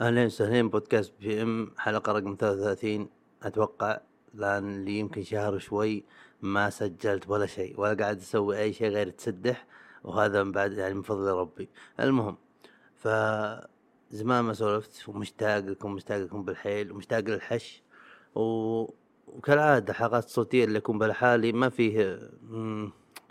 أهلين 0.00 0.26
وسهلين 0.26 0.68
بودكاست 0.68 1.12
بي 1.20 1.42
إم 1.42 1.70
حلقة 1.78 2.12
رقم 2.12 2.36
33 2.40 3.08
أتوقع 3.42 4.00
لأن 4.34 4.84
لي 4.84 4.98
يمكن 4.98 5.22
شهر 5.22 5.58
شوي 5.58 6.04
ما 6.42 6.70
سجلت 6.70 7.28
ولا 7.28 7.46
شيء 7.46 7.80
ولا 7.80 7.94
قاعد 7.94 8.16
أسوي 8.18 8.58
أي 8.58 8.72
شيء 8.72 8.88
غير 8.88 9.10
تسدح 9.10 9.66
وهذا 10.04 10.42
من 10.42 10.52
بعد 10.52 10.72
يعني 10.72 10.94
من 10.94 11.02
فضل 11.02 11.30
ربي. 11.32 11.68
المهم 12.00 12.36
ف 12.96 13.08
زمان 14.10 14.44
ما 14.44 14.52
سولفت 14.52 15.08
ومشتاق 15.08 15.58
لكم 15.58 15.92
مشتاق 15.92 16.18
لكم 16.18 16.44
بالحيل 16.44 16.92
ومشتاق 16.92 17.18
للحش 17.20 17.82
و... 18.34 18.40
وكالعادة 19.26 19.90
الحلقات 19.90 20.24
الصوتية 20.24 20.64
اللي 20.64 20.78
أكون 20.78 20.98
بالحالي 20.98 21.52
ما 21.52 21.68
فيه 21.68 22.18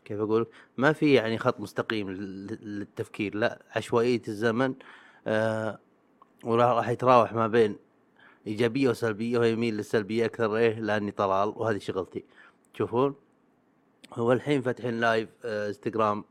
كيف 0.06 0.20
أقول؟ 0.20 0.48
ما 0.78 0.94
في 0.94 1.14
يعني 1.14 1.38
خط 1.38 1.60
مستقيم 1.60 2.10
لل- 2.12 2.60
للتفكير 2.80 3.36
لا 3.36 3.62
عشوائية 3.76 4.22
الزمن. 4.28 4.74
آه 5.28 5.80
وراح 6.44 6.70
راح 6.70 6.90
يتراوح 6.90 7.34
ما 7.34 7.48
بين 7.48 7.76
إيجابية 8.48 8.90
وسلبية 8.90 9.40
ويميل 9.40 9.78
للسلبية 9.78 10.26
أكثر 10.26 10.58
إيه؟ 10.58 10.80
لأني 10.80 11.12
طلال 11.12 11.54
وهذه 11.56 11.78
شغلتي. 11.78 12.26
تشوفون 12.74 13.16
هو 14.14 14.32
الحين 14.32 14.62
فاتحين 14.62 15.00
live 15.00 15.30
آه، 15.46 15.68
إنستغرام 15.68 16.24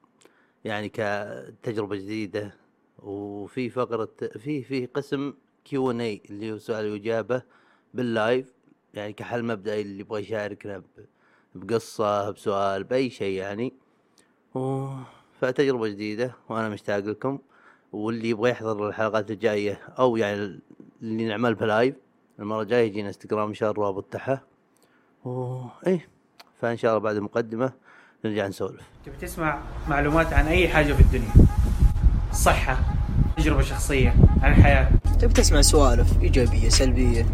يعني 0.64 0.88
كتجربة 0.88 1.96
جديدة. 1.96 2.54
وفي 2.98 3.70
فقرة 3.70 4.08
في 4.38 4.62
في 4.62 4.86
قسم 4.86 5.34
Q&A 5.64 6.22
اللي 6.30 6.52
هو 6.52 6.58
سؤال 6.58 6.92
واجابه 6.92 7.42
بال 7.94 8.13
live 8.13 8.52
يعني 8.94 9.12
كحل 9.12 9.44
مبدئي 9.44 9.80
اللي 9.80 10.00
يبغى 10.00 10.20
يشاركنا 10.22 10.82
بقصة 11.54 12.30
بسؤال 12.30 12.84
بأي 12.84 13.10
شيء 13.10 13.38
يعني. 13.38 13.72
فتجربه 15.40 15.88
جديدة 15.88 16.34
وأنا 16.48 16.68
مشتاق 16.68 16.98
لكم. 16.98 17.38
واللي 17.92 18.28
يبغى 18.28 18.50
يحضر 18.50 18.88
الحلقات 18.88 19.30
الجاية 19.30 19.78
أو 19.98 20.16
يعني 20.16 20.60
اللي 21.02 21.24
نعمل 21.28 21.54
بلايف 21.54 21.94
المرة 22.38 22.62
الجاية 22.62 22.86
يجينا 22.86 23.08
انستغرام 23.08 23.48
إن 23.48 23.54
شاء 23.54 23.70
الله 23.70 23.82
الرابط 23.82 24.04
تحت 24.04 24.38
و 25.24 25.62
إيه 25.86 26.08
فإن 26.60 26.76
شاء 26.76 26.90
الله 26.90 27.02
بعد 27.02 27.16
المقدمة 27.16 27.72
نرجع 28.24 28.46
نسولف. 28.46 28.82
تبي 29.06 29.16
تسمع 29.16 29.60
معلومات 29.88 30.32
عن 30.32 30.46
أي 30.46 30.68
حاجة 30.68 30.92
في 30.92 31.00
الدنيا؟ 31.00 31.32
صحة 32.32 32.78
تجربة 33.36 33.62
شخصية 33.62 34.14
عن 34.42 34.52
الحياة. 34.52 34.90
تبي 35.20 35.32
تسمع 35.32 35.60
سوالف 35.60 36.22
إيجابية 36.22 36.68
سلبية 36.68 37.26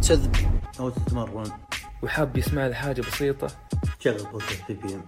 تسذب 0.00 0.36
أو 0.80 0.88
تتمرن. 0.88 1.50
وحاب 2.02 2.36
يسمع 2.36 2.66
لي 2.66 2.74
حاجة 2.74 3.00
بسيطة؟ 3.00 3.48
شغل 3.98 4.22
بودكاست 4.32 4.68
بي 4.68 4.74
بي 4.74 4.94
ام 4.94 5.02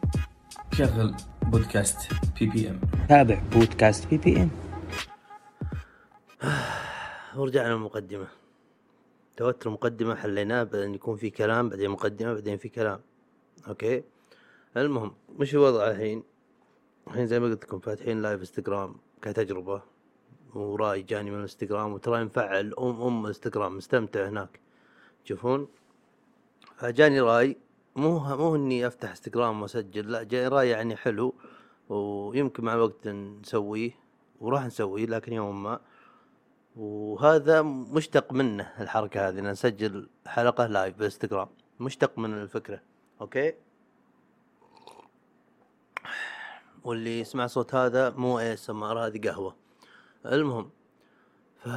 شغل 0.72 1.14
بودكاست 1.42 2.12
بي 2.40 2.46
بي 2.46 2.70
ام 2.70 2.80
تابع 3.08 3.42
بودكاست 3.52 4.08
بي 4.08 4.16
بي 4.16 4.42
ام 4.42 4.50
ورجعنا 7.36 7.72
للمقدمة. 7.72 8.28
توتر 9.36 9.70
مقدمه 9.70 10.14
حليناه 10.14 10.62
بعدين 10.62 10.94
يكون 10.94 11.16
في 11.16 11.30
كلام 11.30 11.68
بعدين 11.68 11.90
مقدمة 11.90 12.34
بعدين 12.34 12.56
في 12.56 12.68
كلام. 12.68 13.00
أوكي؟ 13.68 14.02
المهم 14.76 15.12
مش 15.38 15.54
الوضع 15.54 15.90
الحين؟ 15.90 16.22
الحين 17.08 17.26
زي 17.26 17.40
ما 17.40 17.46
قلت 17.46 17.64
لكم 17.64 17.78
فاتحين 17.78 18.22
live 18.22 18.40
إنستغرام 18.40 18.94
كتجربة 19.22 19.82
ورأي 20.54 21.02
جاني 21.02 21.30
من 21.30 21.36
الإنستغرام 21.36 21.92
وترى 21.92 22.24
مفعل 22.24 22.74
أم 22.78 23.02
أم 23.02 23.22
الانستغرام 23.22 23.76
مستمتع 23.76 24.28
هناك. 24.28 24.60
تشوفون 25.24 25.68
فجاني 26.76 27.20
رأي 27.20 27.56
مو 27.96 28.18
مو 28.18 28.56
إني 28.56 28.86
أفتح 28.86 29.08
إنستغرام 29.08 29.62
وأسجل 29.62 30.12
لا 30.12 30.22
جاني 30.22 30.48
رأي 30.48 30.68
يعني 30.68 30.96
حلو 30.96 31.34
ويمكن 31.88 32.64
مع 32.64 32.74
الوقت 32.74 33.08
نسويه 33.08 33.90
وراح 34.40 34.66
نسويه 34.66 35.06
لكن 35.06 35.32
يوم 35.32 35.62
ما 35.62 35.80
وهذا 36.76 37.62
مشتق 37.62 38.32
منه 38.32 38.72
الحركة 38.80 39.28
هذه 39.28 39.40
نسجل 39.40 40.08
حلقة 40.26 40.66
live 40.66 40.96
بالانستغرام 40.96 41.48
مشتق 41.80 42.18
من 42.18 42.34
الفكرة. 42.42 42.82
أوكي؟ 43.20 43.54
واللي 46.84 47.20
يسمع 47.20 47.46
صوت 47.46 47.74
هذا 47.74 48.10
مو 48.10 48.38
اي 48.38 48.56
ار 48.68 49.06
هذه 49.06 49.28
قهوة. 49.28 49.56
المهم 50.26 50.70
ف 51.56 51.68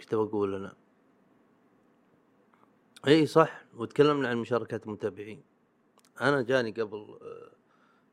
كنت 0.00 0.14
بقول 0.14 0.54
أنا؟ 0.54 0.74
إي 3.06 3.26
صح 3.26 3.64
وتكلمنا 3.76 4.28
عن 4.28 4.36
مشاركات 4.36 4.86
المتابعين. 4.86 5.42
أنا 6.20 6.42
جاني 6.42 6.70
قبل 6.70 7.18
آه، 7.22 7.52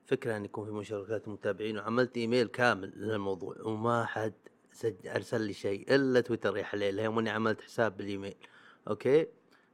فكرة 0.05 0.37
إن 0.37 0.45
يكون 0.45 0.65
في 0.65 0.71
مشاركات 0.71 1.27
المتابعين 1.27 1.77
وعملت 1.77 2.17
إيميل 2.17 2.47
كامل 2.47 2.91
للموضوع 2.95 3.55
وما 3.61 4.05
حد 4.05 4.33
سج... 4.79 5.07
أرسل 5.07 5.41
لي 5.41 5.53
شيء 5.53 5.95
إلا 5.95 6.21
تويتر 6.21 6.57
يا 6.57 6.63
حليل 6.63 6.99
يوم 6.99 7.19
اني 7.19 7.29
عملت 7.29 7.61
حساب 7.61 7.97
بالإيميل 7.97 8.35
أوكي؟ 8.87 9.27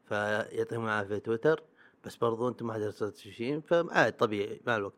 فيعطيهم 0.06 0.86
العافية 0.86 1.18
تويتر 1.18 1.64
بس 2.06 2.16
برضو 2.16 2.48
أنتم 2.48 2.68
ما 2.68 2.74
حد 2.74 2.82
أرسلت 2.82 3.18
شيء 3.18 3.60
فعاد 3.60 4.18
طبيعي 4.18 4.62
مع 4.68 4.76
الوقت. 4.76 4.96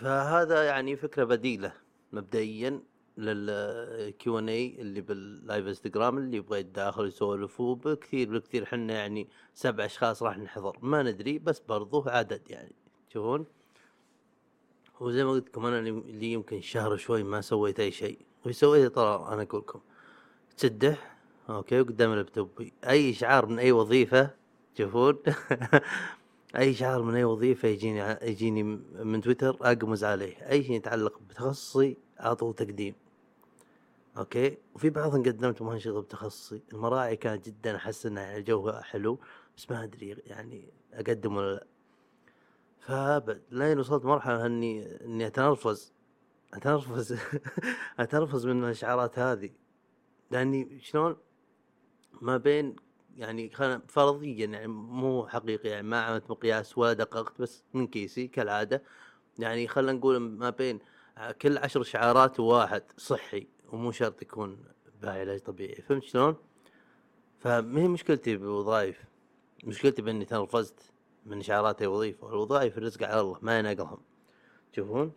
فهذا 0.00 0.64
يعني 0.64 0.96
فكرة 0.96 1.24
بديلة 1.24 1.72
مبدئيا 2.12 2.82
لل 3.18 4.38
Q&A 4.38 4.76
اللي 4.78 5.00
بال 5.00 5.22
live 5.22 5.66
انستغرام 5.66 6.18
اللي 6.18 6.36
يبغى 6.36 6.60
يتداخل 6.60 7.06
يسولف 7.06 7.60
وبكثير 7.60 8.30
بالكثير 8.30 8.62
إحنا 8.62 8.94
يعني 8.94 9.28
سبع 9.54 9.84
أشخاص 9.84 10.22
راح 10.22 10.38
نحضر. 10.38 10.78
ما 10.82 11.02
ندري 11.02 11.38
بس 11.38 11.58
برضو 11.58 12.04
عدد 12.06 12.50
يعني 12.50 12.74
تشوفون؟ 13.10 13.46
وزي 15.00 15.24
ما 15.24 15.30
قلت 15.30 15.48
لكم 15.48 15.66
أنا 15.66 15.78
اللي 15.78 16.32
يمكن 16.32 16.60
شهر 16.60 16.96
شوي 16.96 17.22
ما 17.22 17.40
سويت 17.40 17.80
أي 17.80 17.90
شيء. 17.90 18.18
وش 18.46 18.54
سويت 18.54 18.94
ترى 18.94 19.28
أنا 19.32 19.42
أقول 19.42 19.60
لكم. 19.60 19.80
تسدح؟ 20.56 21.16
أوكي 21.50 21.80
وقدام 21.80 22.12
اللابتوب. 22.12 22.48
أي 22.88 23.10
اشعار 23.10 23.46
من 23.46 23.58
أي 23.58 23.72
وظيفة 23.72 24.30
تشوفون 24.74 25.18
أي 26.58 26.70
اشعار 26.70 27.02
من 27.02 27.14
أي 27.14 27.24
وظيفة 27.24 27.68
يجيني 27.68 28.18
يجيني 28.22 28.62
من 29.04 29.20
تويتر 29.20 29.56
أقمز 29.60 30.04
عليه. 30.04 30.50
أي 30.50 30.64
شيء 30.64 30.76
يتعلق 30.76 31.20
بتخصصي 31.28 31.96
أعطوه 32.20 32.52
تقديم. 32.52 32.94
أوكي؟ 34.18 34.58
وفي 34.74 34.90
بعضهم 34.90 35.22
قدمت 35.22 35.62
انشغل 35.62 36.02
بتخصصي 36.02 36.62
المراعي 36.72 37.16
كانت 37.16 37.46
جدا 37.46 37.76
أحس 37.76 38.06
انها 38.06 38.22
يعني 38.22 38.42
جوها 38.42 38.80
حلو 38.80 39.18
بس 39.56 39.70
ما 39.70 39.84
أدري 39.84 40.16
يعني 40.26 40.68
أقدم 40.92 41.36
ولا 41.36 41.54
لا. 41.54 41.66
فابد 42.80 43.42
لين 43.50 43.78
وصلت 43.78 44.04
مرحلة 44.04 44.46
اني 44.46 45.04
إني 45.04 45.26
أتنرفز. 45.26 45.95
اتنرفز 46.56 47.18
اتنرفز 48.00 48.46
من 48.46 48.64
الإشعارات 48.64 49.18
هذه 49.18 49.50
لأني 50.30 50.80
شلون 50.80 51.16
ما 52.20 52.36
بين 52.36 52.76
يعني 53.16 53.50
خلنا 53.50 53.82
فرضيا 53.88 54.46
يعني 54.46 54.66
مو 54.66 55.26
حقيقي 55.26 55.68
يعني 55.68 55.88
ما 55.88 56.02
عملت 56.02 56.30
مقياس 56.30 56.78
ولا 56.78 56.92
دققت 56.92 57.40
بس 57.40 57.64
من 57.74 57.86
كيسي 57.86 58.26
كالعادة 58.26 58.82
يعني 59.38 59.68
خلينا 59.68 59.92
نقول 59.92 60.18
ما 60.18 60.50
بين 60.50 60.78
كل 61.42 61.58
عشر 61.58 61.80
إشعارات 61.80 62.40
وواحد 62.40 62.82
صحي 62.96 63.46
ومو 63.72 63.90
شرط 63.92 64.22
يكون 64.22 64.58
بعلاج 65.02 65.40
طبيعي 65.40 65.82
فهمت 65.82 66.02
شلون؟ 66.02 66.36
فما 67.38 67.80
هي 67.80 67.88
مشكلتي 67.88 68.36
بالوظائف 68.36 69.04
مشكلتي 69.64 70.02
بإني 70.02 70.24
تنرفزت 70.24 70.92
من 71.26 71.38
اشعارات 71.38 71.82
الوظيفه 71.82 72.26
والوظائف 72.26 72.78
الرزق 72.78 73.02
على 73.02 73.20
الله 73.20 73.38
ما 73.42 73.58
ينقلهم 73.58 73.98
تشوفون؟ 74.72 75.12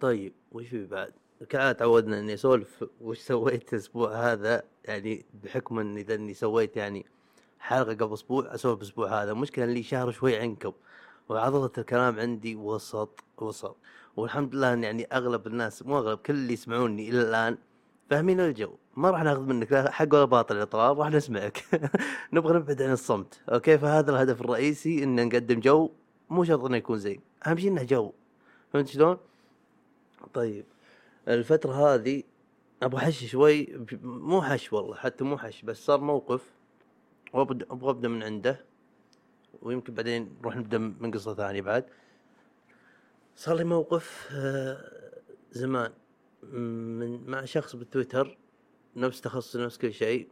طيب 0.00 0.32
وش 0.52 0.66
في 0.66 0.86
بعد؟ 0.86 1.12
تعودنا 1.78 2.18
إني 2.18 2.34
أسولف 2.34 2.84
وش 3.00 3.18
سويت 3.18 3.72
الأسبوع 3.72 4.32
هذا 4.32 4.62
يعني 4.84 5.24
بحكم 5.44 5.78
اني 5.78 6.00
إذا 6.00 6.14
إني 6.14 6.34
سويت 6.34 6.76
يعني 6.76 7.06
حلقة 7.58 7.94
قبل 7.94 8.14
أسبوع 8.14 8.54
أسولف 8.54 8.78
الأسبوع 8.78 9.22
هذا. 9.22 9.32
المشكلة 9.32 9.64
لي 9.64 9.82
شهر 9.82 10.10
شوي 10.10 10.36
عنكم 10.36 10.72
وعضلة 11.28 11.70
الكلام 11.78 12.20
عندي 12.20 12.56
وسط 12.56 13.24
وسط. 13.38 13.76
والحمد 14.16 14.54
لله 14.54 14.72
إن 14.72 14.84
يعني 14.84 15.06
أغلب 15.12 15.46
الناس 15.46 15.82
مو 15.82 15.98
أغلب 15.98 16.18
كل 16.18 16.34
اللي 16.34 16.52
يسمعوني 16.52 17.08
إلى 17.08 17.22
الآن 17.22 17.58
فاهمين 18.10 18.40
الجو. 18.40 18.74
ما 18.96 19.10
راح 19.10 19.22
ناخذ 19.22 19.40
منك 19.40 19.72
لا 19.72 19.90
حق 19.90 20.14
ولا 20.14 20.24
باطل 20.24 20.56
يا 20.56 20.64
طلال 20.64 20.98
راح 20.98 21.10
نسمعك. 21.10 21.64
نبغى 22.32 22.58
نبعد 22.58 22.82
عن 22.82 22.92
الصمت 22.92 23.40
أوكي؟ 23.48 23.78
فهذا 23.78 24.10
الهدف 24.10 24.40
الرئيسي 24.40 25.04
إن 25.04 25.26
نقدم 25.26 25.60
جو 25.60 25.90
مو 26.30 26.44
شرط 26.44 26.64
إنه 26.64 26.76
يكون 26.76 26.98
زين. 26.98 27.20
أهم 27.46 27.58
شيء 27.58 27.70
إنه 27.70 27.82
جو. 27.82 28.12
فهمت 28.72 28.88
شلون؟ 28.88 29.29
طيب. 30.34 30.64
الفترة 31.28 31.72
هذه 31.72 32.22
أبغى 32.82 33.02
احش 33.02 33.24
شوي 33.24 33.86
مو 34.02 34.42
حش 34.42 34.72
والله 34.72 34.94
حتى 34.94 35.24
مو 35.24 35.38
حش 35.38 35.62
بس 35.62 35.76
صار 35.86 36.00
موقف 36.00 36.52
وابدا 37.32 37.66
أبغى 37.70 37.90
أبدأ 37.90 38.08
من 38.08 38.22
عنده 38.22 38.64
ويمكن 39.62 39.94
بعدين 39.94 40.36
نروح 40.40 40.56
نبدأ 40.56 40.78
من 40.78 41.10
قصة 41.10 41.34
ثانية 41.34 41.62
بعد. 41.62 41.84
صار 43.36 43.56
لي 43.56 43.64
موقف 43.64 44.28
آه، 44.32 45.20
زمان 45.50 45.92
من 46.42 47.30
مع 47.30 47.44
شخص 47.44 47.76
بالتويتر 47.76 48.38
نفس 48.96 49.20
تخصص 49.20 49.56
نفس 49.56 49.78
كل 49.78 49.92
شيء 49.92 50.28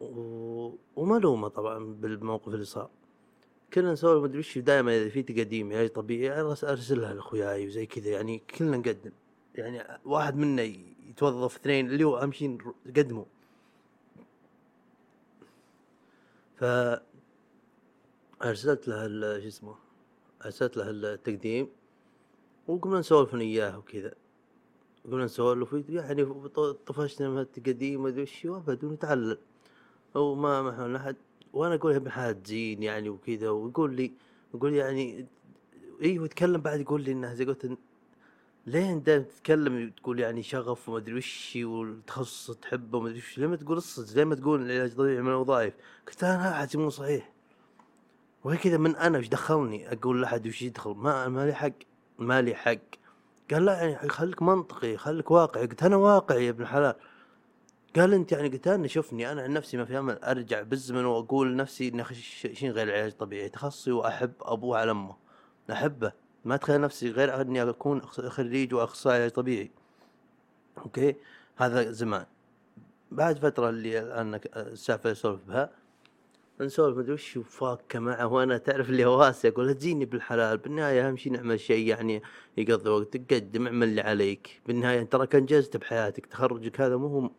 و... 0.00 0.70
وما 0.96 1.18
لومه 1.18 1.48
طبعا 1.48 1.78
بالموقف 1.94 2.48
اللي 2.48 2.64
صار. 2.64 2.90
كنا 3.74 3.92
نسولف 3.92 4.24
مدري 4.24 4.38
وش 4.38 4.58
دائما 4.58 4.96
إذا 4.96 5.08
في 5.08 5.22
تقديم 5.22 5.72
علاج 5.72 5.88
طبيعي 5.88 6.40
أرسلها 6.40 7.14
لأخوياي 7.14 7.66
وزي 7.66 7.86
كذا 7.86 8.10
يعني 8.10 8.38
كلنا 8.38 8.76
نقدم. 8.76 9.12
يعني 9.54 10.00
واحد 10.04 10.36
منا 10.36 10.62
يتوظف 10.62 11.56
اثنين 11.56 11.90
اللي 11.90 12.04
هو 12.04 12.18
أهم 12.18 12.32
شيء 12.32 12.58
قدمه 12.96 13.26
ف 16.56 16.64
أرسلت 18.44 18.88
له 18.88 19.40
شو 19.40 19.48
اسمه 19.48 19.74
أرسلت 20.44 20.76
له 20.76 20.90
التقديم 20.90 21.68
وقمنا 22.68 22.98
نسولف 22.98 23.34
أنا 23.34 23.42
اياه 23.42 23.78
وكذا. 23.78 24.14
قمنا 25.04 25.24
نسولف 25.24 25.72
يعني 25.88 26.24
طفشنا 26.86 27.28
من 27.28 27.38
التقديم 27.38 28.02
ما 28.02 28.08
أدري 28.08 28.22
وش 28.22 28.44
وأبد 28.44 28.84
ونتعلم. 28.84 29.38
هو 30.16 30.34
ما 30.34 30.62
ما 30.62 30.72
حولنا 30.72 30.98
أحد. 30.98 31.16
وأنا 31.54 31.74
أقول 31.74 31.92
يا 31.92 31.96
ابن 31.96 32.10
حلال 32.10 32.42
زين 32.44 32.82
يعني 32.82 33.08
وكذا 33.08 33.50
ويقول 33.50 33.94
لي 33.96 34.12
يقول 34.54 34.74
يعني 34.74 35.26
أيوه 36.02 36.24
يتكلم 36.24 36.60
بعد 36.60 36.80
يقول 36.80 37.02
لي 37.02 37.12
إنه 37.12 37.34
زي 37.34 37.44
قلت 37.44 37.78
ليه 38.66 38.94
دائما 38.94 39.24
تتكلم 39.24 39.90
تقول 39.90 40.20
يعني 40.20 40.42
شغف 40.42 40.88
وما 40.88 40.98
أدري 40.98 41.14
وش 41.14 41.58
والتخصص 41.62 42.50
تحبه 42.56 42.98
وما 42.98 43.08
أدري 43.08 43.18
وش 43.18 43.38
ليه 43.38 43.46
ما 43.46 43.56
تقول 43.56 43.76
الصدق 43.76 44.16
ليه 44.16 44.24
ما 44.24 44.34
تقول 44.34 44.62
العلاج 44.62 44.90
الطبيعي 44.90 45.22
من 45.22 45.28
الوظائف 45.28 45.74
قلت 46.08 46.24
أنا 46.24 46.52
حاجة 46.52 46.78
مو 46.78 46.90
صحيح. 46.90 47.32
وهي 48.44 48.56
كذا 48.56 48.76
من 48.76 48.96
أنا 48.96 49.18
وش 49.18 49.28
دخلني 49.28 49.92
أقول 49.92 50.22
لأحد 50.22 50.46
وش 50.46 50.62
يدخل؟ 50.62 50.90
ما 50.90 51.28
ما 51.28 51.46
لي 51.46 51.54
حق 51.54 51.72
ما 52.18 52.42
لي 52.42 52.54
حق. 52.54 52.78
قال 53.50 53.64
لا 53.64 53.82
يعني 53.82 54.08
خليك 54.08 54.42
منطقي 54.42 54.96
خليك 54.96 55.30
واقعي. 55.30 55.66
قلت 55.66 55.82
أنا 55.82 55.96
واقعي 55.96 56.44
يا 56.44 56.50
ابن 56.50 56.62
الحلال. 56.62 56.94
قال 57.96 58.14
انت 58.14 58.32
يعني 58.32 58.48
قلت 58.48 58.68
أنا 58.68 58.86
شوفني 58.86 59.32
أنا 59.32 59.42
عن 59.42 59.52
نفسي 59.52 59.76
ما 59.76 59.84
في 59.84 59.98
امل 59.98 60.18
ارجع 60.24 60.62
بالزمن 60.62 61.04
واقول 61.04 61.52
لنفسي 61.52 61.88
إني 61.88 62.04
شيء 62.54 62.70
غير 62.70 62.88
العلاج 62.88 63.10
الطبيعي 63.10 63.48
تخصصي 63.48 63.92
وأحب 63.92 64.32
أبوه 64.42 64.78
على 64.78 64.90
أمه 64.90 65.16
أحبه. 65.72 66.12
ما 66.44 66.54
أتخيل 66.54 66.80
نفسي 66.80 67.10
غير 67.10 67.40
إني 67.40 67.62
أكون 67.62 68.02
خريج 68.06 68.74
وأخصائي 68.74 69.16
علاج 69.16 69.30
طبيعي. 69.30 69.70
أوكي؟ 70.78 71.16
هذا 71.56 71.90
زمان. 71.90 72.26
بعد 73.10 73.38
فترة 73.38 73.68
اللي 73.68 73.98
الآن 73.98 74.40
السالفة 74.56 75.02
اللي 75.02 75.12
اسولف 75.12 75.40
بها 75.48 75.70
نسولف 76.60 76.98
مدري 76.98 77.12
وش 77.12 77.36
وفاكه 77.36 77.98
معه 77.98 78.26
وأنا 78.26 78.58
تعرف 78.58 78.90
اللي 78.90 79.04
هواسي 79.04 79.48
أقول 79.48 79.66
لا 79.66 79.72
تجيني 79.72 80.04
بالحلال 80.04 80.58
بالنهاية 80.58 81.08
أهم 81.08 81.16
شيء 81.16 81.32
نعمل 81.32 81.60
شيء 81.60 81.88
يعني 81.88 82.22
يقضي 82.56 82.90
وقتك 82.90 83.34
قدم 83.34 83.66
اعمل 83.66 83.88
اللي 83.88 84.00
عليك. 84.00 84.60
بالنهاية 84.66 85.02
تراك 85.02 85.34
انجزت 85.34 85.76
بحياتك 85.76 86.26
تخرجك 86.26 86.80
هذا 86.80 86.96
مو 86.96 87.30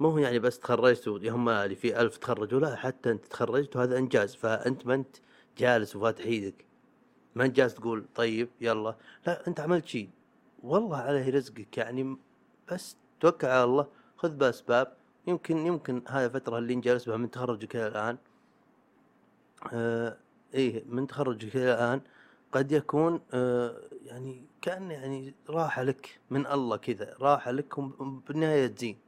مو 0.00 0.08
هو 0.08 0.18
يعني 0.18 0.38
بس 0.38 0.58
تخرجت 0.58 1.08
وهم 1.08 1.48
اللي 1.48 1.74
في 1.76 2.00
ألف 2.00 2.16
تخرجوا 2.16 2.60
لا 2.60 2.76
حتى 2.76 3.10
أنت 3.10 3.24
تخرجت 3.26 3.76
وهذا 3.76 3.98
إنجاز. 3.98 4.34
فأنت 4.34 4.86
ما 4.86 4.94
أنت 4.94 5.16
جالس 5.58 5.96
وفاتح 5.96 6.24
إيدك. 6.24 6.64
ما 7.34 7.44
أنت 7.44 7.56
جالس 7.56 7.74
تقول 7.74 8.06
طيب 8.14 8.48
يلا. 8.60 8.96
لا 9.26 9.46
أنت 9.48 9.60
عملت 9.60 9.86
شيء 9.86 10.08
والله 10.62 10.96
عليه 10.96 11.30
رزقك 11.30 11.78
يعني. 11.78 12.16
بس 12.72 12.96
توكل 13.20 13.46
على 13.46 13.64
الله. 13.64 13.86
خذ 14.16 14.30
باسباب 14.30 14.96
يمكن 15.26 15.66
يمكن 15.66 16.02
هاي 16.08 16.26
الفترة 16.26 16.58
اللي 16.58 16.74
أنت 16.74 16.84
جالس 16.84 17.08
بها 17.08 17.16
من 17.16 17.30
تخرجك 17.30 17.76
إلى 17.76 17.86
الآن 17.86 18.18
آه 19.72 20.16
إيه 20.54 20.84
من 20.88 21.06
تخرجك 21.06 21.56
إلى 21.56 21.74
الآن 21.74 22.00
قد 22.52 22.72
يكون 22.72 23.20
آه 23.34 23.80
يعني 24.04 24.44
كأن 24.62 24.90
يعني 24.90 25.34
راحة 25.50 25.82
لك 25.82 26.20
من 26.30 26.46
الله 26.46 26.76
كذا. 26.76 27.14
راحة 27.20 27.50
لك 27.50 27.80
بالنهاية 28.28 28.66
تزين. 28.66 29.05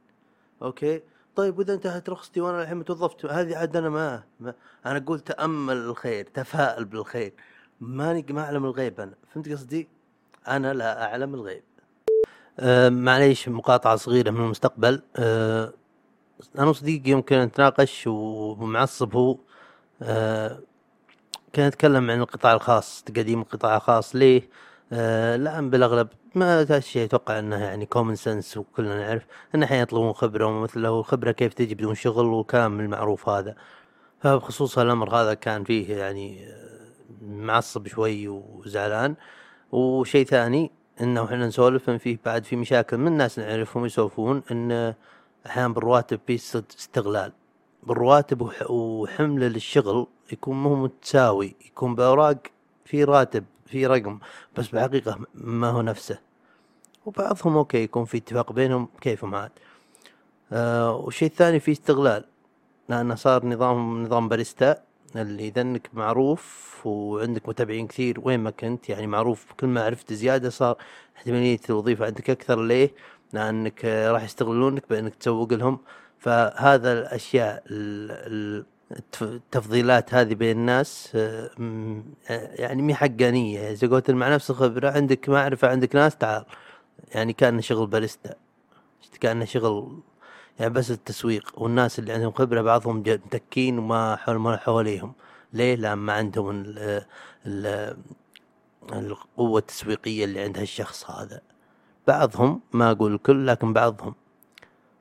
أوكي؟ 0.61 1.01
طيب 1.35 1.57
وإذا 1.57 1.73
انتهت 1.73 2.09
رخصتي 2.09 2.41
وأنا 2.41 2.61
الحين 2.61 2.85
توظفت 2.85 3.25
هذه 3.25 3.57
عاد 3.57 3.77
أنا 3.77 3.89
ما, 3.89 4.23
ما 4.39 4.53
أنا 4.85 4.97
أقول 4.97 5.19
تأمل 5.19 5.77
الخير 5.77 6.25
تفائل 6.33 6.85
بالخير. 6.85 7.33
ماني 7.81 8.25
ما 8.29 8.41
أعلم 8.41 8.65
الغيب 8.65 8.99
أنا. 8.99 9.13
فهمت 9.33 9.49
قصدي؟ 9.49 9.87
أنا 10.47 10.73
لا 10.73 11.03
أعلم 11.03 11.33
الغيب. 11.33 11.63
أه 12.59 12.89
معليش 12.89 13.49
مقاطعة 13.49 13.95
صغيرة 13.95 14.31
من 14.31 14.41
المستقبل. 14.41 15.01
أه 15.15 15.73
أنا 16.59 16.69
وصديقي 16.69 17.11
يمكن 17.11 17.39
نتناقش 17.39 18.07
ومعصب 18.07 19.15
هو 19.15 19.37
أه 20.01 20.59
كان 21.53 21.67
يتكلم 21.67 22.11
عن 22.11 22.19
القطاع 22.19 22.53
الخاص 22.53 23.03
تقديم 23.03 23.41
القطاع 23.41 23.75
الخاص. 23.75 24.15
ليه؟ 24.15 24.49
آه 24.93 25.35
لا 25.35 25.69
بالأغلب 25.69 26.07
ما 26.35 26.59
هذا 26.61 26.77
الشيء 26.77 27.03
أتوقع 27.05 27.39
إنه 27.39 27.63
يعني 27.63 27.85
common 27.85 28.15
sense 28.15 28.57
وكلنا 28.57 28.97
نعرف 29.07 29.25
إن 29.55 29.63
أحيانا 29.63 29.81
يطلبون 29.83 30.13
خبرة 30.13 30.45
ومثل 30.45 30.81
له 30.81 31.01
خبرة 31.03 31.31
كيف 31.31 31.53
تجي 31.53 31.75
بدون 31.75 31.95
شغل 31.95 32.25
وكلام 32.25 32.71
من 32.71 32.83
المعروف 32.85 33.29
هذا. 33.29 33.55
فبخصوص 34.19 34.77
الأمر 34.77 35.15
هذا 35.15 35.33
كان 35.33 35.63
فيه 35.63 35.95
يعني 35.95 36.45
معصب 37.21 37.87
شوي 37.87 38.27
وزعلان. 38.27 39.15
وشيء 39.71 40.25
ثاني 40.25 40.71
إنه 41.01 41.25
إحنا 41.25 41.47
نسولف 41.47 41.89
إن 41.89 41.97
فيه 41.97 42.17
بعد 42.25 42.43
في 42.43 42.55
مشاكل 42.55 42.97
من 42.97 43.07
الناس 43.07 43.39
نعرفهم 43.39 43.85
يسولفون 43.85 44.43
إن 44.51 44.93
أحيانا 45.45 45.73
بالرواتب 45.73 46.19
في 46.27 46.35
است- 46.35 46.75
استغلال. 46.79 47.31
بالرواتب 47.83 48.41
وح- 48.41 48.71
وحمل 48.71 49.39
للشغل 49.53 50.07
يكون 50.31 50.63
مو 50.63 50.75
متساوي 50.75 51.55
يكون 51.65 51.95
بأوراق 51.95 52.37
في 52.85 53.03
راتب 53.03 53.45
في 53.69 53.87
رقم 53.87 54.19
بس 54.57 54.67
بالحقيقة 54.67 55.19
ما 55.33 55.69
هو 55.69 55.81
نفسه. 55.81 56.19
وبعضهم 57.05 57.57
أوكي 57.57 57.77
يكون 57.83 58.05
في 58.05 58.17
اتفاق 58.17 58.51
بينهم 58.51 58.87
كيفهم 59.01 59.35
عاد. 59.35 59.51
آه 60.51 60.95
والشيء 60.95 61.27
الثاني 61.29 61.59
في 61.59 61.71
استغلال. 61.71 62.25
لأنه 62.89 63.15
صار 63.15 63.45
نظام 63.45 64.03
نظام 64.03 64.29
باريستا 64.29 64.83
اللي 65.15 65.47
إذا 65.47 65.61
إنك 65.61 65.89
معروف 65.93 66.69
وعندك 66.85 67.49
متابعين 67.49 67.87
كثير 67.87 68.19
وين 68.23 68.39
ما 68.39 68.49
كنت 68.51 68.89
يعني 68.89 69.07
معروف 69.07 69.45
كل 69.59 69.67
ما 69.67 69.83
عرفت 69.83 70.13
زيادة 70.13 70.49
صار 70.49 70.77
احتمالية 71.17 71.59
الوظيفة 71.69 72.05
عندك 72.05 72.29
أكثر 72.29 72.61
ليه؟ 72.63 72.91
لأنك 73.33 73.85
آه، 73.85 74.11
راح 74.11 74.23
يستغلونك 74.23 74.83
بإنك 74.89 75.15
تسوق 75.15 75.53
لهم. 75.53 75.79
فهذا 76.19 76.93
الأشياء 76.93 77.63
ال- 77.71 78.11
ال- 78.11 78.65
التفضيلات 79.21 80.13
هذه 80.13 80.33
بين 80.33 80.57
الناس 80.57 81.11
آه، 81.15 81.49
آه، 82.29 82.49
يعني 82.55 82.81
مي 82.81 82.93
حقانية. 82.93 83.71
إذا 83.71 83.87
قلت 83.87 84.11
مع 84.11 84.33
نفس 84.33 84.49
الخبرة 84.49 84.89
عندك 84.89 85.29
معرفة 85.29 85.67
عندك 85.67 85.95
ناس 85.95 86.17
تعال. 86.17 86.45
يعني 87.15 87.33
كان 87.33 87.61
شغل 87.61 87.87
باريستا 87.87 88.35
كان 89.21 89.45
شغل 89.45 89.99
يعني 90.59 90.73
بس 90.73 90.91
التسويق. 90.91 91.61
والناس 91.61 91.99
اللي 91.99 92.13
عندهم 92.13 92.31
خبرة 92.31 92.61
بعضهم 92.61 92.97
متكين 92.97 93.79
وما 93.79 94.15
حول 94.15 94.35
ما 94.35 94.57
حواليهم 94.57 95.13
ليه؟ 95.53 95.75
لأن 95.75 95.93
ما 95.97 96.13
عندهم 96.13 96.49
ال 96.49 97.03
ال 97.45 97.95
القوة 98.93 99.59
التسويقية 99.59 100.25
اللي 100.25 100.41
عند 100.41 100.57
هالشخص 100.57 101.09
هذا. 101.11 101.41
بعضهم 102.07 102.61
ما 102.73 102.91
أقول 102.91 103.13
الكل 103.13 103.47
لكن 103.47 103.73
بعضهم. 103.73 104.15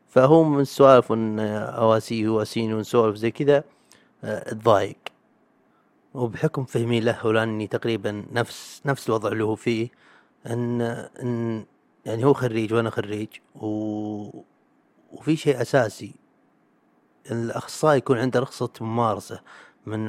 فهو 0.08 0.44
من 0.44 0.61
السوالف 0.61 1.12
إن 1.12 1.40
أواسيه 1.40 2.28
واسين 2.28 2.73
ونسولف 2.73 3.16
زي 3.16 3.30
كذا 3.30 3.57
آه، 3.59 3.77
اتضايق 4.25 4.98
وبحكم 6.14 6.64
فهمي 6.64 7.00
له 7.00 7.26
ولاني 7.26 7.66
تقريبا 7.66 8.25
نفس 8.32 8.82
نفس 8.87 9.08
الوضع 9.08 9.28
اللي 9.28 9.44
هو 9.44 9.54
فيه 9.54 9.88
إن 10.46 10.80
إن 11.22 11.64
يعني 12.06 12.25
هو 12.25 12.32
خريج 12.34 12.72
وأنا 12.75 12.90
خريج 12.90 13.28
و 13.54 13.66
وفي 15.12 15.37
شيء 15.37 15.62
أساسي. 15.62 16.14
الأخصائي 17.30 17.98
يكون 17.98 18.18
عنده 18.18 18.40
رخصة 18.40 18.70
ممارسة 18.80 19.40
من 19.87 20.08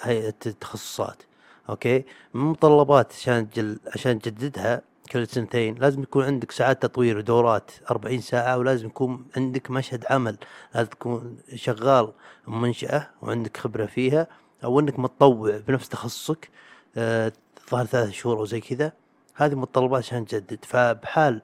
هيئة 0.00 0.34
التخصصات 0.46 1.22
أوكي؟ 1.68 2.04
متطلبات 2.34 3.12
عشان 3.12 3.48
عشان 3.94 4.18
تجددها. 4.18 4.82
كل 5.12 5.26
سنتين. 5.26 5.74
لازم 5.74 6.02
يكون 6.02 6.24
عندك 6.24 6.50
ساعات 6.50 6.82
تطوير 6.82 7.18
ودورات 7.18 7.70
أربعين 7.90 8.20
ساعة 8.20 8.58
ولازم 8.58 8.86
يكون 8.86 9.26
عندك 9.36 9.70
مشهد 9.70 10.04
عمل. 10.10 10.36
لازم 10.74 10.90
تكون 10.90 11.36
شغال 11.54 12.12
منشأة 12.46 13.10
وعندك 13.22 13.56
خبرة 13.56 13.86
فيها 13.86 14.26
أو 14.64 14.80
إنك 14.80 14.98
متطوع 14.98 15.58
بنفس 15.68 15.88
تخصصك. 15.88 16.48
آه، 16.96 17.32
ظهر 17.70 17.86
ثلاث 17.86 18.10
شهور 18.10 18.38
أو 18.38 18.44
زي 18.44 18.60
كذا. 18.60 18.92
هذه 19.34 19.54
متطلبات 19.54 20.04
عشان 20.04 20.26
تجدد. 20.26 20.64
فبحال 20.64 21.42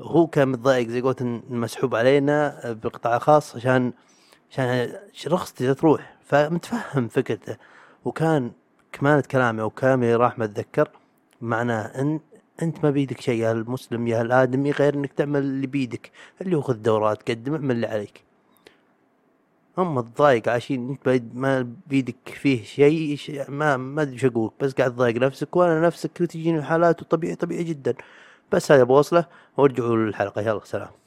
هو 0.00 0.26
كان 0.26 0.48
متضايق 0.48 0.88
زي 0.88 1.00
قلت 1.00 1.22
مسحوب 1.50 1.94
علينا 1.94 2.60
بالقطاع 2.82 3.16
الخاص 3.16 3.56
عشان 3.56 3.92
عشان 4.52 4.92
رخصتي 5.26 5.74
تروح. 5.74 6.16
فمتفهم 6.24 7.08
فكرته. 7.08 7.56
وكان 8.04 8.52
كمالة 8.92 9.22
كلامي 9.30 9.62
أو 9.62 9.70
كلامي 9.70 10.14
راح 10.14 10.38
ما 10.38 10.44
أتذكر. 10.44 10.90
معناه 11.40 11.82
أن 11.82 12.20
أنت 12.62 12.84
ما 12.84 12.90
بيدك 12.90 13.20
شيء 13.20 13.40
يا 13.42 13.52
المسلم 13.52 14.06
يا 14.06 14.22
الآدمي 14.22 14.70
غير 14.70 14.94
إنك 14.94 15.12
تعمل 15.12 15.40
اللي 15.40 15.66
بيدك. 15.66 16.10
اللي 16.40 16.56
هو 16.56 16.60
خذ 16.60 16.74
دورات 16.74 17.30
قدم 17.30 17.54
اعمل 17.54 17.70
اللي 17.74 17.86
عليك. 17.86 18.22
أما 19.78 20.02
تضايق 20.02 20.48
عشان 20.48 20.88
أنت 21.06 21.20
ما- 21.34 21.68
بيدك 21.86 22.16
فيه 22.28 22.62
شيء 22.64 23.18
ما 23.50 23.76
ما 23.76 24.02
أدري 24.02 24.14
وش 24.14 24.24
أقول. 24.24 24.50
بس 24.60 24.72
قاعد 24.72 24.90
تضايق 24.94 25.16
نفسك 25.16 25.56
وأنا 25.56 25.80
نفسك 25.86 26.10
وتجيني 26.20 26.62
حالات 26.62 27.02
وطبيعي 27.02 27.34
طبيعي 27.34 27.64
جدا. 27.64 27.94
بس 28.52 28.72
هذا 28.72 28.82
بوصله 28.84 29.24
وارجعوا 29.56 29.96
للحلقة. 29.96 30.40
يلا 30.42 30.60
سلام. 30.64 31.01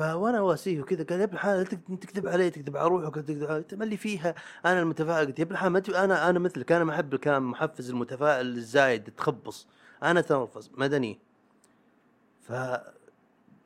فوانا 0.00 0.40
واسيه 0.40 0.80
وكذا 0.80 1.04
قال 1.04 1.18
يا 1.20 1.24
ابن 1.24 1.34
الحلال 1.34 1.66
تك- 1.66 1.80
تكذب 2.00 2.26
علي 2.28 2.50
تكذب 2.50 2.76
على 2.76 2.88
روحك 2.88 3.14
تكذب 3.14 3.50
علي 3.50 3.64
ما 3.72 3.84
اللي 3.84 3.96
فيها 3.96 4.34
أنا 4.66 4.80
المتفائل. 4.82 5.26
قلت 5.26 5.38
يا 5.38 5.44
ابن 5.44 5.52
الحلال 5.52 5.94
أنا 5.96 6.30
أنا 6.30 6.38
مثلك 6.38 6.72
أنا 6.72 6.84
ما 6.84 6.94
أحب 6.94 7.14
الكلام 7.14 7.44
المحفز 7.44 7.90
المتفائل 7.90 8.46
الزايد 8.46 9.04
تخبص 9.16 9.66
أنا 10.02 10.20
تنرفز 10.20 10.70
مدني. 10.76 11.18
ف 12.42 12.52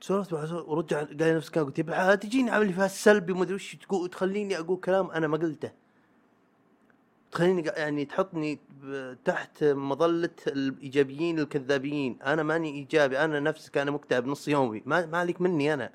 سولفت 0.00 0.32
ورجع 0.52 0.98
قال 1.02 1.16
لي 1.16 1.34
نفس 1.34 1.46
الكلام 1.46 1.66
قلت 1.66 1.78
يا 1.78 1.82
بالحلال 1.84 2.20
تجيني 2.20 2.50
عامل 2.50 2.72
فيها 2.72 2.86
السلبي 2.86 3.32
ومدري 3.32 3.54
وش 3.54 3.76
تقول 3.76 4.10
تخليني 4.10 4.58
أقول 4.58 4.76
كلام 4.80 5.10
أنا 5.10 5.26
ما 5.26 5.36
قلته. 5.36 5.70
تخليني 7.32 7.62
يعني 7.76 8.04
تحطني 8.04 8.58
تحت 9.24 9.64
مظلة 9.64 10.30
الإيجابيين 10.46 11.38
الكذابين. 11.38 12.18
أنا 12.22 12.42
ماني 12.42 12.70
إيجابي 12.70 13.18
أنا 13.18 13.40
نفسك 13.40 13.78
أنا 13.78 13.90
مكتئب 13.90 14.26
نص 14.26 14.48
يومي. 14.48 14.82
ما 14.86 15.06
ما 15.06 15.18
عليك 15.18 15.40
مني 15.40 15.74
أنا. 15.74 15.90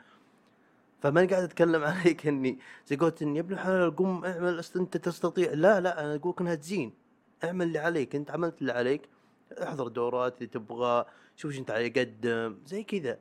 فماني 1.02 1.28
قاعد 1.28 1.44
أتكلم 1.44 1.84
عليك 1.92 2.28
إني 2.28 2.60
زي 2.88 2.96
قلت 2.96 3.22
إني 3.22 3.36
يا 3.36 3.42
ابن 3.42 3.54
الحلال 3.54 3.96
قم 3.96 4.26
اعمل 4.26 4.64
أنت 4.76 4.98
تستطيع. 4.98 5.54
لا 5.54 5.80
لا 5.80 6.04
أنا 6.06 6.16
اقولك 6.16 6.42
إنها 6.42 6.56
تزين. 6.56 6.94
اعمل 7.44 7.68
اللي 7.68 7.80
عليك 7.80 8.16
أنت 8.16 8.32
عملت 8.32 8.62
اللي 8.62 8.72
عليك. 8.72 9.02
احضر 9.64 9.88
دورات 9.88 10.38
اللي 10.38 10.48
تبغى 10.48 11.06
شوف 11.36 11.58
أنت 11.58 11.72
عليه 11.72 11.94
قدم 11.94 12.58
زي 12.66 12.84
كذا. 12.84 13.20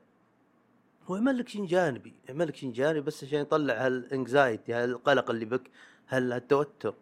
هو 1.07 1.17
يعمل 1.17 1.39
لك 1.39 1.49
شيء 1.49 1.67
جانبي 1.67 2.15
يعمل 2.29 2.49
لك 2.49 2.57
شيء 2.57 2.73
جانبي 2.73 3.01
بس 3.01 3.25
عشان 3.25 3.41
يطلع 3.41 3.87
هال 3.87 4.06
anxiety 4.06 4.73
هالقلق 4.73 5.31
اللي 5.31 5.45
بك 5.45 5.71
هالتوتر. 6.09 6.95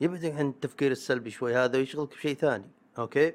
يبعدك 0.00 0.34
عن 0.34 0.48
التفكير 0.48 0.90
السلبي 0.92 1.30
شوي 1.30 1.56
هذا 1.56 1.78
ويشغلك 1.78 2.16
بشيء 2.16 2.36
ثاني 2.36 2.70
okay؟ 2.98 3.34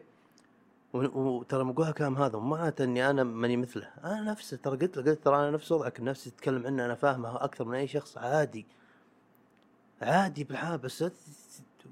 وترى 0.95 1.63
مقولها 1.63 1.91
كلام 1.91 2.15
هذا 2.17 2.39
مو 2.39 2.49
معناته 2.55 2.83
إني 2.83 3.09
أنا 3.09 3.23
ماني 3.23 3.57
مثله 3.57 3.87
أنا 4.03 4.21
نفسه 4.21 4.57
ترى 4.57 4.77
قلت 4.77 4.97
له 4.97 5.03
قلت 5.03 5.23
ترى 5.25 5.35
أنا 5.35 5.51
نفس 5.51 5.71
وضعك 5.71 6.01
نفسي 6.01 6.29
تتكلم 6.29 6.65
عنه 6.65 6.85
أنا 6.85 6.95
فاهمه 6.95 7.43
أكثر 7.43 7.65
من 7.65 7.75
أي 7.75 7.87
شخص 7.87 8.17
عادي 8.17 8.65
عادي 10.01 10.43
بالحال 10.43 10.77
بس 10.77 11.01
لا 11.01 11.11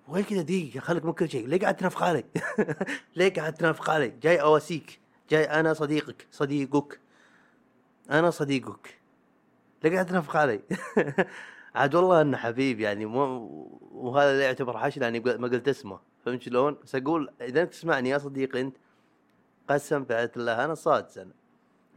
وين 0.07 0.23
كذا 0.23 0.41
دقيقة 0.41 0.79
خليك 0.79 1.05
من 1.05 1.13
كل 1.13 1.29
شيء 1.29 1.47
ليه 1.47 1.59
قاعد 1.59 1.75
تنافق 1.75 2.03
علي؟ 2.03 2.23
ليه 3.15 3.33
قاعد 3.33 3.53
تنافق 3.53 3.89
علي؟ 3.89 4.13
جاي 4.21 4.41
أواسيك 4.41 4.99
جاي 5.29 5.43
أنا 5.43 5.73
صديقك 5.73 6.27
صديقك 6.31 6.99
أنا 8.11 8.29
صديقك 8.29 8.99
ليه 9.83 9.91
قاعد 9.93 10.05
تنافق 10.05 10.35
علي؟ 10.37 10.61
عاد 11.75 11.95
والله 11.95 12.21
إنه 12.21 12.37
حبيب 12.37 12.79
يعني 12.79 13.05
مو 13.05 13.23
وهذا 13.91 14.31
اللي 14.31 14.43
يعتبر 14.43 14.77
حش 14.77 14.97
لاني 14.97 15.19
قل- 15.19 15.37
ما 15.39 15.47
قلت 15.47 15.67
اسمه 15.67 15.99
فهمت 16.25 16.41
شلون؟ 16.41 16.77
بس 16.83 16.95
أقول 16.95 17.29
إذا 17.41 17.65
تسمعني 17.65 18.09
يا 18.09 18.17
صديقي 18.17 18.61
أنت 18.61 18.77
قسم 19.69 20.03
بعد 20.03 20.31
الله 20.37 20.65
أنا 20.65 20.75
صادق 20.75 21.27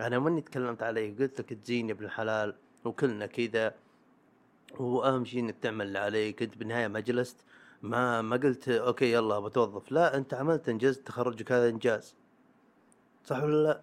أنا. 0.00 0.18
مني 0.18 0.40
تكلمت 0.40 0.82
عليك 0.82 1.22
قلت 1.22 1.40
لك 1.40 1.52
ابن 1.70 2.04
الحلال 2.04 2.54
وكلنا 2.84 3.26
كذا. 3.26 3.74
واهم 4.78 5.24
شيء 5.24 5.40
إنك 5.40 5.58
تعمل 5.58 5.86
اللي 5.86 5.98
عليك. 5.98 6.42
انت 6.42 6.58
بالنهاية 6.58 6.88
ما 6.88 7.00
جلست 7.00 7.36
ما 7.82 8.22
ما 8.22 8.36
قلت 8.36 8.68
أوكي 8.68 9.12
يلا 9.12 9.40
بتوظف. 9.40 9.92
لا 9.92 10.16
أنت 10.16 10.34
عملت 10.34 10.68
انجزت 10.68 11.06
تخرجك 11.06 11.52
هذا 11.52 11.68
إنجاز. 11.68 12.14
صح 13.24 13.42
ولا 13.42 13.62
لا؟ 13.62 13.82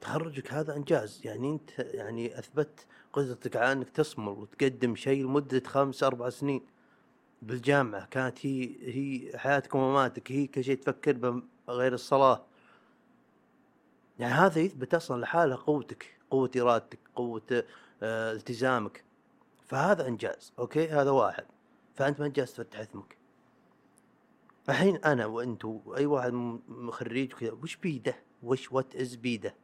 تخرجك 0.00 0.52
هذا 0.52 0.76
إنجاز. 0.76 1.20
يعني 1.24 1.50
أنت 1.50 1.70
يعني 1.78 2.38
أثبت 2.38 2.86
قدرتك 3.12 3.56
على 3.56 3.72
إنك 3.72 3.90
تصمر 3.90 4.32
وتقدم 4.32 4.94
شيء 4.94 5.24
لمدة 5.24 5.62
خمس 5.66 6.02
أربع 6.02 6.28
سنين. 6.28 6.62
بالجامعة 7.42 8.06
كانت 8.06 8.46
هي 8.46 8.70
هي 8.82 9.38
حياتك 9.38 9.74
ومماتك 9.74 10.32
هي 10.32 10.46
كل 10.46 10.64
شيء 10.64 10.76
تفكر 10.76 11.12
به 11.12 11.42
غير 11.68 11.94
الصلاة. 11.94 12.49
يعني 14.20 14.34
هذا 14.34 14.60
يثبت 14.60 14.94
أصلا 14.94 15.20
لحاله 15.20 15.56
قوتك 15.56 16.18
قوة 16.30 16.50
إرادتك 16.56 16.98
قوة 17.16 17.64
آه 18.02 18.32
التزامك. 18.32 19.04
فهذا 19.66 20.08
إنجاز 20.08 20.52
okay؟ 20.58 20.88
هذا 20.88 21.10
واحد. 21.10 21.44
فأنت 21.94 22.20
ما 22.20 22.28
جالس 22.28 22.54
تفتح 22.54 22.78
اسمك 22.78 23.20
الحين 24.70 24.96
أنا 24.96 25.26
وأنت 25.26 25.64
واي 25.64 26.06
واحد 26.06 26.58
خريج 26.90 27.34
وكذا 27.34 27.52
وش 27.62 27.76
بيده؟ 27.76 28.16
وش 28.42 28.72
what 28.72 28.96
is 28.96 29.14
بيده؟ 29.14 29.54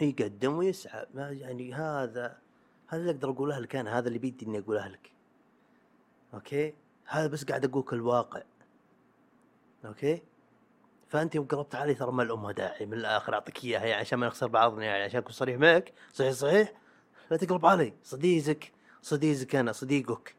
يقدم 0.00 0.52
ويسعى 0.58 1.06
ما 1.14 1.30
يعني 1.30 1.74
هذا 1.74 2.38
هذا 2.86 3.00
اللي 3.00 3.10
أقدر 3.10 3.30
أقوله 3.30 3.58
لك 3.58 3.76
أنا 3.76 3.98
هذا 3.98 4.08
اللي 4.08 4.18
بيدي 4.18 4.46
إني 4.46 4.58
أقوله 4.58 4.88
لك. 4.88 5.12
okay؟ 6.34 6.74
هذا 7.06 7.26
بس 7.26 7.44
قاعد 7.44 7.64
اقولك 7.64 7.92
الواقع 7.92 8.42
أوكي؟ 9.84 10.22
فأنت 11.14 11.34
يوم 11.34 11.46
قربت 11.46 11.74
علي 11.74 11.94
ترى 11.94 12.12
ما 12.12 12.22
الامها 12.22 12.52
داعي 12.52 12.86
من 12.86 12.92
الآخر 12.92 13.34
أعطيك 13.34 13.64
إياها 13.64 13.84
يعني 13.84 14.00
عشان 14.00 14.18
ما 14.18 14.26
نخسر 14.26 14.46
بعضنا 14.46 14.84
يعني 14.84 15.04
عشان 15.04 15.18
أكون 15.18 15.32
صريح 15.32 15.58
معك. 15.58 15.92
صحيح 16.12 16.32
صحيح؟ 16.32 16.72
لا 17.30 17.36
تقلب 17.36 17.66
علي 17.66 17.92
صديقك 18.02 18.72
صديقك 19.02 19.54
أنا 19.56 19.72
صديقك. 19.72 20.36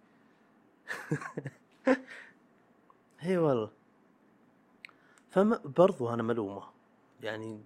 إي 3.23 3.37
والله. 3.37 3.71
فما 5.29 5.61
برضو 5.65 6.09
أنا 6.09 6.23
ملومة. 6.23 6.63
يعني 7.21 7.61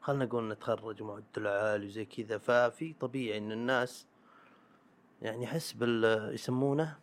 خلنا 0.00 0.24
نقول 0.24 0.48
نتخرج 0.48 1.02
معدل 1.02 1.46
عالي 1.46 1.86
وزي 1.86 2.04
كذا 2.04 2.38
ففي 2.38 2.92
طبيعي 3.00 3.38
إن 3.38 3.52
الناس 3.52 4.06
يعني 5.22 5.44
يحس 5.44 5.72
بال 5.72 6.34
يسمونه 6.34 6.98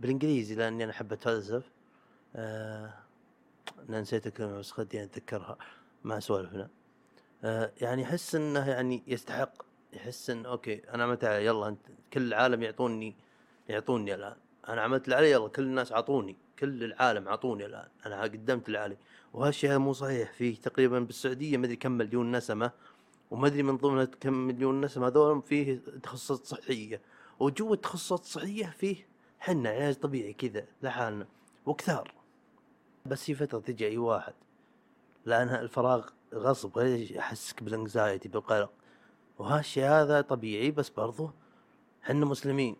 بالإنجليزي 0.00 0.54
لأني 0.54 0.84
أنا 0.84 0.92
أحب 0.92 1.12
أتفلسف. 1.12 1.70
آه 2.36 3.07
أنا 3.88 4.00
نسيت 4.00 4.26
الكلمة 4.26 4.58
بس 4.58 4.70
خليني 4.70 5.04
أتذكرها. 5.04 5.58
مع 6.04 6.18
سوالفنا 6.18 6.68
آه 7.44 7.72
يعني 7.80 8.02
يحس 8.02 8.34
إنه 8.34 8.68
يعني 8.68 9.02
يستحق. 9.06 9.52
يحس 9.92 10.30
إن 10.30 10.46
أوكي 10.46 10.82
أنا 10.94 11.04
عملت 11.04 11.24
علي 11.24 11.46
يلا 11.46 11.68
أنت 11.68 11.86
كل 12.12 12.22
العالم 12.22 12.62
يعطوني 12.62 13.16
يعطوني 13.68 14.14
الآن. 14.14 14.36
أنا 14.68 14.82
عملت 14.82 15.04
اللي 15.04 15.16
علي 15.16 15.30
يلا 15.30 15.48
كل 15.48 15.62
الناس 15.62 15.92
اعطوني 15.92 16.36
كل 16.58 16.84
العالم 16.84 17.28
اعطوني 17.28 17.66
الآن. 17.66 17.88
أنا 18.06 18.22
قدمت 18.22 18.66
اللي 18.66 18.78
علي. 18.78 18.96
وهالشيء 19.32 19.78
مو 19.78 19.92
صحيح. 19.92 20.32
في 20.32 20.52
تقريبا 20.56 20.98
بالسعودية 20.98 21.56
ما 21.56 21.64
أدري 21.64 21.76
كم 21.76 21.92
مليون 21.92 22.36
نسمة. 22.36 22.70
وما 23.30 23.46
أدري 23.46 23.62
من 23.62 23.76
ضمن 23.76 24.04
كم 24.04 24.32
مليون 24.32 24.80
نسمة. 24.80 25.06
هذول 25.06 25.42
فيه 25.42 25.80
تخصصات 26.02 26.46
صحية. 26.46 27.00
وجوا 27.40 27.74
التخصصات 27.74 28.20
الصحية 28.20 28.66
فيه 28.78 29.06
حنا 29.40 29.70
علاج 29.70 29.94
طبيعي 29.94 30.32
كذا 30.32 30.66
لحالنا. 30.82 31.26
وكثار 31.66 32.17
بس 33.08 33.24
في 33.24 33.34
فترة 33.34 33.58
تجي 33.58 33.86
أي 33.88 33.98
واحد 33.98 34.34
لانها 35.26 35.60
الفراغ 35.60 36.06
غصب 36.34 36.78
يحسك 37.10 37.62
بالانكزايتي 37.62 38.28
بالقلق. 38.28 38.72
وهالشيء 39.38 39.84
هذا 39.84 40.20
طبيعي 40.20 40.70
بس 40.70 40.88
برضو 40.88 41.30
حنا 42.02 42.26
مسلمين. 42.26 42.76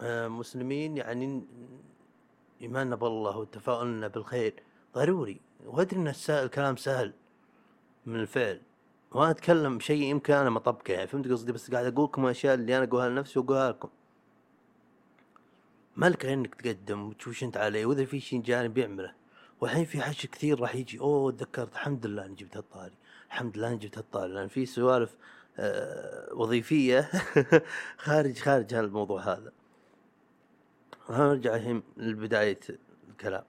آه 0.00 0.28
مسلمين 0.28 0.96
يعني 0.96 1.44
إيماننا 2.62 2.96
بالله 2.96 3.38
وتفاؤلنا 3.38 4.08
بالخير. 4.08 4.62
ضروري. 4.94 5.40
وأدري 5.66 6.00
إن 6.00 6.12
الكلام 6.28 6.76
سهل 6.76 7.12
من 8.06 8.16
الفعل. 8.16 8.60
وأنا 9.12 9.30
أتكلم 9.30 9.80
شيء 9.80 10.02
يمكن 10.02 10.34
أنا 10.34 10.50
ما 10.50 10.58
اطبقه 10.58 10.92
يعني 10.92 11.06
فهمت 11.06 11.28
قصدي؟ 11.28 11.52
بس 11.52 11.70
قاعد 11.70 11.86
أقول 11.86 12.04
لكم 12.04 12.24
الاشياء 12.24 12.54
اللي 12.54 12.76
أنا 12.76 12.84
أقولها 12.84 13.08
لنفسي 13.08 13.38
وأقولها 13.38 13.70
لكم. 13.70 13.88
مالك 15.96 16.24
غير 16.24 16.34
انك 16.34 16.54
تقدم 16.54 17.08
وتشوف 17.08 17.34
شو 17.34 17.46
أنت 17.46 17.56
عليه 17.56 17.86
وإذا 17.86 18.04
في 18.04 18.20
شيء 18.20 18.42
جانبي 18.42 18.82
اعمله 18.82 19.19
والحين 19.60 19.84
في 19.84 20.02
حش 20.02 20.26
كثير 20.26 20.60
راح 20.60 20.74
يجي. 20.74 21.00
أوه 21.00 21.32
تذكرت. 21.32 21.72
الحمد 21.72 22.06
لله 22.06 22.24
أني 22.24 22.34
جبت 22.34 22.56
هالطاري. 22.56 22.92
الحمد 23.26 23.58
لله 23.58 23.68
أني 23.68 23.76
جبت 23.76 23.98
هالطاري. 23.98 24.32
لأن 24.32 24.48
في 24.48 24.66
سوالف 24.66 25.16
آه 25.58 26.34
وظيفية 26.34 27.10
خارج 28.04 28.38
خارج 28.38 28.74
هالموضوع 28.74 29.20
هذا. 29.22 29.52
هنرجع 31.08 31.54
الحين 31.56 31.82
لبداية 31.96 32.60
الكلام. 33.10 33.44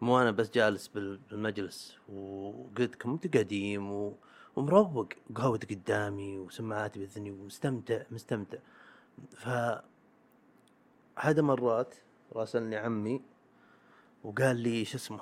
مو 0.00 0.20
أنا 0.20 0.30
بس 0.30 0.50
جالس 0.50 0.88
بال- 0.88 1.16
بالمجلس. 1.30 1.96
وقلت 2.08 2.94
لكم 2.94 3.10
أنت 3.10 3.36
قديم 3.36 3.92
و... 3.92 4.14
ومروق. 4.56 5.08
قهوة 5.34 5.60
قدامي 5.70 6.38
وسماعاتي 6.38 6.98
باذني 6.98 7.30
ومستمتع 7.30 8.02
مستمتع. 8.10 8.58
ف 9.36 9.48
احد 11.18 11.40
مرات 11.40 11.94
راسلني 12.32 12.76
عمي 12.76 13.22
وقال 14.24 14.56
لي 14.56 14.84
شو 14.84 14.96
اسمه؟ 14.96 15.20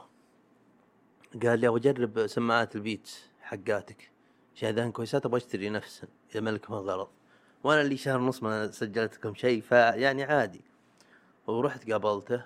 قال 1.42 1.60
لي 1.60 1.68
أبغى 1.68 1.80
اجرب 1.80 2.26
سماعات 2.26 2.76
البيتس 2.76 3.28
حقاتك. 3.40 4.10
شهادان 4.54 4.92
كويسات 4.92 5.26
أبغى 5.26 5.38
أشتري 5.38 5.70
نفسها 5.70 6.08
إذا 6.30 6.40
مالك 6.40 6.70
من 6.70 6.76
غلط. 6.76 7.10
وأنا 7.64 7.82
لي 7.82 7.96
شهر 7.96 8.18
ونص 8.18 8.42
ما 8.42 8.70
سجلت 8.70 9.14
لكم 9.14 9.34
شيء 9.34 9.60
فيعني 9.60 10.24
عادي. 10.24 10.60
ورحت 11.46 11.90
قابلته 11.90 12.44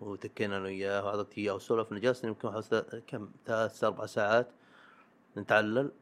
وتكينا 0.00 0.56
أنا 0.56 0.64
وياه 0.64 1.04
واعطيته 1.04 1.38
إياه 1.38 1.54
وسولفنا 1.54 1.98
جلسنا 1.98 2.30
يمكن 2.30 2.62
كم؟ 3.06 3.30
ثلاث 3.46 3.84
أربع 3.84 4.06
ساعات 4.06 4.48
نتعلل 5.36 5.92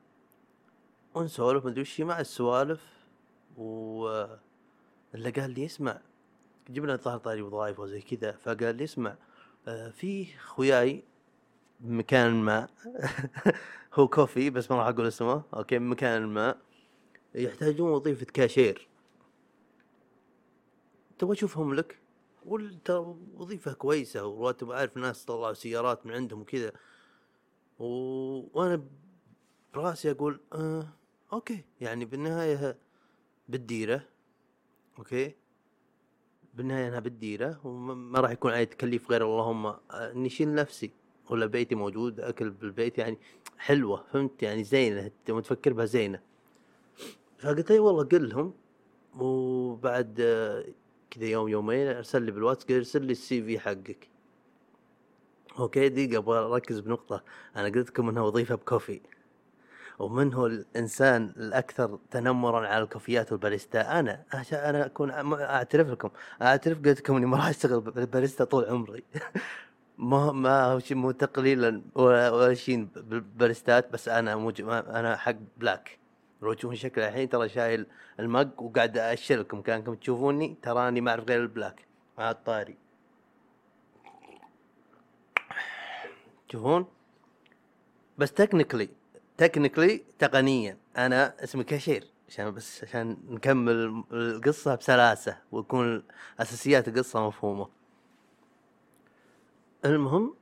ونسولف 1.15 1.67
مدري 1.67 1.81
وش 1.81 2.01
مع 2.01 2.21
السوالف. 2.21 2.83
و 3.57 4.07
اللي 5.15 5.31
قال 5.31 5.51
لي 5.51 5.67
اسمع. 5.67 6.01
جبنا 6.71 6.97
ظهر 6.97 7.19
طاري 7.19 7.43
وظائف 7.43 7.81
وزي 7.81 8.01
كذا 8.01 8.33
فقال 8.33 8.77
لي 8.77 8.85
اسمع. 8.85 9.17
في 9.91 10.27
خوياي 10.39 11.05
بمكان 11.81 12.33
ما. 12.33 12.69
هو 13.95 14.09
coffee 14.09 14.51
بس 14.51 14.71
ما 14.71 14.77
راح 14.77 14.87
أقول 14.87 15.07
اسمه. 15.07 15.43
okay 15.55 15.79
بمكان 15.79 16.27
ما. 16.27 16.55
يحتاجون 17.35 17.91
وظيفة 17.91 18.27
كاشير. 18.27 18.89
تبغى 21.19 21.33
أشوفهم 21.33 21.75
لك؟ 21.75 21.99
قول 22.47 22.79
ترى 22.85 23.17
وظيفة 23.35 23.73
كويسة 23.73 24.27
وراتب 24.27 24.71
أعرف 24.71 24.97
ناس 24.97 25.25
طلعوا 25.25 25.53
سيارات 25.53 26.07
من 26.07 26.15
عندهم 26.15 26.41
وكذا. 26.41 26.73
و... 27.79 27.85
وأنا 28.59 28.85
براسي 29.75 30.11
أقول 30.11 30.41
آه 30.53 30.89
okay. 31.33 31.65
يعني 31.81 32.05
بالنهاية 32.05 32.79
بالديرة. 33.49 34.03
okay؟ 34.99 35.35
بالنهاية 36.55 36.89
أنا 36.89 37.01
بالديره 37.01 37.61
وما 37.65 37.95
ما 37.95 38.21
راح 38.21 38.31
يكون 38.31 38.53
علي 38.53 38.67
تكليف 38.67 39.11
غير 39.11 39.25
اللهم 39.25 39.67
آه، 39.67 39.79
إني 39.91 40.27
اشيل 40.27 40.55
نفسي. 40.55 40.91
ولا 41.31 41.47
بيتي 41.47 41.75
موجود 41.75 42.21
أكل 42.21 42.51
بالبيت 42.51 42.99
يعني 42.99 43.19
حلوة 43.59 44.05
فهمت؟ 44.13 44.43
يعني 44.43 44.65
زينة 44.65 45.11
تفكر 45.27 45.73
بها 45.73 45.85
زينة. 45.85 46.21
فقلت 47.39 47.71
أي 47.71 47.79
والله 47.79 48.05
قل 48.05 48.29
لهم. 48.29 48.55
وبعد 49.19 50.17
آه، 50.21 50.65
كذا 51.11 51.25
يوم 51.27 51.49
يومين 51.49 51.89
أرسل 51.89 52.23
لي 52.23 52.31
بالواتس 52.33 52.65
قال 52.65 52.77
ارسل 52.77 53.03
لي 53.05 53.13
ال 53.13 53.43
CV 53.43 53.59
حقك. 53.59 54.09
okay 55.59 55.89
دقيقة 55.89 56.19
أبغى 56.19 56.39
أركز 56.39 56.81
بنقطة. 56.81 57.25
أنا 57.57 57.69
قلت 57.69 57.89
لكم 57.89 58.09
إنها 58.09 58.23
وظيفة 58.23 58.55
ب 58.55 58.60
coffee. 58.61 59.01
ومن 59.99 60.35
هو 60.35 60.47
الإنسان 60.47 61.33
الأكثر 61.37 61.99
تنمرا 62.11 62.69
على 62.69 62.85
الكوفيات 62.85 63.33
والباريستا. 63.33 64.01
أنا 64.01 64.25
أنا 64.53 64.87
أكون 64.87 65.11
أعترف 65.41 65.89
لكم. 65.89 66.11
أعترف 66.43 66.79
قلت 66.79 66.99
لكم 67.01 67.17
إني 67.17 67.27
ما 67.27 67.37
راح 67.37 67.47
أشتغل 67.49 67.81
باريستا 67.81 68.45
طول 68.45 68.65
عمري. 68.65 69.05
ما 69.99 70.33
ما 70.33 70.65
هو 70.65 70.79
شيء 70.79 70.97
مو 70.97 71.11
تقليلا 71.11 71.83
ولا 71.95 72.55
شيء 72.55 72.89
بالباريستات 72.97 73.93
بس 73.93 74.09
أنا. 74.09 74.37
ما- 74.37 75.01
أنا 75.01 75.17
حق 75.17 75.35
black. 75.57 75.99
لو 76.43 76.53
تشوفون 76.53 76.77
شكلي 76.77 77.09
الحين 77.09 77.29
ترى 77.29 77.49
شايل 77.49 77.87
ال 78.21 78.28
mug 78.28 78.49
وقاعد 78.61 78.99
أشر 78.99 79.37
لكم. 79.39 79.63
كأنكم 79.63 79.95
تشوفوني 79.95 80.57
تراني 80.63 81.01
ما 81.01 81.11
أعرف 81.11 81.25
غير 81.29 81.41
ال 81.43 81.49
black. 81.49 81.87
مع 82.19 82.31
الطاري. 82.31 82.77
تشوفون؟ 86.49 86.87
بس 88.19 88.33
technically 88.33 88.89
technically 89.43 90.05
تقنيا. 90.19 90.79
أنا 90.97 91.45
اسمي 91.45 91.65
كاشير 91.65 92.05
عشان 92.29 92.55
بس 92.55 92.85
عشان 92.85 93.17
نكمل 93.29 94.05
القصة 94.13 94.75
بسلاسة 94.75 95.39
ويكون 95.53 96.03
اساسيات 96.41 96.89
القصة 96.89 97.27
مفهومة. 97.27 97.69
المهم 99.85 100.35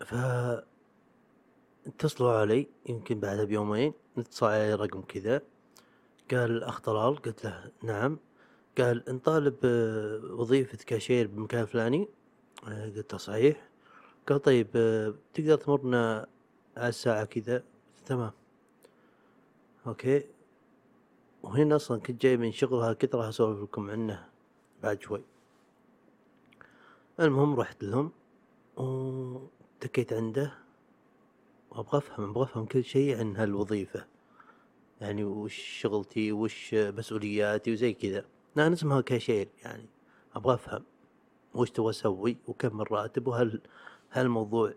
ف 0.00 0.14
اتصلوا 1.86 2.32
علي 2.32 2.66
يمكن 2.88 3.20
بعدها 3.20 3.44
بيومين 3.44 3.92
اتصل 4.18 4.46
علي 4.46 4.74
رقم 4.74 5.02
كذا. 5.02 5.42
قال 6.30 6.50
الاخ 6.50 6.80
طلال 6.80 7.16
قلت 7.16 7.44
له 7.44 7.70
نعم. 7.82 8.18
قال 8.78 9.04
نطالب 9.08 9.56
آه، 9.64 10.20
وظيفة 10.32 10.78
كاشير 10.86 11.26
بمكان 11.26 11.66
فلاني. 11.66 12.08
قلت 12.66 13.12
له 13.12 13.18
صحيح. 13.18 13.68
قال 14.28 14.42
طيب 14.42 14.70
تقدر 15.34 15.56
تمرنا 15.56 16.26
على 16.76 16.88
الساعة 16.88 17.24
كذا؟ 17.24 17.62
تمام. 18.06 18.39
okay. 19.86 20.24
وهنا 21.42 21.76
أصلا 21.76 22.00
كنت 22.00 22.22
جاي 22.22 22.36
من 22.36 22.52
شغل 22.52 22.92
كنت 22.92 23.14
راح 23.14 23.26
أسولف 23.26 23.62
لكم 23.62 23.90
عنه 23.90 24.28
بعد 24.82 25.00
شوي. 25.02 25.24
المهم 27.20 27.60
رحت 27.60 27.84
لهم 27.84 28.12
وتكيت 28.76 30.12
عنده 30.12 30.58
وأبغى 31.70 31.98
أفهم 31.98 32.30
أبغى 32.30 32.44
أفهم 32.44 32.66
كل 32.66 32.84
شيء 32.84 33.18
عن 33.18 33.36
هالوظيفة. 33.36 34.06
يعني 35.00 35.24
وش 35.24 35.56
شغلتي 35.56 36.32
وش 36.32 36.74
مسؤولياتي 36.74 37.72
وزي 37.72 37.92
كذا. 37.92 38.24
أنا 38.56 38.72
اسمها 38.72 39.00
كاشير 39.00 39.48
يعني. 39.62 39.86
أبغى 40.34 40.54
أفهم 40.54 40.84
وش 41.54 41.70
تبغى 41.70 41.90
أسوي 41.90 42.36
وكم 42.48 42.80
الراتب 42.80 43.26
وهل 43.26 43.60
هالموضوع 44.12 44.74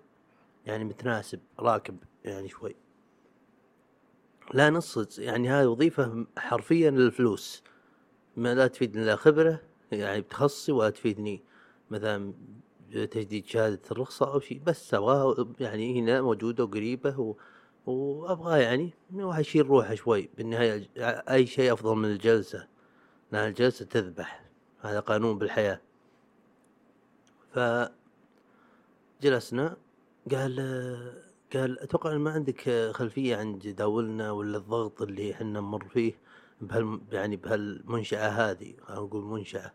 يعني 0.65 0.83
متناسب 0.83 1.39
راكب 1.59 1.97
يعني 2.25 2.49
شوي. 2.49 2.75
لا 4.53 4.69
نص 4.69 5.19
يعني 5.19 5.47
هاي 5.47 5.65
وظيفة 5.65 6.25
حرفيا 6.37 6.91
للفلوس. 6.91 7.63
ما 8.37 8.55
لا 8.55 8.67
تفيدني 8.67 9.05
لا 9.05 9.15
خبرة 9.15 9.61
يعني 9.91 10.21
بتخصصي 10.21 10.71
ولا 10.71 10.89
تفيدني 10.89 11.43
مثلا 11.91 12.33
تجديد 12.91 13.45
شهادة 13.45 13.81
الرخصة 13.91 14.33
أو 14.33 14.39
شيء 14.39 14.61
بس 14.65 14.93
أبغاها 14.93 15.47
يعني 15.59 15.99
هنا 15.99 16.21
موجودة 16.21 16.63
وقريبة 16.63 17.19
و... 17.19 17.35
وأبغى 17.85 18.61
يعني 18.61 18.93
الواحد 19.13 19.41
يشيل 19.41 19.67
روحه 19.67 19.95
شوي. 19.95 20.29
بالنهاية 20.37 20.89
أي 21.29 21.47
شيء 21.47 21.73
أفضل 21.73 21.95
من 21.95 22.05
الجلسة 22.05 22.67
لأن 23.31 23.47
الجلسة 23.47 23.85
تذبح. 23.85 24.45
هذا 24.81 24.99
قانون 24.99 25.37
بالحياة. 25.37 25.81
ف 27.53 27.59
جلسنا 29.21 29.77
قال 30.31 30.59
قال 31.53 31.79
أتوقع 31.79 32.11
إن 32.11 32.17
ما 32.17 32.31
عندك 32.31 32.89
خلفية 32.91 33.35
عن 33.35 33.59
جداولنا 33.59 34.31
ولا 34.31 34.57
الضغط 34.57 35.01
اللي 35.01 35.31
إحنا 35.31 35.59
نمر 35.59 35.85
فيه 35.87 36.13
بهال 36.61 36.99
يعني 37.11 37.35
بهالمنشأة 37.35 38.27
هذه 38.27 38.73
خلينا 38.81 39.01
نقول 39.01 39.23
منشأة. 39.23 39.71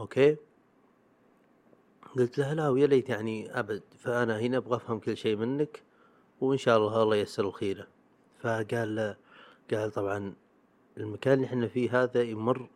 okay؟ 0.00 0.36
قلت 2.16 2.38
له 2.38 2.52
لا 2.52 2.68
ويا 2.68 2.86
ليت 2.86 3.08
يعني 3.08 3.58
أبد 3.58 3.82
فأنا 3.98 4.40
هنا 4.40 4.56
أبغى 4.56 4.76
أفهم 4.76 4.98
كل 4.98 5.16
شيء 5.16 5.36
منك 5.36 5.82
وإن 6.40 6.58
شاء 6.58 6.78
الله 6.78 7.02
الله 7.02 7.16
ييسر 7.16 7.48
الخيره 7.48 7.86
فقال 8.40 9.16
قال 9.70 9.90
طبعا 9.92 10.34
المكان 10.96 11.32
اللي 11.34 11.46
إحنا 11.46 11.66
فيه 11.68 12.02
هذا 12.02 12.22
يمر 12.22 12.68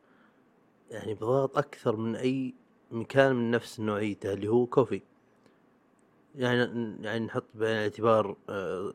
يعني 0.91 1.15
بضغط 1.15 1.59
أكثر 1.59 1.97
من 1.97 2.17
أي 2.17 2.55
مكان 2.91 3.35
من 3.37 3.51
نفس 3.51 3.81
نوعيته 3.81 4.33
اللي 4.33 4.49
هو 4.49 4.67
coffee. 4.67 5.03
يعني 6.35 6.97
يعني 7.01 7.25
نحط 7.27 7.45
بعين 7.55 7.77
الاعتبار 7.77 8.37
آه، 8.49 8.93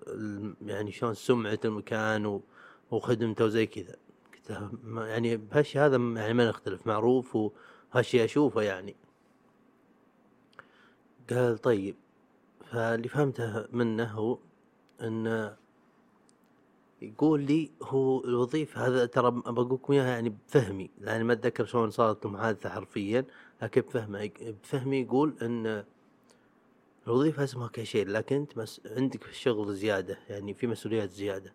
يعني 0.65 0.91
شلون 0.91 1.13
سمعة 1.13 1.59
المكان 1.65 2.41
وخدمته 2.91 3.45
وزي 3.45 3.65
كذا. 3.65 3.95
قلت 4.33 4.71
يعني 4.97 5.37
بهالشي 5.37 5.79
هذا 5.79 5.97
يعني 5.97 6.33
ما 6.33 6.49
نختلف 6.49 6.87
معروف 6.87 7.35
وهالشي 7.35 8.25
أشوفه 8.25 8.61
يعني. 8.61 8.95
قال 11.29 11.57
طيب 11.57 11.95
فاللي 12.71 13.07
فهمته 13.07 13.65
منه 13.71 14.03
هو 14.03 14.37
إن 15.01 15.55
يقول 17.01 17.41
لي 17.41 17.71
هو 17.83 18.23
الوظيفة 18.23 18.87
هذا 18.87 19.05
ترى 19.05 19.31
بقول 19.31 19.73
لكم 19.73 19.93
إياها 19.93 20.07
يعني 20.07 20.29
بفهمي 20.29 20.89
لأني 21.01 21.23
ما 21.23 21.33
أتذكر 21.33 21.65
شلون 21.65 21.89
صارت 21.89 22.25
المحادثة 22.25 22.69
حرفيا 22.69 23.25
لكن 23.61 23.81
بفهمه 23.81 24.29
بفهمي 24.63 25.01
يقول 25.01 25.35
إن 25.41 25.83
الوظيفة 27.07 27.43
اسمها 27.43 27.67
كاشير 27.67 28.09
لكن 28.09 28.35
انت 28.35 28.57
مس... 28.57 28.81
عندك 28.85 29.23
في 29.23 29.29
الشغل 29.29 29.75
زيادة 29.75 30.17
يعني 30.29 30.53
في 30.53 30.67
مسؤوليات 30.67 31.11
زيادة. 31.11 31.53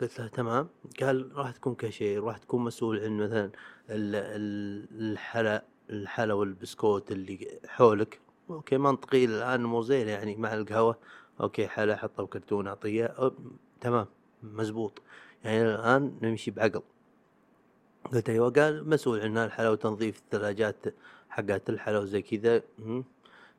قلت 0.00 0.20
له 0.20 0.26
تمام 0.26 0.68
قال 1.00 1.30
راح 1.36 1.50
تكون 1.50 1.74
كاشير 1.74 2.24
راح 2.24 2.38
تكون 2.38 2.64
مسؤول 2.64 3.00
عن 3.00 3.16
مثلا 3.16 3.44
ال... 3.90 4.14
ال... 4.14 5.12
الحلا 5.12 5.64
الحلا 5.90 6.34
والبسكوت 6.34 7.12
اللي 7.12 7.60
حولك. 7.66 8.20
okay 8.50 8.78
منطقي 8.78 9.24
الآن 9.24 9.64
مو 9.64 9.82
زين 9.82 10.08
يعني 10.08 10.36
مع 10.36 10.54
القهوة. 10.54 10.98
okay 11.40 11.68
حلا 11.68 11.96
حطه 11.96 12.22
بكرتون 12.22 12.66
أعطيه. 12.66 13.04
أو... 13.04 13.32
تمام 13.80 14.06
مزبوط. 14.42 15.02
يعني 15.44 15.62
الآن 15.62 16.18
نمشي 16.22 16.50
بعقل. 16.50 16.82
قلت 18.12 18.30
أيوه 18.30 18.50
قال 18.50 18.88
مسؤول 18.88 19.20
عن 19.20 19.38
الحلا 19.38 19.70
وتنظيف 19.70 20.18
الثلاجات 20.18 20.84
حقات 21.28 21.70
الحلا 21.70 21.98
وزي 21.98 22.22
كذا. 22.22 22.62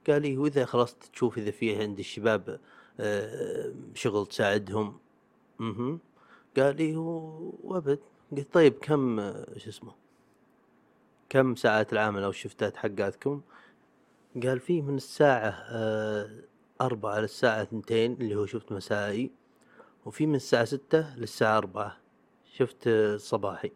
قال 0.09 0.21
لي 0.21 0.37
واذا 0.37 0.65
خلاص 0.65 0.95
تشوف 0.95 1.37
إذا 1.37 1.51
في 1.51 1.75
عند 1.75 1.99
الشباب 1.99 2.59
آه، 2.99 3.73
شغل 3.93 4.27
تساعدهم. 4.27 4.99
أها 5.61 5.97
قال 6.57 6.75
لي 6.77 6.95
وأبد. 6.95 7.99
قلت 8.31 8.53
طيب 8.53 8.73
كم 8.73 9.19
آه، 9.19 9.57
شو 9.57 9.69
اسمه 9.69 9.91
كم 11.29 11.55
ساعات 11.55 11.93
العمل 11.93 12.23
أو 12.23 12.29
الشفتات 12.29 12.77
حقاتكم؟ 12.77 13.41
قال 14.43 14.59
في 14.59 14.81
من 14.81 14.95
الساعة 14.95 15.49
آه، 15.69 16.29
أربعة 16.81 17.19
للساعة 17.19 17.63
ثنتين 17.63 18.13
اللي 18.13 18.35
هو 18.35 18.45
شفت 18.45 18.71
مسائي 18.71 19.31
وفي 20.05 20.25
من 20.25 20.35
الساعة 20.35 20.65
ستة 20.65 21.15
للساعة 21.15 21.57
أربعة 21.57 21.97
شفت 22.53 22.89
صباحي. 23.17 23.71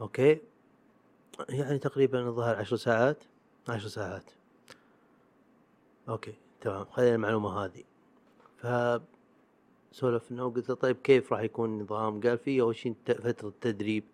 okay. 0.00 0.40
يعني 1.48 1.78
تقريبا 1.78 2.28
الظاهر 2.28 2.56
عشر 2.56 2.76
ساعات 2.76 3.24
عشر 3.68 3.88
ساعات. 3.88 4.30
okay 6.08 6.34
تمام. 6.60 6.84
خلينا 6.84 7.14
المعلومة 7.14 7.64
هذه. 7.64 7.84
ف 8.56 8.66
سولفنا 9.92 10.42
وقلت 10.44 10.68
له 10.68 10.74
طيب 10.74 10.96
كيف 10.96 11.32
راح 11.32 11.40
يكون 11.40 11.70
النظام 11.70 12.20
قال 12.20 12.38
في 12.38 12.60
أول 12.60 12.76
شيء 12.76 12.94
فترة 13.06 13.52
تدريب 13.60 14.04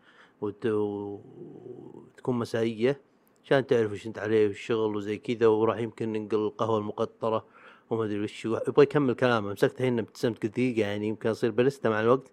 وت... 0.40 0.66
وتكون 0.66 2.38
مسائية 2.38 3.00
عشان 3.44 3.66
تعرف 3.66 3.92
وش 3.92 4.06
أنت 4.06 4.18
عليه 4.18 4.46
والشغل 4.48 4.96
وزي 4.96 5.18
كذا 5.18 5.46
وراح 5.46 5.78
يمكن 5.78 6.12
ننقل 6.12 6.36
القهوة 6.38 6.78
المقطرة 6.78 7.46
وما 7.90 8.04
أدري 8.04 8.20
وش. 8.20 8.44
يبغى 8.44 8.82
يكمل 8.82 9.14
كلامه. 9.14 9.52
مسكته 9.52 9.88
هنا 9.88 10.00
ابتسمت 10.00 10.42
قلت 10.42 10.52
دقيقة 10.52 10.80
يعني 10.80 11.08
يمكن 11.08 11.28
أصير 11.28 11.50
باريستا 11.50 11.88
مع 11.90 12.00
الوقت. 12.00 12.30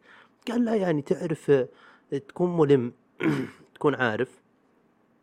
قال 0.50 0.65
لا 0.65 0.76
يعني 0.76 1.02
تعرف 1.02 1.52
تكون 2.28 2.58
ملم 2.58 2.93
تكون 3.76 3.95
عارف. 3.95 4.38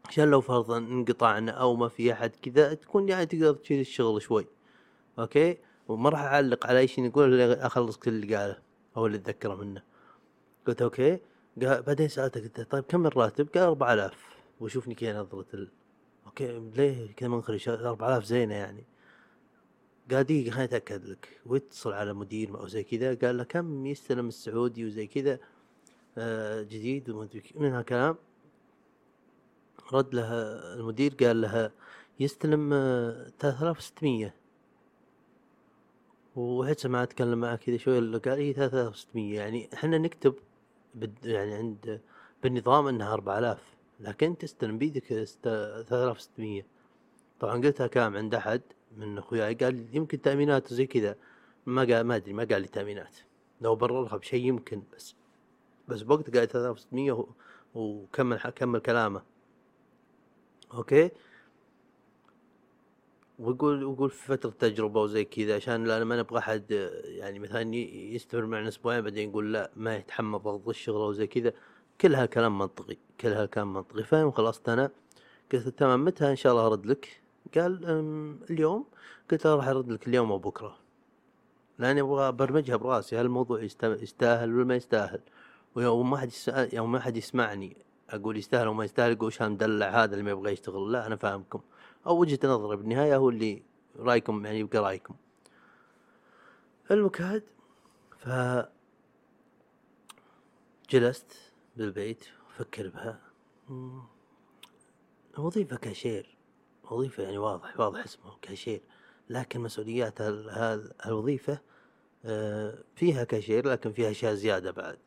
عشان 0.09 0.31
لو 0.31 0.41
فرضا 0.41 0.79
انقطعنا 0.79 1.53
أو 1.53 1.77
ما 1.77 1.89
في 1.89 2.13
أحد 2.13 2.37
كذا 2.37 2.75
تكون 2.75 3.09
يعني 3.09 3.27
تقدر 3.27 3.55
تشيل 3.55 3.81
الشغل 3.81 4.23
شوي. 4.23 4.47
okay؟ 5.19 5.59
وما 5.89 6.11
راح 6.11 6.21
أعلق 6.21 6.67
على 6.67 6.79
أي 6.79 6.89
شيء 6.89 7.25
إلا 7.25 7.67
أخلص 7.67 7.97
كل 7.97 8.11
اللي 8.11 8.37
قاله 8.37 8.59
أو 8.97 9.07
اللي 9.07 9.19
أتذكره 9.19 9.55
منه. 9.55 9.83
قلت 10.67 10.83
okay؟ 10.83 11.19
قال 11.63 11.83
بعدين 11.83 12.09
سالته 12.09 12.41
قلت 12.41 12.61
طيب 12.61 12.85
كم 12.85 13.07
الراتب؟ 13.07 13.49
قال 13.55 13.63
4000 13.63 14.37
وشوفني 14.61 14.95
كذا 14.95 15.21
نظرة 15.21 15.47
ال... 15.55 15.69
okay؟ 16.27 16.71
ليه 16.77 17.13
كذا 17.13 17.29
منخرج 17.29 17.69
4000 17.69 18.25
زينة 18.25 18.55
يعني. 18.55 18.85
قال 20.11 20.25
دقيقة 20.25 20.51
خليني 20.51 20.65
أتأكد 20.65 21.05
لك. 21.05 21.41
واتصل 21.47 21.93
على 21.93 22.13
مدير 22.13 22.61
أو 22.61 22.67
زي 22.67 22.83
كذا 22.85 23.15
قال 23.15 23.37
له 23.37 23.45
كم 23.45 23.87
يستلم 23.87 24.29
السعودي 24.29 24.85
وزي 24.85 25.07
كذا 25.07 25.39
آه 26.19 26.63
جديد 26.63 27.11
وما 27.11 27.29
من 27.55 27.73
هالكلام. 27.73 28.17
رد 29.93 30.15
لها 30.15 30.75
المدير 30.75 31.15
قال 31.21 31.41
لها 31.41 31.73
يستلم 32.21 32.73
آه 32.73 33.33
3600 33.39 34.35
وحتى 36.37 36.89
ما 36.89 37.03
أتكلم 37.03 37.39
معه 37.41 37.57
كذا 37.57 37.77
شوي 37.77 38.19
قال 38.19 38.39
اي 38.39 38.53
3600 38.53 39.35
يعني 39.37 39.69
إحنا 39.75 39.99
نكتب 39.99 40.35
بد 40.95 41.25
يعني 41.27 41.55
عند 41.55 42.01
بالنظام 42.43 42.87
إنها 42.87 43.13
4000 43.15 43.59
لكن 44.01 44.39
تستلم 44.39 44.79
بيدك 44.79 45.25
ست- 45.25 45.45
3600 45.89 46.63
طبعا 47.41 47.55
قلتها 47.55 47.87
كام 47.87 48.17
عند 48.17 48.35
أحد 48.35 48.61
من 48.97 49.19
أخوياي 49.19 49.55
قال 49.55 49.87
يمكن 49.97 50.21
تأمينات 50.21 50.73
وزي 50.73 50.87
كذا. 50.87 51.17
ما 51.67 51.81
قال 51.83 52.01
ما 52.01 52.17
أدري 52.17 52.33
ما 52.33 52.45
قال 52.45 52.63
لي 52.63 52.69
تأمينات. 52.69 53.17
لو 53.61 53.75
بررها 53.77 54.17
بشيء 54.17 54.45
يمكن 54.45 54.83
بس 54.97 55.15
بس 55.89 56.03
بوقت 56.03 56.37
قال 56.37 56.49
3600 56.49 57.13
و- 57.13 57.29
وكمل 57.75 58.37
كمل 58.39 58.79
كلامه. 58.81 59.23
أوكي؟ 60.75 61.11
ويقول 63.39 63.85
ويقول 63.85 64.11
في 64.11 64.27
فترة 64.27 64.51
تجربة 64.51 65.01
وزي 65.01 65.25
كذا 65.25 65.57
عشان 65.57 65.85
لا 65.85 66.05
ما 66.05 66.17
نبغى 66.19 66.39
أحد 66.39 66.71
يعني 67.05 67.39
مثلا 67.39 67.75
يستمر 67.75 68.47
معنا 68.47 68.69
أسبوعين 68.69 69.01
بعدين 69.01 69.31
يقول 69.31 69.53
لا 69.53 69.71
ما 69.77 69.97
يتحمل 69.97 70.39
ضغط 70.39 70.69
الشغل 70.69 70.97
وزي 71.01 71.27
كذا. 71.27 71.53
كل 72.01 72.15
هالكلام 72.15 72.59
منطقي 72.59 72.97
كل 73.21 73.29
هالكلام 73.29 73.73
منطقي. 73.75 74.03
فاهم 74.03 74.31
خلصت 74.31 74.69
أنا؟ 74.69 74.91
قلت 75.53 75.69
تمام 75.69 76.05
متى 76.05 76.31
إن 76.31 76.37
شاء 76.37 76.53
الله 76.53 76.67
أرد 76.67 76.87
لك؟ 76.87 77.21
قال 77.55 77.85
اليوم. 78.51 78.85
قلت 79.31 79.45
له 79.47 79.55
راح 79.55 79.69
أرد 79.69 79.93
لك 79.93 80.09
اليوم 80.09 80.33
أو 80.33 80.39
بكرة. 80.39 80.79
لأني 81.79 82.01
أبغى 82.01 82.29
أبرمجها 82.29 82.77
براسي 82.77 83.17
هل 83.17 83.25
الموضوع 83.25 83.63
يست- 83.63 83.85
يستاهل 83.85 84.55
ولا 84.55 84.65
ما 84.65 84.77
يستاهل؟ 84.77 85.21
ويوم 85.75 86.11
ما 86.11 86.17
حد 86.17 86.31
يوم 86.73 86.93
ما 86.93 87.01
حد 87.01 87.17
يسمعني. 87.17 87.77
أقول 88.11 88.37
يستاهل 88.37 88.69
وما 88.69 88.85
يستاهل 88.85 89.19
وش 89.25 89.43
هالمدلع 89.43 89.89
هذا 89.89 90.13
اللي 90.13 90.23
ما 90.25 90.31
يبغى 90.31 90.53
يشتغل. 90.53 90.93
لا 90.93 91.07
أنا 91.07 91.17
فاهمكم. 91.17 91.61
أو 92.07 92.19
وجهة 92.21 92.39
نظري 92.45 92.77
بالنهاية 92.77 93.17
هو 93.17 93.29
اللي 93.29 93.63
رأيكم 93.99 94.47
يعني 94.47 94.59
يبقى 94.59 94.79
رأيكم. 94.79 95.15
المكاد 96.91 97.43
ف 98.19 98.29
جلست 100.91 101.33
بالبيت 101.77 102.25
أفكر 102.51 102.89
بها. 102.89 103.21
وظيفة 105.39 105.77
كاشير. 105.77 106.37
وظيفة 106.91 107.23
يعني 107.23 107.39
واضح 107.39 107.81
واضح 107.81 108.05
اسمه 108.05 108.37
كاشير. 108.43 108.81
لكن 109.31 109.61
مسؤوليات 109.61 110.21
هال- 110.21 110.51
هال- 110.51 110.93
الوظيفة 111.07 111.59
آه، 112.25 112.79
فيها 112.97 113.25
كاشير 113.25 113.69
لكن 113.69 113.93
فيها 113.93 114.11
أشياء 114.11 114.35
زيادة 114.35 114.71
بعد. 114.71 114.99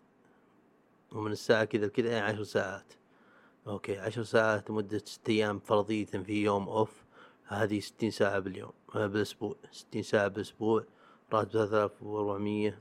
ومن 1.12 1.32
الساعة 1.32 1.64
كذا 1.66 1.88
كذا 1.88 2.10
يعني 2.12 2.26
عشر 2.34 2.44
ساعات. 2.44 2.94
أوكي 3.68 3.98
عشر 4.00 4.24
ساعات 4.24 4.72
مدة 4.72 4.98
ست 4.98 5.30
أيام 5.30 5.60
فرضية 5.60 6.06
في 6.06 6.44
يوم 6.44 6.70
off 6.70 7.04
هذه 7.46 7.80
ستين 7.80 8.12
ساعة 8.12 8.40
باليوم 8.40 8.72
آه، 8.96 9.08
بالأسبوع. 9.08 9.56
ستين 9.72 10.04
ساعة 10.04 10.28
بالأسبوع 10.28 10.84
راتب 11.34 11.52
ثلاثة 11.52 11.78
آلاف 11.80 12.04
وأربعمية. 12.04 12.80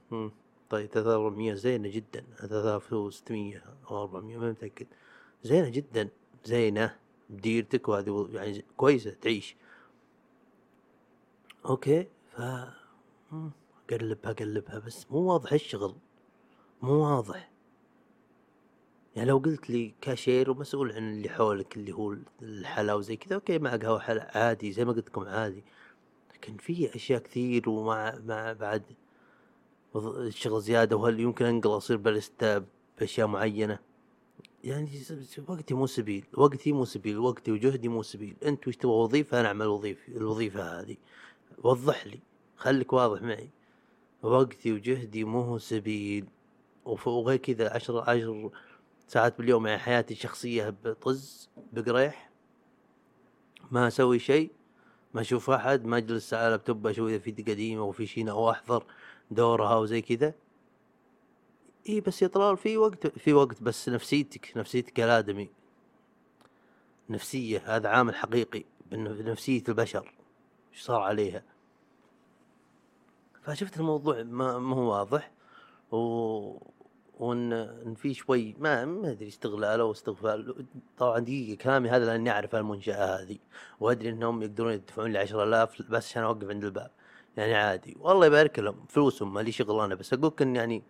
طيب 0.71 0.87
ثلاثة 0.91 1.01
آلاف 1.11 1.21
وأربعمية 1.21 1.55
زينة 1.55 1.89
جدا. 1.89 2.25
ثلاثة 2.39 2.61
آلاف 2.71 2.93
وستمية 2.93 3.65
أو 3.91 4.03
أربعمية 4.03 4.39
ما 4.39 4.51
متأكد. 4.51 4.87
زينة 5.43 5.69
جدا. 5.69 6.09
زينة 6.45 6.97
بديرتك 7.31 7.89
وهذه 7.89 8.29
يعني 8.33 8.65
كويسة 8.77 9.11
تعيش. 9.11 9.57
أوكي 11.67 12.07
ف 12.37 12.41
مم، 13.33 13.51
أقلبها 13.91 14.31
أقلبها 14.31 14.79
بس 14.79 15.07
مو 15.11 15.19
واضح 15.19 15.53
الشغل. 15.53 15.95
مو 16.83 16.93
واضح. 16.93 17.51
يعني 19.19 19.31
لو 19.31 19.39
قلت 19.39 19.71
لي 19.71 19.95
كاشير 20.01 20.51
ومسؤول 20.51 20.93
عن 20.93 21.13
اللي 21.13 21.29
حولك 21.29 21.77
اللي 21.77 21.93
هو 21.93 22.17
الحلا 22.43 22.95
وزي 22.95 23.17
كذا 23.17 23.35
أوكي 23.35 23.59
مع 23.59 23.77
قهوة 23.77 23.99
حلا 23.99 24.39
عادي 24.39 24.73
زي 24.73 24.85
ما 24.85 24.93
قلت 24.93 25.09
لكم 25.09 25.23
عادي. 25.23 25.65
لكن 26.35 26.57
في 26.57 26.95
أشياء 26.97 27.23
كثير 27.23 27.69
ومع 27.69 28.19
مع 28.27 28.53
بعد 28.53 28.83
الشغل 29.97 30.61
زيادة 30.61 30.97
وهل 30.97 31.21
يمكن 31.21 31.45
أنقل 31.45 31.77
أصير 31.77 31.97
باريستا 31.97 32.65
بأشياء 32.99 33.27
معينة؟ 33.27 33.79
يعني 34.65 34.91
وقتي 35.49 35.75
مو 35.75 35.87
سبيل 35.87 36.25
وقتي 36.35 36.73
مو 36.73 36.85
سبيل 36.85 37.19
وقتي 37.19 37.53
وجهدي 37.53 37.89
مو 37.89 38.03
سبيل. 38.03 38.37
أنت 38.45 38.69
وش 38.69 38.77
تبغى 38.77 38.95
وظيفة 38.95 39.41
أنا 39.41 39.49
أعمل 39.49 39.67
وظيفة 39.67 40.13
الوظيفة 40.13 40.81
هذه. 40.81 40.97
وضح 41.65 42.07
لي 42.07 42.21
خليك 42.57 42.93
واضح 42.93 43.23
معي. 43.23 43.51
وقتي 44.23 44.73
وجهدي 44.73 45.25
مو 45.25 45.59
سبيل. 45.59 46.27
وغير 46.85 47.37
كذا 47.39 47.75
عشر 47.75 48.11
عشر 48.11 48.51
ساعات 49.09 49.39
باليوم 49.39 49.67
يعني 49.67 49.79
حياتي 49.79 50.15
الشخصية 50.15 50.71
بطز 50.85 51.51
بقريح 51.73 52.31
ما 53.71 53.87
أسوي 53.89 54.19
شيء 54.19 54.51
ما 55.15 55.21
أشوف 55.21 55.51
أحد 55.51 55.85
ما 55.85 55.97
أجلس 55.97 56.35
على 56.35 56.51
لابتوب 56.51 56.87
أشوف 56.87 57.09
إذا 57.09 57.19
في 57.19 57.31
قديمة 57.31 57.83
وفي 57.83 58.07
شيء 58.07 58.31
أو 58.31 58.51
أحضر 58.51 58.85
دورها 59.31 59.77
وزي 59.77 60.03
كذا. 60.03 60.35
إي 61.89 62.01
بس 62.01 62.23
يا 62.23 62.27
طلال 62.29 62.57
في 62.57 62.77
وقت 62.77 63.07
في 63.07 63.33
وقت 63.33 63.63
بس 63.63 63.89
نفسيتك 63.89 64.53
نفسيتك 64.57 65.01
الآدمي. 65.01 65.51
نفسية 67.11 67.77
هذا 67.77 67.89
عامل 67.89 68.15
حقيقي 68.15 68.65
بن- 68.91 69.13
بنفسية 69.13 69.63
البشر. 69.69 70.15
إيش 70.73 70.83
صار 70.83 71.01
عليها؟ 71.01 71.43
فشفت 73.43 73.77
الموضوع 73.77 74.23
ما, 74.23 74.59
ما 74.59 74.77
هو 74.77 74.93
واضح 74.93 75.31
و 75.93 75.99
وان 77.19 77.53
إن 77.53 77.95
في 77.95 78.15
شوي 78.15 78.55
ما 78.59 78.85
ما 78.85 79.11
أدري 79.11 79.29
استغلال 79.29 79.81
أو 79.81 79.93
استغفال 79.93 80.67
طبعا 80.99 81.19
دقيقة 81.19 81.63
كلامي 81.63 81.89
هذا 81.91 82.05
لأني 82.07 82.31
أعرف 82.31 82.55
المنشأة 82.57 83.23
هذه 83.23 83.39
وأدري 83.81 84.09
إنهم 84.09 84.43
يقدرون 84.43 84.73
يدفعون 84.73 85.13
لي 85.13 85.19
10000 85.19 85.83
بس 85.83 86.07
عشان 86.11 86.23
أوقف 86.23 86.49
عند 86.49 86.65
الباب. 86.65 86.91
يعني 87.37 87.55
عادي. 87.55 87.97
والله 88.01 88.27
يبارك 88.27 88.59
لهم 88.59 88.87
فلوسهم 88.89 89.35
ما 89.35 89.41
لي 89.41 89.53
شغل 89.53 89.85
أنا 89.85 89.95
بس 89.95 90.13
اقولك 90.13 90.43
إن 90.43 90.57
يعني 90.57 90.83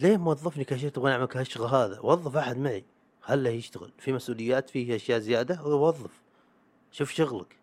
ليه 0.00 0.16
موظفني 0.16 0.64
كاشير 0.64 0.90
تبغى 0.90 1.12
اعمل 1.12 1.28
هالشغل 1.34 1.66
هذا؟ 1.66 2.00
وظف 2.00 2.36
أحد 2.36 2.56
معي. 2.58 2.84
خله 3.20 3.50
يشتغل. 3.50 3.92
في 3.98 4.12
مسؤوليات 4.12 4.70
فيه 4.70 4.96
أشياء 4.96 5.18
زيادة 5.18 5.64
وظف 5.64 6.10
شوف 6.92 7.10
شغلك. 7.10 7.56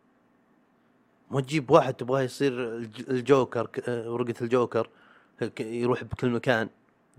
مو 1.32 1.40
تجيب 1.40 1.72
واحد 1.72 1.94
تبغاه 1.94 2.22
يصير 2.22 2.76
الج- 2.78 3.10
الجوكر 3.10 3.70
ورقة 3.88 4.34
الجوكر. 4.42 4.90
يروح 5.60 6.04
بكل 6.04 6.30
مكان. 6.30 6.70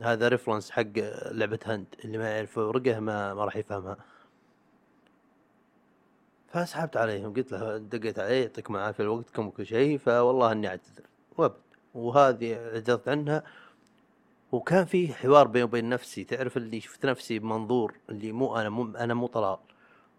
هذا 0.00 0.28
ريفرنس 0.28 0.70
حق 0.70 0.98
لعبة 1.32 1.58
هند 1.66 1.87
اللي 2.04 2.18
ما 2.18 2.30
يعرف 2.30 2.58
ورقة 2.58 3.00
ما, 3.00 3.35
ما 3.35 3.44
راح 3.44 3.56
يفهمها. 3.56 3.96
فسحبت 6.48 6.96
عليهم 6.96 7.35
قلت 7.35 7.52
له 7.52 7.78
دقيت 7.78 8.18
عليه 8.18 8.42
يعطيك 8.42 8.70
العافية 8.70 9.08
وقتكم 9.08 9.46
وكل 9.46 9.66
شيء 9.66 9.98
فوالله 9.98 10.52
إني 10.52 10.68
أعتذر. 10.68 11.02
وابد 11.38 11.61
وهذه 11.94 12.54
اعتذرت 12.54 13.08
عنها. 13.08 13.44
وكان 14.52 14.85
في 14.85 15.14
حوار 15.14 15.46
بيني 15.46 15.64
وبين 15.64 15.88
نفسي 15.88 16.24
تعرف 16.24 16.56
اللي 16.56 16.80
شفت 16.80 17.06
نفسي 17.06 17.38
بمنظور 17.38 17.94
اللي 18.11 18.32
مو 18.32 18.56
أنا 18.56 18.68
مو 18.68 18.96
أنا 18.96 19.14
مو 19.14 19.26
طلال. 19.26 19.58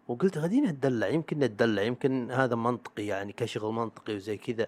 وقلت 0.08 0.38
خليني 0.38 0.70
أتدلع 0.70 1.08
يمكن 1.08 1.40
نتدلع 1.40 1.82
يمكن 1.82 2.32
هذا 2.32 2.56
منطقي 2.56 3.06
يعني 3.06 3.34
كشغل 3.34 3.74
منطقي 3.74 4.16
وزي 4.16 4.38
كذا. 4.38 4.68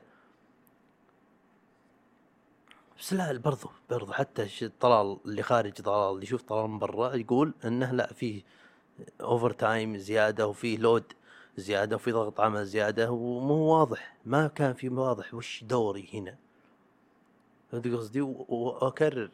بس 3.00 3.14
لا 3.14 3.38
برضو 3.38 3.70
برضو 3.90 4.14
حتى 4.14 4.70
طلال 4.80 5.18
اللي 5.26 5.44
خارج 5.44 5.74
طلال 5.74 6.14
اللي 6.14 6.24
يشوف 6.24 6.42
طلال 6.42 6.70
من 6.70 6.80
برا 6.80 7.16
يقول 7.16 7.54
إنه 7.66 7.92
لا 7.92 8.14
فيه 8.14 8.44
overtime 9.22 9.98
زيادة 9.98 10.48
وفيه 10.48 10.78
load 10.78 11.14
زيادة 11.58 11.96
وفي 11.96 12.12
ضغط 12.12 12.40
عمل 12.40 12.66
زيادة 12.66 13.12
ومو 13.12 13.56
واضح. 13.56 14.16
ما 14.26 14.48
كان 14.48 14.74
في 14.74 14.90
واضح 14.90 15.34
وش 15.34 15.64
دوري 15.64 16.10
هنا. 16.14 16.36
فهمت 17.72 17.88
قصدي 17.88 18.22
وأكرر 18.22 19.32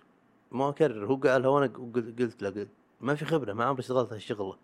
ما 0.51 0.69
أكرر 0.69 1.05
هو 1.05 1.15
قالها 1.15 1.49
وأنا 1.49 1.67
قل- 1.67 2.15
قلت 2.19 2.41
له 2.43 2.49
قلت 2.49 2.69
ما 3.01 3.15
في 3.15 3.25
خبرة 3.25 3.53
ما 3.53 3.65
عمري 3.65 3.79
اشتغلت 3.81 4.13
هالشغلة. 4.13 4.57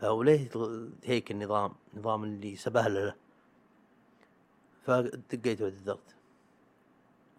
فوليه 0.00 0.48
تغ- 0.50 0.88
هيك 1.04 1.30
النظام 1.30 1.72
نظام 1.94 2.24
اللي 2.24 2.56
سبهله 2.56 3.04
له. 3.04 3.14
فدقيت 4.86 5.62
واعتذرت 5.62 6.14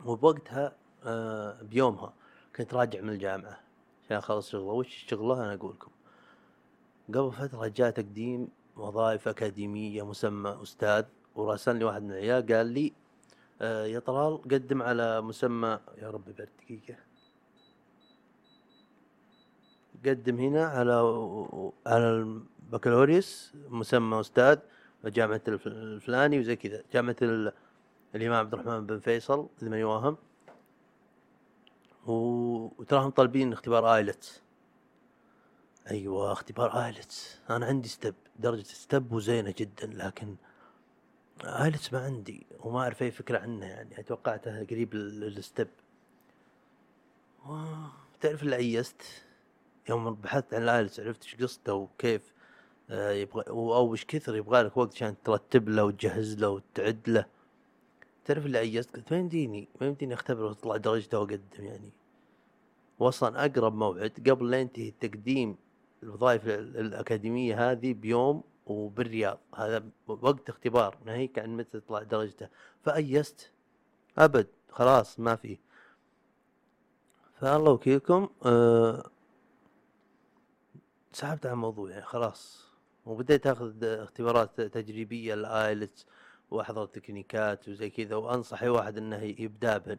وبوقتها 0.06 0.76
آه 1.04 1.62
بيومها 1.62 2.14
كنت 2.56 2.74
راجع 2.74 3.02
من 3.02 3.10
الجامعة 3.10 3.60
عشان 4.06 4.18
أخلص 4.18 4.50
شغله. 4.50 4.64
وش 4.74 4.88
الشغلة؟ 5.04 5.44
أنا 5.44 5.54
أقول 5.54 5.72
لكم. 5.76 5.92
قبل 7.14 7.32
فترة 7.32 7.68
جاء 7.68 7.90
تقديم 7.90 8.48
وظائف 8.78 9.28
أكاديمية 9.28 10.06
مسمى 10.06 10.60
أستاذ 10.64 11.04
وراسلني 11.36 11.84
واحد 11.84 12.02
من 12.04 12.12
العيال 12.12 12.46
قال 12.54 12.68
لي 12.68 12.94
آه 13.62 13.86
يا 13.86 14.00
طلال 14.00 14.42
قدم 14.42 14.82
على 14.82 15.22
مسمى 15.22 15.80
يا 15.98 16.10
ربي 16.10 16.32
بعد 16.34 16.50
دقيقة. 16.64 16.96
قدم 20.06 20.38
هنا 20.40 20.66
على 20.66 20.94
على 21.88 22.10
البكالوريوس 22.10 23.54
مسمى 23.70 24.20
أستاذ 24.20 24.60
جامعة 25.06 25.42
الف- 25.48 25.68
الفلاني 25.68 26.40
وزي 26.40 26.56
كذا. 26.56 26.84
جامعة 26.94 27.16
الإمام 28.16 28.40
عبد 28.40 28.54
الرحمن 28.54 28.86
بن 28.86 29.00
فيصل 29.00 29.50
واهم 29.64 30.18
و- 32.08 32.66
وتراهم 32.82 33.10
طالبين 33.10 33.54
اختبار 33.54 33.96
IELTS. 33.96 34.42
أيوه 35.92 36.32
اختبار 36.32 36.86
IELTS. 36.86 37.40
أنا 37.50 37.66
عندي 37.66 37.88
STEP 37.90 38.16
درجة 38.40 38.64
STEP 38.64 39.12
وزينة 39.12 39.54
جدا 39.58 39.88
لكن 39.88 40.36
IELTS 41.44 41.94
ما 41.94 42.00
عندي 42.06 42.46
وما 42.60 42.80
أعرف 42.80 43.02
أي 43.02 43.12
فكرة 43.12 43.40
عنه 43.40 43.66
يعني. 43.66 44.04
توقعتها 44.04 44.64
قريب 44.64 44.94
لل- 44.94 45.20
لل 45.20 45.33
STEP. 45.33 45.68
تعرف 48.22 48.44
ال 48.44 48.56
IELTS؟ 48.56 49.02
يوم 49.90 50.14
بحثت 50.16 50.54
عن 50.54 50.64
ال 50.64 50.70
IELTS 50.70 51.00
عرفت 51.00 51.24
إيش 51.24 51.36
قصته 51.36 51.74
وكيف 51.74 52.34
آه، 52.90 53.12
يبغى 53.12 53.44
أو 53.48 53.92
إيش 53.92 54.06
كثر 54.06 54.36
يبغى 54.36 54.62
لك 54.62 54.78
وقت 54.78 54.94
عشان 54.96 55.16
ترتب 55.24 55.70
له 55.70 55.84
وتجهز 55.84 56.36
له 56.38 56.50
وتعد 56.50 57.00
له. 57.10 57.26
تعرف 58.26 58.46
اللي 58.46 58.58
عيست 58.58 58.96
قلت 58.96 59.12
ما 59.12 59.18
يمديني 59.20 59.68
ما 59.82 59.88
يمديني 59.88 60.14
أختبر 60.14 60.44
وتطلع 60.44 60.78
درجته 60.78 61.20
واقدم 61.20 61.42
يعني. 61.66 61.92
واصلا 63.00 63.46
أقرب 63.46 63.76
موعد 63.76 64.30
قبل 64.30 64.52
لا 64.52 64.60
ينتهي 64.60 64.90
التقديم 64.90 65.58
الوظائف 66.04 66.48
ال- 66.48 66.78
الأكاديمية 66.78 67.72
هذه 67.72 67.94
بيوم 67.94 68.44
وبالرياض. 68.66 69.40
هذا 69.56 69.84
وقت 70.08 70.50
اختبار 70.50 70.98
ناهيك 71.06 71.40
عن 71.40 71.58
متى 71.58 71.80
تطلع 71.80 72.04
درجته. 72.04 72.48
فأيست 72.84 73.52
أبد. 74.18 74.48
خلاص 74.70 75.20
ما 75.20 75.36
في. 75.36 75.58
فالله 77.40 77.72
وكيلكم 77.72 78.30
أه 78.46 79.10
سحبت 81.14 81.46
عن 81.46 81.54
الموضوع 81.54 81.90
يعني 81.90 82.06
خلاص. 82.06 82.72
وبديت 83.06 83.48
أخذ 83.48 83.84
اختبارات 83.84 84.62
تجريبية 84.62 85.34
ال 85.34 85.46
IELTS 85.46 86.06
وأحضر 86.52 86.86
تكنيكات 86.86 87.70
وزي 87.70 87.90
كذا 87.90 88.16
وأنصح 88.16 88.64
أي 88.64 88.70
واحد 88.70 88.98
إنه 88.98 89.24
يبدأ 89.24 89.78
بهن 89.78 89.98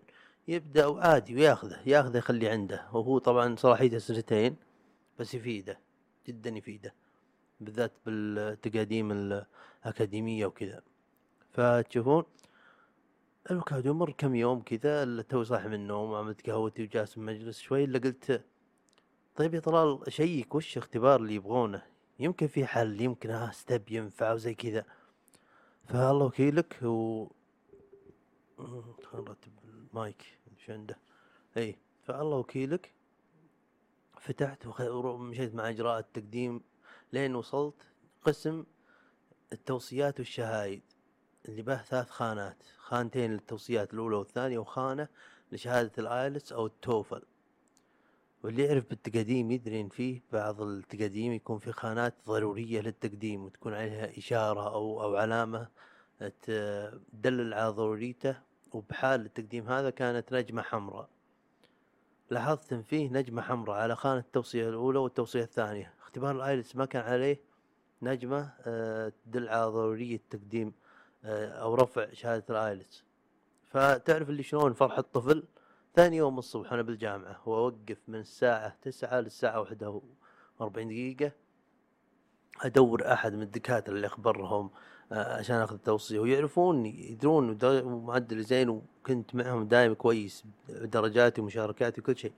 يبدأ 0.49 0.87
وعادي 0.87 1.35
وياخذه 1.35 1.81
ياخذه 1.87 2.19
يخليه 2.19 2.51
عنده. 2.51 2.89
وهو 2.93 3.19
طبعا 3.19 3.57
صلاحيته 3.57 3.99
سنتين 3.99 4.57
بس 5.19 5.35
يفيده 5.35 5.79
جدا 6.29 6.51
يفيده 6.51 6.95
بالذات 7.61 7.93
بالتقاديم 8.07 9.13
الأكاديمية 9.13 10.47
وكذا. 10.47 10.83
فتشوفون 11.53 12.25
الوقت 13.51 13.85
يمر 13.85 14.11
كم 14.11 14.35
يوم 14.35 14.63
كذا 14.63 15.23
توي 15.23 15.45
صاحي 15.45 15.69
من 15.69 15.75
النوم 15.75 16.15
عملت 16.15 16.51
قهوتي 16.51 16.83
وجالس 16.83 17.15
بمجلس 17.15 17.59
شوي 17.61 17.85
إلا 17.85 17.99
قلت 17.99 18.45
طيب 19.37 19.55
يا 19.55 19.61
طلال 19.61 20.13
شيك 20.13 20.55
وش 20.55 20.77
الاختبار 20.77 21.21
اللي 21.21 21.35
يبغونه؟ 21.35 21.83
يمكن 22.19 22.47
في 22.47 22.67
حل 22.67 23.01
يمكن 23.01 23.31
ها 23.31 23.51
ستب 23.53 23.91
ينفع 23.91 24.33
وزي 24.33 24.55
كذا. 24.55 24.85
فالله 25.85 26.25
وكيلك 26.25 26.83
و 26.83 27.27
خلنا 28.59 29.25
نرتب 29.29 29.53
المايك 29.65 30.39
إيش 30.59 30.71
عنده 30.71 30.99
إي 31.57 31.79
فالله 32.03 32.37
وكيلك. 32.37 32.93
فتحت 34.21 34.67
ومشيت 34.81 35.55
مع 35.55 35.69
إجراء 35.69 35.99
التقديم 35.99 36.61
لين 37.13 37.35
وصلت 37.35 37.75
قسم 38.25 38.65
التوصيات 39.53 40.19
والشهايد 40.19 40.83
اللي 41.49 41.63
به 41.63 41.83
ثلاث 41.83 42.11
خانات 42.11 42.57
خانتين 42.79 43.33
للتوصيات 43.33 43.95
الأولى 43.95 44.17
والثانية 44.17 44.59
وخانة 44.59 45.09
لشهادة 45.53 45.93
ال 45.99 46.08
IELTS 46.08 46.53
أو 46.53 46.67
ال 46.67 46.75
TOEFL. 46.75 47.23
واللي 48.43 48.63
يعرف 48.65 48.89
بالتقديم 48.91 49.51
يدري 49.51 49.81
إن 49.81 49.89
فيه 49.89 50.21
بعض 50.33 50.63
التقديم 50.63 51.33
يكون 51.33 51.59
في 51.59 51.73
خانات 51.73 52.15
ضرورية 52.27 52.81
للتقديم 52.81 53.45
وتكون 53.45 53.75
عليها 53.75 54.19
إشارة 54.19 54.75
أو 54.75 55.03
أو 55.03 55.17
علامة 55.17 55.69
ت- 56.21 57.01
تدلل 57.13 57.55
على 57.55 57.69
ضروريته. 57.71 58.37
وبحال 58.73 59.27
التقديم 59.27 59.69
هذا 59.69 59.91
كانت 59.91 60.33
نجمة 60.33 60.63
حمراء. 60.63 61.09
لاحظت 62.31 62.73
إن 62.73 62.83
فيه 62.83 63.09
نجمة 63.11 63.43
حمراء 63.43 63.77
على 63.77 63.97
خانة 63.97 64.21
التوصية 64.21 64.69
الأولى 64.69 64.99
والتوصية 64.99 65.43
الثانية. 65.43 65.95
اختبار 66.03 66.37
ال 66.37 66.43
IELTS 66.43 66.77
ما 66.77 66.85
كان 66.85 67.03
عليه 67.03 67.41
نجمة 68.03 68.53
آه، 68.67 69.13
تدل 69.27 69.49
على 69.49 69.65
ضرورية 69.67 70.21
تقديم 70.31 70.73
آه، 71.25 71.49
أو 71.49 71.75
رفع 71.75 72.13
شهادة 72.13 72.45
الآيلتس. 72.51 73.05
فتعرف 73.65 74.31
اللي 74.31 74.43
شلون 74.43 74.73
فرح 74.73 74.99
الطفل؟ 74.99 75.43
ثاني 75.95 76.17
يوم 76.17 76.39
الصبح 76.39 76.73
أنا 76.73 76.83
بالجامعة 76.83 77.41
وأوقف 77.47 77.99
من 78.09 78.19
الساعة 78.19 78.77
تسعة 78.83 79.21
للساعة 79.21 79.61
واحدة 79.61 80.01
وأربعين 80.59 80.89
دقيقة 80.89 81.33
أدور 82.63 83.13
أحد 83.13 83.33
من 83.35 83.43
الدكاترة 83.43 83.95
اللي 83.95 84.07
أخبرهم 84.07 84.71
آه، 85.13 85.39
عشان 85.39 85.57
أخذ 85.57 85.75
التوصية 85.75 86.21
ويعرفوني 86.21 87.11
يدرون 87.13 87.59
ومعدل 87.65 88.43
زين 88.43 88.69
وكنت 88.69 89.35
معهم 89.35 89.69
دايم 89.69 89.95
كويس 89.95 90.45
درجاتي 90.69 91.41
ومشاركاتي 91.41 92.01
وكل 92.01 92.17
شيء. 92.17 92.33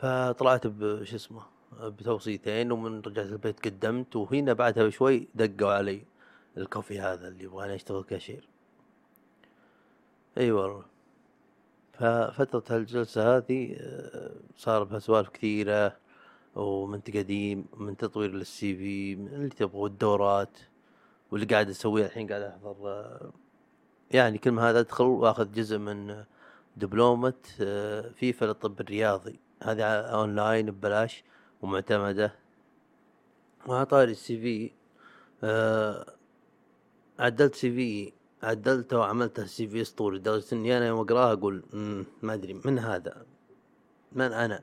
فطلعت 0.00 0.66
بش 0.66 1.14
اسمه 1.14 1.42
بتوصيتين 1.82 2.72
ومن 2.72 3.00
رجعت 3.00 3.26
البيت 3.26 3.66
قدمت. 3.66 4.16
وهنا 4.16 4.52
بعدها 4.52 4.84
بشوي 4.84 5.28
دقوا 5.34 5.72
علي 5.72 6.04
الكوفي 6.56 7.00
هذا 7.00 7.28
اللي 7.28 7.44
يبغاني 7.44 7.74
أشتغل 7.74 8.04
كاشير. 8.04 8.48
اي 10.38 10.52
والله 10.52 10.93
ففترة 11.98 12.76
هالجلسة 12.76 13.36
هذه 13.36 13.76
آه، 13.80 14.30
صار 14.56 14.84
بها 14.84 14.98
سوالف 14.98 15.28
كثيرة 15.28 15.96
ومن 16.54 17.02
تقديم 17.02 17.66
من 17.76 17.96
تطوير 17.96 18.30
لل 18.30 18.76
CV 18.76 19.12
اللي 19.12 19.48
تبغى 19.48 19.78
والدورات 19.78 20.58
واللي 21.30 21.46
قاعد 21.46 21.68
أسويه 21.68 22.06
الحين 22.06 22.28
قاعد 22.28 22.42
أحضر 22.42 22.76
آه، 22.88 23.32
يعني 24.10 24.38
كل 24.38 24.50
ما 24.50 24.70
هذا 24.70 24.80
أدخل 24.80 25.04
وأخذ 25.04 25.52
جزء 25.52 25.78
من 25.78 26.24
دبلومة 26.76 27.34
آه، 27.60 28.10
فيفا 28.16 28.44
للطب 28.44 28.80
الرياضي. 28.80 29.40
هذه 29.62 29.82
أونلاين 29.82 30.70
ببلاش 30.70 31.24
ومعتمدة. 31.62 32.34
وعلى 33.66 33.86
طاري 33.86 34.12
ال 34.12 34.40
CV 34.40 34.70
عدلت 37.18 37.54
CV 37.54 38.12
عدلته 38.44 38.98
وعملته 38.98 39.46
CV 39.46 39.80
أسطوري 39.82 40.18
لدرجة 40.18 40.44
إني 40.54 40.76
أنا 40.78 40.86
يوم 40.86 41.00
أقرأها 41.00 41.32
أقول 41.32 41.62
"مم، 41.72 42.04
ما 42.22 42.34
أدري 42.34 42.60
من 42.64 42.78
هذا؟ 42.78 43.26
من 44.12 44.32
أنا؟ 44.32 44.62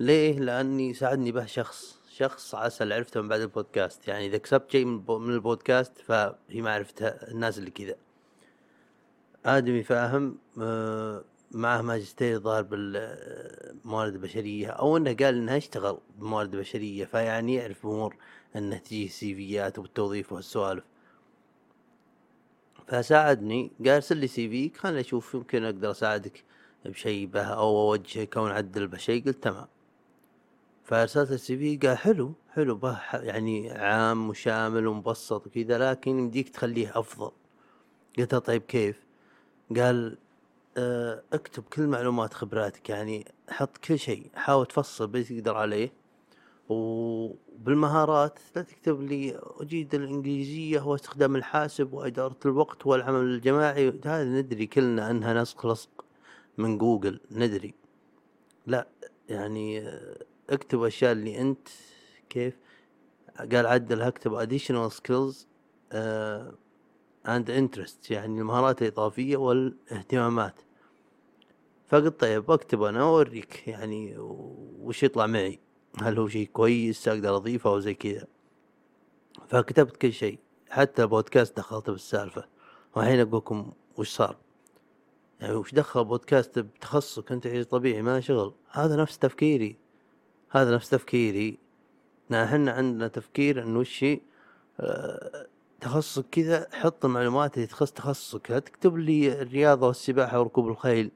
ليه؟ 0.00 0.38
لأني 0.38 0.94
ساعدني 0.94 1.32
به 1.32 1.46
شخص 1.46 1.98
شخص 2.10 2.54
عسل 2.54 2.92
عرفته 2.92 3.20
من 3.20 3.28
بعد 3.28 3.40
البودكاست. 3.40 4.08
يعني 4.08 4.26
إذا 4.26 4.38
كسبت 4.38 4.70
شيء 4.72 4.84
من 4.84 4.94
البو- 4.94 5.18
من 5.18 5.34
البودكاست 5.34 5.98
فهي 5.98 6.62
معرفة 6.62 7.06
الناس 7.06 7.58
اللي 7.58 7.70
كذا. 7.70 7.94
آدمي 9.46 9.82
فاهم 9.82 10.38
آه، 10.60 11.24
معه 11.50 11.82
ماجستير 11.82 12.38
ظاهر 12.40 12.62
بالموارد 12.62 14.12
البشرية 14.14 14.68
أو 14.68 14.96
إنه 14.96 15.12
قال 15.14 15.34
إنه 15.38 15.56
اشتغل 15.56 15.98
بالموارد 16.18 16.54
البشرية 16.54 17.04
فيعني 17.04 17.54
يعرف 17.54 17.86
أمور 17.86 18.16
إنه 18.56 18.76
تجيه 18.78 19.08
سيفيات 19.08 19.78
وبالتوظيف 19.78 20.32
وهالسوالف 20.32 20.84
فساعدني 22.86 23.70
قال 23.78 23.88
ارسل 23.88 24.16
لي 24.16 24.26
سي 24.26 24.48
فيك 24.48 24.76
خليني 24.76 25.00
أشوف 25.00 25.34
يمكن 25.34 25.64
أقدر 25.64 25.90
أساعدك 25.90 26.44
بشيء 26.84 27.26
به 27.26 27.42
أو 27.44 27.90
أوجهك 27.90 28.36
أو 28.36 28.48
نعدل 28.48 28.86
بشيء 28.86 29.24
قلت 29.24 29.42
تمام. 29.44 29.66
فأرسلت 30.84 31.30
السي 31.30 31.58
في 31.58 31.76
قال 31.76 31.98
حلو 31.98 32.32
حلو 32.50 32.76
به 32.76 32.98
يعني 33.12 33.70
عام 33.70 34.28
وشامل 34.28 34.86
ومبسط 34.86 35.46
وكذا 35.46 35.90
لكن 35.90 36.18
يمديك 36.18 36.48
تخليه 36.48 36.98
أفضل. 36.98 37.30
قلت 38.18 38.32
له 38.34 38.38
طيب 38.40 38.62
كيف؟ 38.62 38.96
قال 39.76 40.18
آه، 40.76 41.22
اكتب 41.32 41.62
كل 41.62 41.86
معلومات 41.86 42.34
خبراتك 42.34 42.90
يعني 42.90 43.24
حط 43.50 43.76
كل 43.76 43.98
شيء 43.98 44.30
حاول 44.34 44.66
تفصل 44.66 45.06
بس 45.06 45.28
تقدر 45.28 45.56
عليه. 45.56 45.92
وبالمهارات 46.68 48.38
لا 48.56 48.62
تكتب 48.62 49.02
لي 49.02 49.40
أجيد 49.60 49.94
الإنجليزية 49.94 50.80
واستخدام 50.80 51.36
الحاسب 51.36 51.92
وإدارة 51.92 52.36
الوقت 52.44 52.86
والعمل 52.86 53.20
الجماعي. 53.20 53.88
هذا 53.88 54.24
ندري 54.24 54.66
كلنا 54.66 55.10
أنها 55.10 55.42
نسق 55.42 55.66
لصق 55.66 56.04
من 56.58 56.78
جوجل 56.78 57.20
ندري. 57.30 57.74
لا 58.66 58.88
يعني 59.28 59.88
اكتب 60.50 60.82
أشياء 60.82 61.12
اللي 61.12 61.40
أنت 61.40 61.68
كيف؟ 62.28 62.58
قال 63.38 63.66
عدل 63.66 64.02
اكتب 64.02 64.46
additional 64.46 64.92
skills 64.94 65.36
uh, 65.92 66.54
and 67.28 67.48
interests 67.48 68.10
يعني 68.10 68.40
المهارات 68.40 68.82
الإضافية 68.82 69.36
والاهتمامات. 69.36 70.54
فقلت 71.88 72.20
طيب 72.20 72.50
أكتب 72.50 72.82
أنا 72.82 73.04
واوريك 73.04 73.68
يعني 73.68 74.14
وش 74.18 75.02
يطلع 75.02 75.26
معي. 75.26 75.58
هل 76.00 76.18
هو 76.18 76.28
شيء 76.28 76.48
كويس 76.52 77.08
أقدر 77.08 77.36
أضيفه 77.36 77.70
أو 77.70 77.80
زي 77.80 77.94
كذا. 77.94 78.26
فكتبت 79.48 79.96
كل 79.96 80.12
شيء 80.12 80.38
حتى 80.70 81.06
بودكاست 81.06 81.56
دخلت 81.56 81.90
بالسالفة. 81.90 82.44
والحين 82.96 83.20
أقول 83.20 83.36
لكم 83.36 83.72
وش 83.96 84.08
صار؟ 84.08 84.36
يعني 85.40 85.54
وش 85.54 85.74
دخل 85.74 86.04
بودكاست 86.04 86.58
بتخصصك 86.58 87.32
أنت 87.32 87.46
عيش 87.46 87.66
طبيعي 87.66 88.02
ما 88.02 88.20
شغل. 88.20 88.54
هذا 88.70 88.96
نفس 88.96 89.18
تفكيري. 89.18 89.76
هذا 90.50 90.74
نفس 90.74 90.90
تفكيري. 90.90 91.58
إحنا 92.32 92.72
عندنا 92.72 93.08
تفكير 93.08 93.62
انه 93.62 93.78
وش 93.78 94.04
هي، 94.04 94.20
آه، 94.80 95.46
تخصصك 95.80 96.24
كذا 96.30 96.66
حط 96.72 97.04
المعلومات 97.04 97.56
اللي 97.56 97.66
تخص 97.66 97.92
تخصصك. 97.92 98.50
لا 98.50 98.58
تكتب 98.58 98.96
لي 98.96 99.42
الرياضة 99.42 99.86
والسباحة 99.86 100.40
وركوب 100.40 100.68
الخيل. 100.68 101.10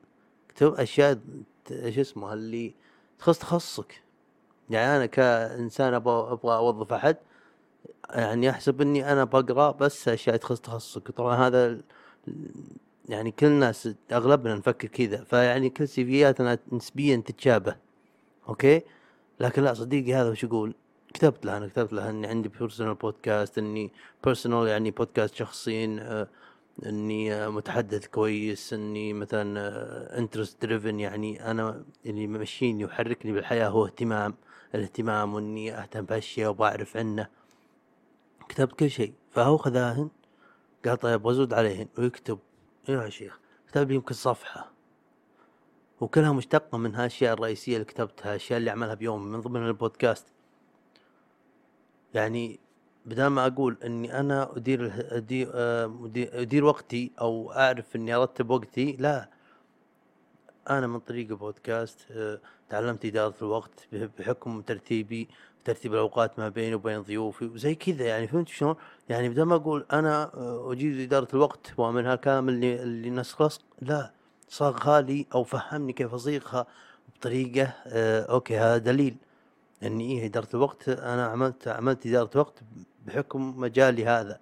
اكتب 0.51 0.75
أشياء 0.75 1.19
شو 1.69 2.01
اسمه 2.01 2.33
اللي 2.33 2.75
تخص 3.19 3.39
تخصصك. 3.39 4.06
يعني 4.71 4.97
أنا 4.97 5.07
كإنسان 5.07 5.95
أبغى 5.95 6.33
أبغى 6.33 6.57
أوظف 6.57 6.93
أحد 6.93 7.17
يعني 8.11 8.51
احسب 8.51 8.81
إني 8.81 9.13
أنا 9.13 9.25
بقرأ 9.25 9.71
بس 9.71 10.09
أشياء 10.09 10.37
تخص 10.37 10.61
تخصصك. 10.61 11.11
طبعا 11.11 11.37
هذا 11.37 11.81
يعني 13.09 13.31
كل 13.31 13.47
الناس 13.47 13.89
أغلبنا 14.13 14.55
نفكر 14.55 14.89
كذا 14.89 15.25
فيعني 15.25 15.71
كل 15.71 15.89
سيفياتنا 15.89 16.59
نسبيا 16.73 17.17
تتشابه. 17.17 17.77
أوكي؟ 18.49 18.83
لكن 19.41 19.63
لا 19.63 19.75
صديقي 19.75 20.15
هذا 20.15 20.31
وش 20.31 20.45
يقول؟ 20.45 20.75
كتبت 21.15 21.47
له 21.47 21.57
أنا 21.57 21.69
كتبت 21.69 21.93
له 21.93 22.11
إني 22.11 22.27
عندي 22.27 22.49
personal 22.49 22.95
podcast 22.95 23.59
إني 23.59 23.93
personal 24.25 24.69
يعني 24.69 24.91
بودكاست 24.91 25.35
شخصي 25.35 25.85
إني 26.87 27.49
متحدث 27.49 28.07
كويس 28.07 28.73
إني 28.73 29.13
مثلا 29.13 30.19
interest 30.19 30.63
driven 30.63 31.01
يعني 31.01 31.51
أنا 31.51 31.85
اللي 32.07 32.23
يمشيني 32.23 32.85
ويحركني 32.85 33.33
بالحياة 33.33 33.69
هو 33.69 33.87
اهتمام. 33.87 34.35
الاهتمام 34.77 35.35
وإني 35.35 35.79
اهتم 35.79 36.05
باشياء 36.05 36.51
وبعرف 36.51 36.97
عنه. 36.97 37.29
كتبت 38.49 38.73
كل 38.73 38.91
شيء. 38.91 39.13
فهو 39.31 39.57
خذاهن 39.57 40.11
قال 40.87 40.97
طيب 40.99 41.25
وازود 41.25 41.55
عليهن 41.55 41.89
ويكتب. 41.99 42.39
أيوه 42.89 43.05
يا 43.05 43.11
شيخ؟ 43.11 43.41
كتب 43.69 43.91
يمكن 43.91 44.15
صفحة. 44.15 44.73
وكلها 46.01 46.33
مشتقة 46.33 46.79
من 46.79 46.95
هالأشياء 46.95 47.33
الرئيسية 47.35 47.73
اللي 47.75 47.85
كتبتها 47.85 48.31
الأشياء 48.31 48.59
اللي 48.59 48.71
أعملها 48.71 48.95
بيوم 48.95 49.27
من 49.27 49.41
ضمن 49.41 49.67
البودكاست. 49.67 50.27
يعني 52.15 52.61
بدل 53.07 53.27
ما 53.27 53.47
أقول 53.47 53.77
إني 53.85 54.21
أنا 54.21 54.57
أدير 54.57 54.93
أدير, 55.17 55.49
مدير- 55.89 56.41
أدير 56.41 56.65
وقتي 56.65 57.13
أو 57.21 57.53
أعرف 57.53 57.97
إني 57.97 58.15
أرتب 58.15 58.51
وقتي 58.51 58.93
لا. 58.93 59.31
أنا 60.71 60.87
من 60.87 60.99
طريق 61.01 61.29
البودكاست 61.31 62.07
آه، 62.11 62.41
تعلمت 62.71 63.05
إدارة 63.05 63.35
الوقت 63.43 63.89
بح- 63.93 64.09
بحكم 64.19 64.61
ترتيبي 64.61 65.29
ترتيب 65.65 65.95
الأوقات 65.95 66.39
ما 66.39 66.49
بيني 66.49 66.75
وبين 66.75 67.03
ضيوفي 67.03 67.45
وزي 67.45 67.75
كذا 67.75 68.05
يعني 68.07 68.29
فهمت 68.29 68.49
شلون؟ 68.49 68.75
يعني 69.09 69.29
بدل 69.29 69.43
ما 69.43 69.55
أقول 69.55 69.87
أنا 69.93 70.31
آه، 70.35 70.73
أجيد 70.73 71.01
إدارة 71.01 71.29
الوقت 71.35 71.73
اللي 71.79 72.83
اللي 72.83 73.11
نسق 73.11 73.43
لصق 73.43 73.63
لا 73.81 74.13
صاغها 74.49 75.01
لي 75.01 75.27
أو 75.35 75.45
فهمني 75.45 75.93
كيف 75.93 76.15
أصيغها 76.15 76.67
بطريقة 77.17 77.73
آه، 77.87 78.23
أوكي 78.23 78.59
هذا 78.59 78.79
دليل 78.79 79.17
إني 79.83 80.19
إيه 80.21 80.27
إدارة 80.27 80.49
الوقت 80.55 80.89
أنا 80.89 81.27
عملت 81.27 81.69
عملت 81.69 82.07
إدارة 82.07 82.39
وقت 82.39 82.61
بحكم 83.07 83.61
مجالي 83.61 84.07
هذا 84.07 84.41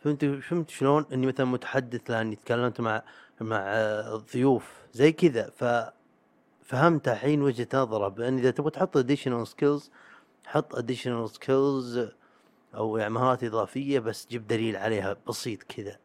فهمت 0.00 0.24
فهمت 0.24 0.70
شلون 0.70 1.06
إني 1.12 1.26
مثلا 1.26 1.46
متحدث 1.46 2.10
لأني 2.10 2.36
تكلمت 2.36 2.80
مع 2.80 3.02
مع 3.40 3.56
آه، 3.58 4.16
ضيوف 4.34 4.72
زي 4.92 5.12
كذا 5.12 5.50
ف 5.56 5.64
فهمت 6.66 7.08
الحين 7.08 7.42
وجهة 7.42 7.68
نظره 7.74 8.08
بأن 8.08 8.38
إذا 8.38 8.50
تبغى 8.50 8.70
تحط 8.70 8.98
additional 8.98 9.48
skills 9.48 9.90
حط 10.46 10.76
additional 10.76 11.28
skills 11.28 12.14
أو 12.74 12.96
يعني 12.96 13.14
مهارات 13.14 13.44
إضافية 13.44 13.98
بس 13.98 14.26
جيب 14.26 14.46
دليل 14.46 14.76
عليها 14.76 15.16
بسيط 15.28 15.62
كذا. 15.62 15.98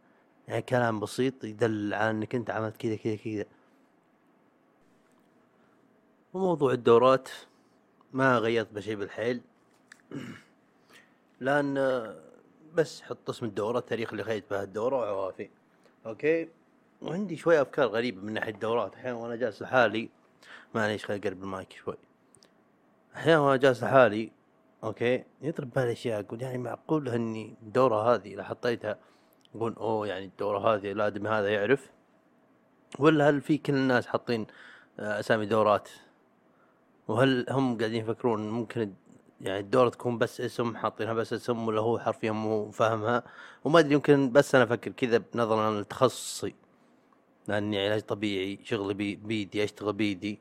يعني 0.47 0.61
كلام 0.61 0.99
بسيط 0.99 1.43
يدل 1.43 1.93
على 1.93 2.09
إنك 2.09 2.35
أنت 2.35 2.49
عملت 2.49 2.77
كذا 2.77 2.95
كذا 2.95 3.15
كذا. 3.15 3.45
وموضوع 6.33 6.73
الدورات 6.73 7.29
ما 8.13 8.37
غيرت 8.37 8.73
بشيء 8.73 8.95
بالحيل. 8.95 9.41
لأن 11.39 11.75
بس 12.73 13.01
حط 13.01 13.29
اسم 13.29 13.45
الدورة 13.45 13.79
التاريخ 13.79 14.11
اللي 14.11 14.23
خذيت 14.23 14.49
بها 14.51 14.63
الدورة 14.63 14.95
وعوافي. 14.95 15.49
أوكي؟ 16.05 16.49
وعندي 17.01 17.37
شوية 17.37 17.61
أفكار 17.61 17.87
غريبة 17.87 18.21
من 18.21 18.33
ناحية 18.33 18.51
الدورات. 18.51 18.95
أحيانا 18.95 19.17
وأنا 19.17 19.35
جالس 19.35 19.61
لحالي 19.61 20.09
معليش 20.75 21.05
خليني 21.05 21.27
أقرب 21.27 21.43
المايك 21.43 21.71
شوي. 21.71 21.97
أحيانا 23.15 23.39
وأنا 23.39 23.57
جالس 23.57 23.83
لحالي 23.83 24.31
أوكي؟ 24.83 25.23
يطري 25.41 25.69
ببالي 25.73 25.91
أشياء 25.91 26.19
أقول 26.19 26.41
يعني 26.41 26.57
معقول 26.57 27.09
إني 27.09 27.55
الدورة 27.61 28.13
هذه 28.13 28.33
إذا 28.33 28.43
حطيتها 28.43 28.97
أقول 29.55 29.73
أوه 29.73 30.07
يعني 30.07 30.25
الدورة 30.25 30.75
هذه 30.75 30.91
الادمي 30.91 31.29
هذا 31.29 31.49
يعرف. 31.49 31.89
ولا 32.99 33.29
هل 33.29 33.41
في 33.41 33.57
كل 33.57 33.73
الناس 33.73 34.07
حاطين 34.07 34.47
آه، 34.99 35.19
أسامي 35.19 35.45
دورات؟ 35.45 35.89
وهل 37.07 37.45
هم 37.49 37.77
قاعدين 37.77 38.01
يفكرون 38.01 38.49
ممكن 38.49 38.93
يعني 39.41 39.59
الدورة 39.59 39.89
تكون 39.89 40.17
بس 40.17 40.41
اسم 40.41 40.77
حاطينها 40.77 41.13
بس 41.13 41.33
اسم 41.33 41.67
ولا 41.67 41.81
هو 41.81 41.99
حرفيا 41.99 42.31
مو 42.31 42.71
فاهمها؟ 42.71 43.23
وما 43.63 43.79
أدري 43.79 43.93
يمكن 43.93 44.31
بس 44.31 44.55
أنا 44.55 44.63
أفكر 44.63 44.91
كذا 44.91 45.23
نظرا 45.35 45.81
لتخصصي 45.81 46.55
لأني 47.47 47.85
علاج 47.87 48.01
طبيعي 48.01 48.59
شغلي 48.63 48.93
بي 48.93 49.15
بيدي 49.15 49.63
أشتغل 49.63 49.93
بيدي. 49.93 50.39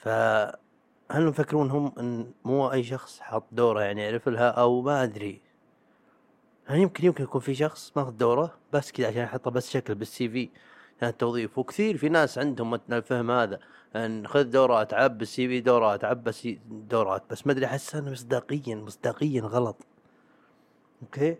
فهل 0.00 1.28
يفكرون 1.28 1.70
هم 1.70 1.92
إن 1.98 2.32
مو 2.44 2.72
أي 2.72 2.82
شخص 2.84 3.20
حاط 3.20 3.44
دورة 3.52 3.80
يعني 3.82 4.02
يعرف 4.02 4.28
لها 4.28 4.50
أو 4.50 4.82
ما 4.82 5.02
أدري؟ 5.02 5.40
يعني 6.68 6.82
يمكن 6.82 7.06
يمكن 7.06 7.24
يكون 7.24 7.40
في 7.40 7.54
شخص 7.54 7.92
ماخذ 7.96 8.10
دورة 8.10 8.58
بس 8.72 8.92
كذا 8.92 9.08
عشان 9.08 9.22
يحطها 9.22 9.50
بس 9.50 9.70
شكل 9.70 9.94
بال 9.94 10.28
CV 10.28 10.50
يعني 11.00 11.12
التوظيف 11.12 11.58
وكثير 11.58 11.96
في 11.96 12.08
ناس 12.08 12.38
عندهم 12.38 12.70
مثلا 12.70 12.96
الفهم 12.96 13.30
هذا 13.30 13.60
إن 13.96 14.26
خذ 14.26 14.44
دورات 14.44 14.94
عب 14.94 15.22
ال 15.22 15.48
CV 15.48 15.60
دورات 15.60 16.04
عب 16.04 16.28
السي 16.28 16.60
دورات 16.70 17.22
بس 17.30 17.46
ما 17.46 17.52
أدري 17.52 17.66
أحس 17.66 17.94
أنه 17.94 18.10
مصداقيا 18.10 18.76
مصداقيا 18.76 19.42
غلط. 19.42 19.76
أوكي؟ 21.02 21.36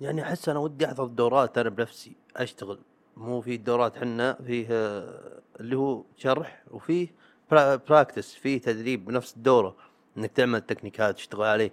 يعني 0.00 0.22
أحس 0.22 0.48
أنا 0.48 0.58
ودي 0.58 0.86
أحضر 0.86 1.06
دورات 1.06 1.58
أنا 1.58 1.70
بنفسي 1.70 2.16
أشتغل. 2.36 2.78
مو 3.16 3.40
في 3.40 3.56
دورات 3.56 3.98
حنا 3.98 4.38
فيه 4.46 4.66
آه، 4.70 5.40
اللي 5.60 5.76
هو 5.76 6.04
شرح 6.16 6.62
وفيه 6.70 7.08
practice 7.50 8.34
فيه 8.34 8.60
تدريب 8.60 9.04
بنفس 9.04 9.36
الدورة 9.36 9.76
إنك 10.16 10.30
تعمل 10.30 10.60
تكنيكات 10.60 11.16
تشتغل 11.16 11.42
عليه. 11.42 11.72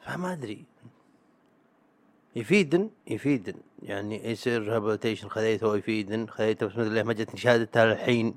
فما 0.00 0.32
أدري. 0.32 0.64
يفيدن 2.36 2.90
يفيدن. 3.06 3.54
يعني 3.82 4.30
يصير 4.30 4.62
rehabilitation 4.62 5.28
خذيته 5.28 5.76
يفيدن. 5.76 6.26
خذيته 6.26 6.66
بس 6.66 6.76
ليه 6.76 7.02
ما 7.02 7.12
جتني 7.12 7.40
شهادتها 7.40 7.92
الحين 7.92 8.36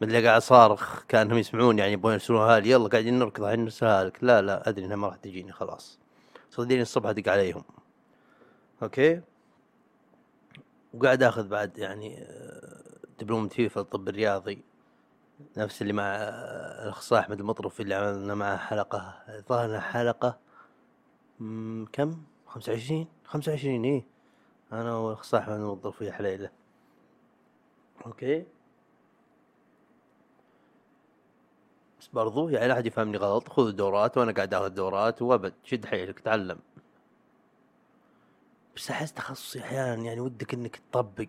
مدري 0.00 0.26
قاعد 0.26 0.42
صارخ 0.42 1.04
كأنهم 1.08 1.38
يسمعون 1.38 1.78
يعني 1.78 1.92
يبغون 1.92 2.12
يرسلوها 2.12 2.60
لي 2.60 2.70
يلا 2.70 2.88
قاعدين 2.88 3.18
نركض 3.18 3.42
الحين 3.44 3.60
نرسلها 3.60 4.04
لك 4.04 4.18
لا 4.24 4.42
لا 4.42 4.68
أدري 4.68 4.84
إنها 4.84 4.96
ما 4.96 5.06
راح 5.08 5.16
تجيني 5.16 5.52
خلاص. 5.52 5.98
صدقني 6.50 6.82
الصبح 6.82 7.08
أدق 7.08 7.32
عليهم. 7.32 7.64
okay؟ 8.82 9.20
وقاعد 10.94 11.22
آخذ 11.22 11.48
بعد 11.48 11.78
يعني 11.78 12.22
آه، 12.22 12.84
دبلوم 13.20 13.48
في 13.48 13.76
الطب 13.76 14.08
الرياضي. 14.08 14.62
نفس 15.56 15.82
اللي 15.82 15.92
مع 15.92 16.02
آه، 16.04 16.84
الاخصائي 16.84 17.22
أحمد 17.22 17.40
المطرف 17.40 17.80
اللي 17.80 17.94
عملنا 17.94 18.34
معه 18.34 18.56
حلقة 18.56 19.22
ظهر 19.48 19.68
لنا 19.68 19.80
حلقه 19.80 20.38
كم؟ 21.92 22.22
خمسة 22.46 22.72
وعشرين؟ 22.72 23.06
خمسة 23.24 23.52
وعشرين 23.52 23.84
إيه. 23.84 24.04
أنا 24.72 24.96
والاخصائي 24.96 25.42
أحمد 25.42 25.56
المطرف 25.56 25.96
في 25.98 26.12
حليله 26.12 26.50
أوكي. 28.06 28.44
بس 32.00 32.08
برضو 32.08 32.48
يعني 32.48 32.68
لا 32.68 32.74
احد 32.74 32.86
يفهمني 32.86 33.16
غلط 33.16 33.48
خذ 33.48 33.66
الدورات 33.66 34.18
وأنا 34.18 34.32
قاعد 34.32 34.54
آخذ 34.54 34.68
دورات 34.68 35.22
وأبد 35.22 35.54
شد 35.64 35.86
حيلك 35.86 36.20
تعلم. 36.20 36.58
بس 38.76 38.90
أحس 38.90 39.12
تخصصي 39.12 39.60
أحيانا 39.60 40.02
يعني 40.02 40.20
ودك 40.20 40.54
إنك 40.54 40.76
تطبق 40.90 41.28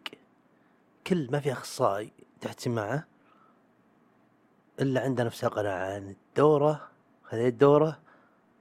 كل 1.08 1.28
ما 1.32 1.40
في 1.40 1.52
أخصائي 1.52 2.12
تحت 2.42 2.60
سماعه 2.60 3.06
إلا 4.82 5.02
عنده 5.02 5.24
نفس 5.24 5.46
قناعه 5.46 5.98
ان 5.98 6.10
الدوره 6.10 6.88
خذيت 7.24 7.54
دوره 7.54 8.00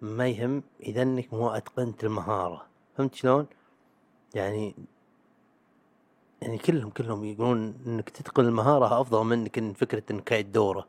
ما 0.01 0.29
يهم 0.29 0.63
إذا 0.81 1.03
إنك 1.03 1.35
مو 1.35 1.49
أتقنت 1.51 2.05
المهارة 2.05 2.67
فهمت 2.97 3.15
شلون؟ 3.15 3.47
يعني 4.35 4.75
يعني 6.43 6.59
كلهم 6.59 6.91
كلهم 6.91 7.25
يقولون 7.25 7.75
إنك 7.87 8.11
تتقن 8.11 8.45
المهارة 8.45 9.01
أفضل 9.01 9.25
منك 9.25 9.59
إن 9.59 9.73
فكرة 9.73 10.03
إنك 10.11 10.31
قاعد 10.31 10.53
دوره 10.53 10.87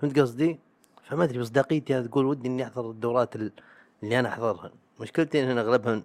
فهمت 0.00 0.18
قصدي؟ 0.18 0.58
فما 1.04 1.24
أدري 1.24 1.38
مصداقيتي 1.40 1.98
أنا 1.98 2.06
تقول 2.06 2.24
ودي 2.26 2.48
إني 2.48 2.64
أحضر 2.66 2.90
الدورات 2.90 3.36
ال- 3.36 3.52
اللي 4.02 4.18
أنا 4.20 4.28
أحضرها 4.28 4.70
مشكلتي 5.00 5.52
إن 5.52 5.58
أغلبها 5.58 6.02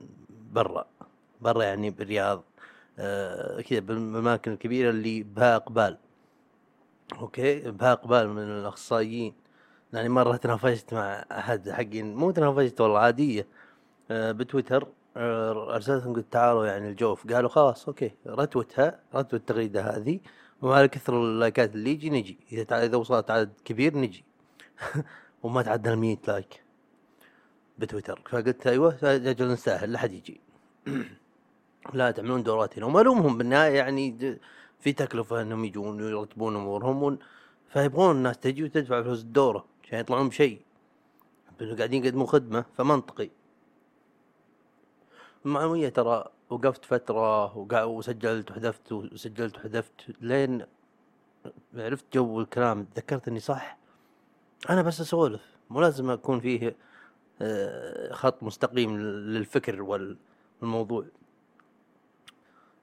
برا 0.52 0.86
برا 1.42 1.64
يعني 1.64 1.90
بالرياض 1.90 2.44
آه 3.00 3.62
كذا 3.62 3.80
بالأماكن 3.80 4.52
الكبيرة 4.52 4.90
اللي 4.90 5.24
بها 5.24 5.56
اقبال 5.56 5.98
okay؟ 7.20 7.72
بها 7.72 7.92
اقبال 7.92 8.30
من 8.30 8.44
الأخصائيين. 8.44 9.34
يعني 9.94 10.10
مرة 10.10 10.36
تناقشت 10.38 10.94
مع 10.94 11.26
أحد 11.32 11.70
حقين 11.70 12.16
مو 12.16 12.32
تناقشت 12.32 12.82
والله 12.82 13.00
عادية. 13.00 13.48
آه، 14.12 14.32
بتويتر 14.32 14.88
آه، 15.18 15.76
أرسلتهم 15.76 16.14
قلت 16.14 16.34
تعالوا 16.34 16.66
يعني 16.66 16.90
الجوف. 16.90 17.28
قالوا 17.34 17.50
خلاص 17.50 17.88
okay 17.88 18.12
رتوتها 18.28 19.00
رتوت 19.16 19.34
التغريدة 19.34 19.82
هذه. 19.98 20.20
وعلى 20.62 20.88
كثر 20.88 21.14
اللايكات 21.24 21.76
اللي 21.76 21.90
يجي 21.92 22.10
نجي. 22.10 22.38
إذا 22.52 22.64
تع- 22.64 22.84
إذا 22.84 22.98
وصلت 22.98 23.32
عدد 23.32 23.54
كبير 23.66 23.98
نجي. 23.98 24.24
وما 25.44 25.62
تعدى 25.62 25.90
ال 25.94 25.98
100 25.98 26.18
لايك. 26.28 26.61
بتويتر. 27.82 28.22
فقلت 28.30 28.68
أيوه 28.68 28.98
أجل 29.04 29.52
نستاهل 29.52 29.92
لا 29.92 29.98
حد 30.00 30.12
يجي. 30.12 30.42
لا 31.94 32.12
تعملون 32.12 32.44
دورات 32.44 32.78
هنا 32.78 32.86
وما 32.86 33.02
الومهم 33.02 33.38
بالنهاية 33.38 33.76
يعني 33.78 34.38
في 34.80 34.94
تكلفة 34.94 35.42
إنهم 35.42 35.66
يجون 35.66 36.02
ويرتبون 36.02 36.56
أمورهم 36.56 37.04
ون- 37.04 37.20
فيبغون 37.70 38.16
الناس 38.16 38.38
تجي 38.40 38.64
وتدفع 38.64 39.02
فلوس 39.02 39.22
الدورة 39.22 39.66
عشان 39.84 40.00
يطلعون 40.00 40.30
بشيء. 40.30 40.62
قاعدين 41.78 42.06
يقدمون 42.06 42.28
خدمة 42.28 42.66
فمنطقي. 42.78 43.30
المعلومية 45.46 45.90
ترى 45.90 46.26
وقفت 46.50 46.86
فترة 46.86 47.58
وسجلت 47.86 48.52
وحذفت 48.52 48.92
وسجلت 48.92 49.58
وحذفت 49.58 49.94
لين 50.22 50.66
عرفت 51.76 52.06
جو 52.14 52.42
الكلام. 52.42 52.84
تذكرت 52.84 53.28
إني 53.28 53.40
صح؟ 53.40 53.78
أنا 54.70 54.82
بس 54.82 55.02
أسولف. 55.02 55.42
مو 55.70 55.82
لازم 55.82 56.10
أكون 56.10 56.40
فيه 56.40 56.76
خط 58.12 58.44
مستقيم 58.44 58.98
للفكر 59.00 59.82
وال- 59.82 60.18
والموضوع. 60.62 61.06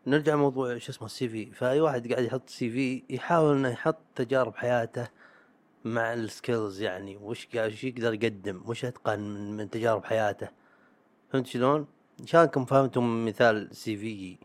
نرجع 0.07 0.37
موضوع 0.37 0.79
شو 0.79 0.93
اسمه 0.93 1.07
ال 1.07 1.29
CV. 1.29 1.51
فأي 1.53 1.81
واحد 1.81 2.13
قاعد 2.13 2.25
يحط 2.25 2.49
CV 2.49 3.03
يحاول 3.11 3.57
إنه 3.57 3.69
يحط 3.69 3.99
تجارب 4.15 4.55
حياته 4.57 5.09
مع 5.85 6.13
ال 6.15 6.24
skills 6.24 6.81
يعني 6.81 7.17
وش 7.17 7.49
وش 7.57 7.85
يقدر 7.85 8.15
يقدم 8.15 8.63
وش 8.67 8.85
أتقن 8.85 9.21
من, 9.21 9.71
تجارب 9.71 10.05
حياته. 10.05 10.49
فهمت 11.33 11.47
شلون؟ 11.47 11.87
ان 12.21 12.27
شاء 12.27 12.41
الله 12.41 12.47
انكم 12.49 12.65
فهمتم 12.65 13.27
مثال 13.27 13.77
CV؟ 13.77 14.37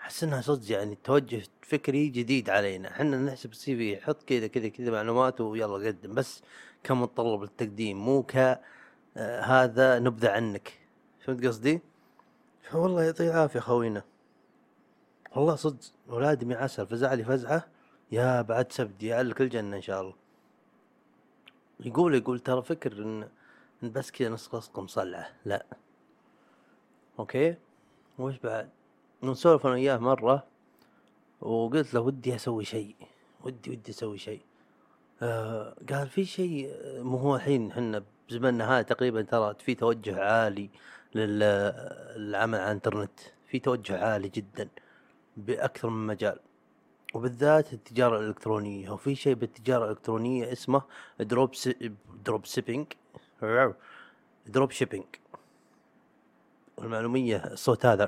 أحس 0.00 0.24
إنها 0.24 0.40
صدق 0.40 0.72
يعني 0.72 0.98
توجه 1.04 1.42
فكري 1.62 2.08
جديد 2.08 2.50
علينا. 2.50 2.90
إحنا 2.90 3.18
نحسب 3.18 3.50
السي 3.50 3.76
في 3.76 3.96
حط 4.04 4.22
كذا 4.22 4.46
كذا 4.46 4.68
كذا 4.68 4.90
معلومات 4.90 5.40
ويلا 5.40 5.88
قدم 5.88 6.14
بس 6.14 6.42
كمتطلب 6.84 7.42
للتقديم 7.42 8.04
مو 8.04 8.22
ك 8.22 8.36
آه 8.36 8.60
هذا 9.16 9.98
نبذة 9.98 10.30
عنك. 10.30 10.78
فهمت 11.24 11.46
قصدي؟ 11.46 11.80
فوالله 12.62 13.02
يعطيه 13.02 13.30
العافية 13.30 13.60
خوينا 13.60 14.04
والله 15.36 15.56
صدق 15.56 15.78
ولادي 16.08 16.46
من 16.46 16.56
عسل 16.56 16.86
فزع 16.86 17.14
لي 17.14 17.24
فزعة. 17.24 17.66
يا 18.12 18.42
بعد 18.42 18.72
سبت 18.72 19.02
يعلك 19.02 19.40
الجنة 19.40 19.76
إن 19.76 19.82
شاء 19.82 20.00
الله. 20.00 20.14
يقول 21.80 22.14
يقول 22.14 22.40
ترى 22.40 22.62
فكر 22.62 22.92
إن, 22.92 23.28
إن 23.82 23.92
بس 23.92 24.10
كذا 24.10 24.28
نسق 24.28 24.54
نسق 24.54 24.78
مصلعة 24.78 25.28
لا. 25.44 25.66
okay؟ 27.18 27.56
وش 28.18 28.38
بعد؟ 28.38 28.68
نسولف 29.22 29.66
أنا 29.66 29.74
وياه 29.74 29.96
مرة 29.96 30.46
وقلت 31.40 31.94
له 31.94 32.00
ودي 32.00 32.34
أسوي 32.34 32.64
شيء. 32.64 32.96
ودي 33.44 33.70
ودي 33.70 33.90
أسوي 33.90 34.18
شيء. 34.18 34.40
آه 35.22 35.74
قال 35.90 36.08
في 36.08 36.24
شيء 36.24 36.70
آه، 36.70 37.02
مو 37.02 37.16
هو 37.16 37.36
الحين 37.36 37.72
حنا 37.72 38.04
بزمننا 38.32 38.72
هذا 38.72 38.82
تقريبا 38.82 39.22
ترى 39.22 39.54
في 39.58 39.74
توجه 39.74 40.24
عالي 40.24 40.70
للعمل 41.14 42.58
على 42.58 42.66
الإنترنت. 42.66 43.20
في 43.46 43.58
توجه 43.58 44.04
عالي 44.04 44.28
جدا 44.28 44.68
بأكثر 45.36 45.88
من 45.88 46.06
مجال. 46.06 46.38
وبالذات 47.14 47.72
التجارة 47.72 48.18
الإلكترونية. 48.18 48.90
وفي 48.90 49.14
شيء 49.14 49.34
بالتجارة 49.34 49.84
الإلكترونية 49.84 50.52
اسمه 50.52 50.82
دروب. 51.20 51.50
dropshipping 52.24 52.86
dropshipping. 54.46 55.04
المعلومية 56.78 57.36
الصوت 57.36 57.86
هذا 57.86 58.06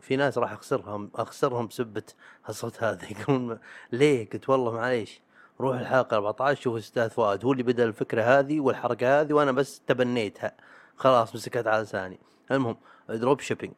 في 0.00 0.16
ناس 0.16 0.38
راح 0.38 0.52
أخسرهم 0.52 1.10
أخسرهم 1.14 1.66
بسبة 1.66 2.02
الصوت 2.48 2.82
هذا. 2.82 3.06
يقولون 3.20 3.58
ليه؟ 3.92 4.30
قلت 4.30 4.48
والله 4.48 4.72
معليش. 4.72 5.20
روح 5.60 5.78
الحلقة 5.78 6.16
14 6.16 6.60
شوف 6.60 6.76
أستاذ 6.76 7.10
فؤاد 7.10 7.44
هو 7.44 7.52
اللي 7.52 7.62
بدأ 7.62 7.84
الفكرة 7.84 8.22
هذه 8.22 8.60
والحركة 8.60 9.20
هذه 9.20 9.32
وأنا 9.32 9.52
بس 9.52 9.80
تبنيتها. 9.80 10.52
خلاص 10.96 11.34
مسكت 11.34 11.66
على 11.66 11.82
لساني. 11.82 12.18
المهم 12.50 12.76
dropshipping. 13.08 13.74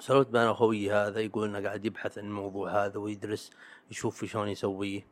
سولفت 0.00 0.34
مع 0.34 0.50
أخوي 0.50 0.92
هذا 0.92 1.20
يقول 1.20 1.48
إنه 1.48 1.68
قاعد 1.68 1.84
يبحث 1.84 2.18
عن 2.18 2.24
الموضوع 2.24 2.84
هذا 2.84 2.98
ويدرس 2.98 3.50
يشوف 3.90 4.24
شلون 4.24 4.48
يسويه. 4.48 5.06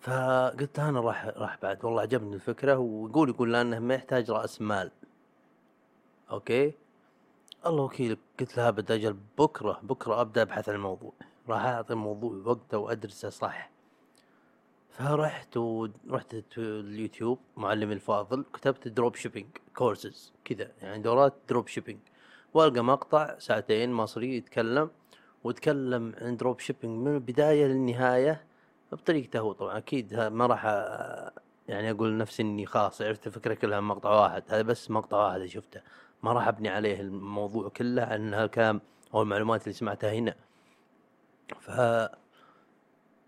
فقلت 0.00 0.78
أنا 0.78 1.00
راح 1.00 1.26
راح 1.26 1.58
بعد. 1.62 1.84
والله 1.84 2.02
عجبني 2.02 2.34
الفكرة 2.34 2.76
ويقول 2.76 3.28
يقول 3.28 3.52
لأنه 3.52 3.78
ما 3.78 3.94
يحتاج 3.94 4.30
رأس 4.30 4.60
مال. 4.60 4.90
okay؟ 6.30 6.74
الله 7.66 7.82
وكيلك 7.82 8.18
قلت 8.40 8.56
له 8.56 8.68
ابد 8.68 8.90
أجل 8.92 9.16
بكرة 9.38 9.80
بكرة 9.82 10.20
أبدأ 10.20 10.42
أبحث 10.42 10.68
عن 10.68 10.74
الموضوع. 10.74 11.12
راح 11.48 11.64
أعطي 11.64 11.92
الموضوع 11.92 12.42
وقته 12.44 12.78
وأدرسه 12.78 13.28
صح. 13.28 13.75
فرحت 14.98 15.56
ورحت 15.56 16.36
اليوتيوب 16.58 17.38
معلم 17.56 17.92
الفاضل 17.92 18.44
كتبت 18.54 18.88
dropshipping 18.88 19.46
courses 19.74 20.32
كذا 20.44 20.72
يعني 20.82 21.02
دورات 21.02 21.34
دروب 21.48 21.68
شيبينج 21.68 21.98
والقى 22.54 22.84
مقطع 22.84 23.38
ساعتين 23.38 23.92
مصري 23.92 24.36
يتكلم 24.36 24.90
وتكلم 25.44 26.14
عن 26.20 26.36
dropshipping 26.36 27.06
من 27.06 27.14
البداية 27.14 27.66
للنهاية 27.66 28.44
بطريقته 28.92 29.38
هو. 29.38 29.52
طبعا 29.52 29.78
أكيد 29.78 30.14
ما 30.14 30.46
راح 30.46 30.64
يعني 31.68 31.90
أقول 31.90 32.16
نفسي 32.16 32.42
إني 32.42 32.66
خلاص 32.66 33.02
عرفت 33.02 33.26
الفكرة 33.26 33.54
كلها 33.54 33.80
مقطع 33.80 34.10
واحد 34.10 34.42
هذا 34.48 34.62
بس 34.62 34.90
مقطع 34.90 35.16
واحد 35.26 35.46
شفته. 35.46 35.80
ما 36.22 36.32
راح 36.32 36.48
أبني 36.48 36.68
عليه 36.68 37.00
الموضوع 37.00 37.68
كله 37.68 38.02
عن 38.02 38.34
هالكلام 38.34 38.80
أو 39.14 39.22
المعلومات 39.22 39.62
اللي 39.62 39.72
سمعتها 39.72 40.12
هنا. 40.12 40.34
ف 41.60 41.70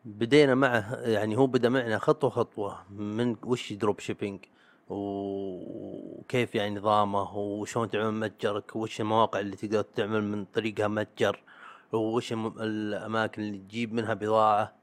بدينا 0.08 0.54
معه 0.54 0.94
يعني 0.94 1.36
هو 1.36 1.46
بدأ 1.46 1.68
معنا 1.68 1.98
خطوة 1.98 2.30
خطوة 2.30 2.84
من 2.90 3.36
وش 3.42 3.72
dropshipping 3.72 4.44
وكيف 4.88 6.54
يعني 6.54 6.74
نظامه 6.74 7.36
وشلون 7.36 7.90
تعمل 7.90 8.14
متجرك 8.14 8.76
وش 8.76 9.00
المواقع 9.00 9.40
اللي 9.40 9.56
تقدر 9.56 9.82
تعمل 9.82 10.24
من 10.24 10.44
طريقها 10.44 10.88
متجر 10.88 11.42
وش 11.92 12.32
الأماكن 12.32 13.42
اللي 13.42 13.58
تجيب 13.58 13.92
منها 13.92 14.14
بضاعة 14.14 14.74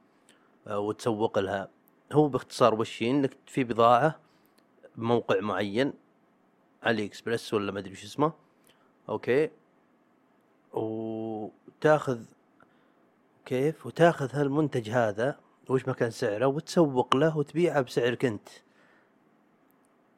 وتسوق 0.68 1.40
لها 1.40 1.70
هو 2.14 2.28
باختصار 2.28 2.76
وش؟ 2.76 3.02
إنك 3.02 3.38
في 3.46 3.64
بضاعة 3.64 4.20
بموقع 4.96 5.40
معين 5.40 5.94
علي 6.84 7.06
إكسبرس 7.06 7.54
ولا 7.54 7.72
ما 7.72 7.80
أدري 7.80 7.92
وش 7.92 8.04
اسمه 8.04 8.34
أوكي 9.10 9.50
وتاخذ 10.74 12.20
كيف 13.46 13.86
وتاخذ 13.86 14.30
هالمنتج 14.34 14.90
هذا 14.90 15.40
وش 15.70 15.88
مكان 15.88 16.12
سعره 16.12 16.46
وتسوق 16.46 17.16
له 17.16 17.38
وتبيعه 17.38 17.82
بسعرك 17.82 18.26
انت. 18.26 18.50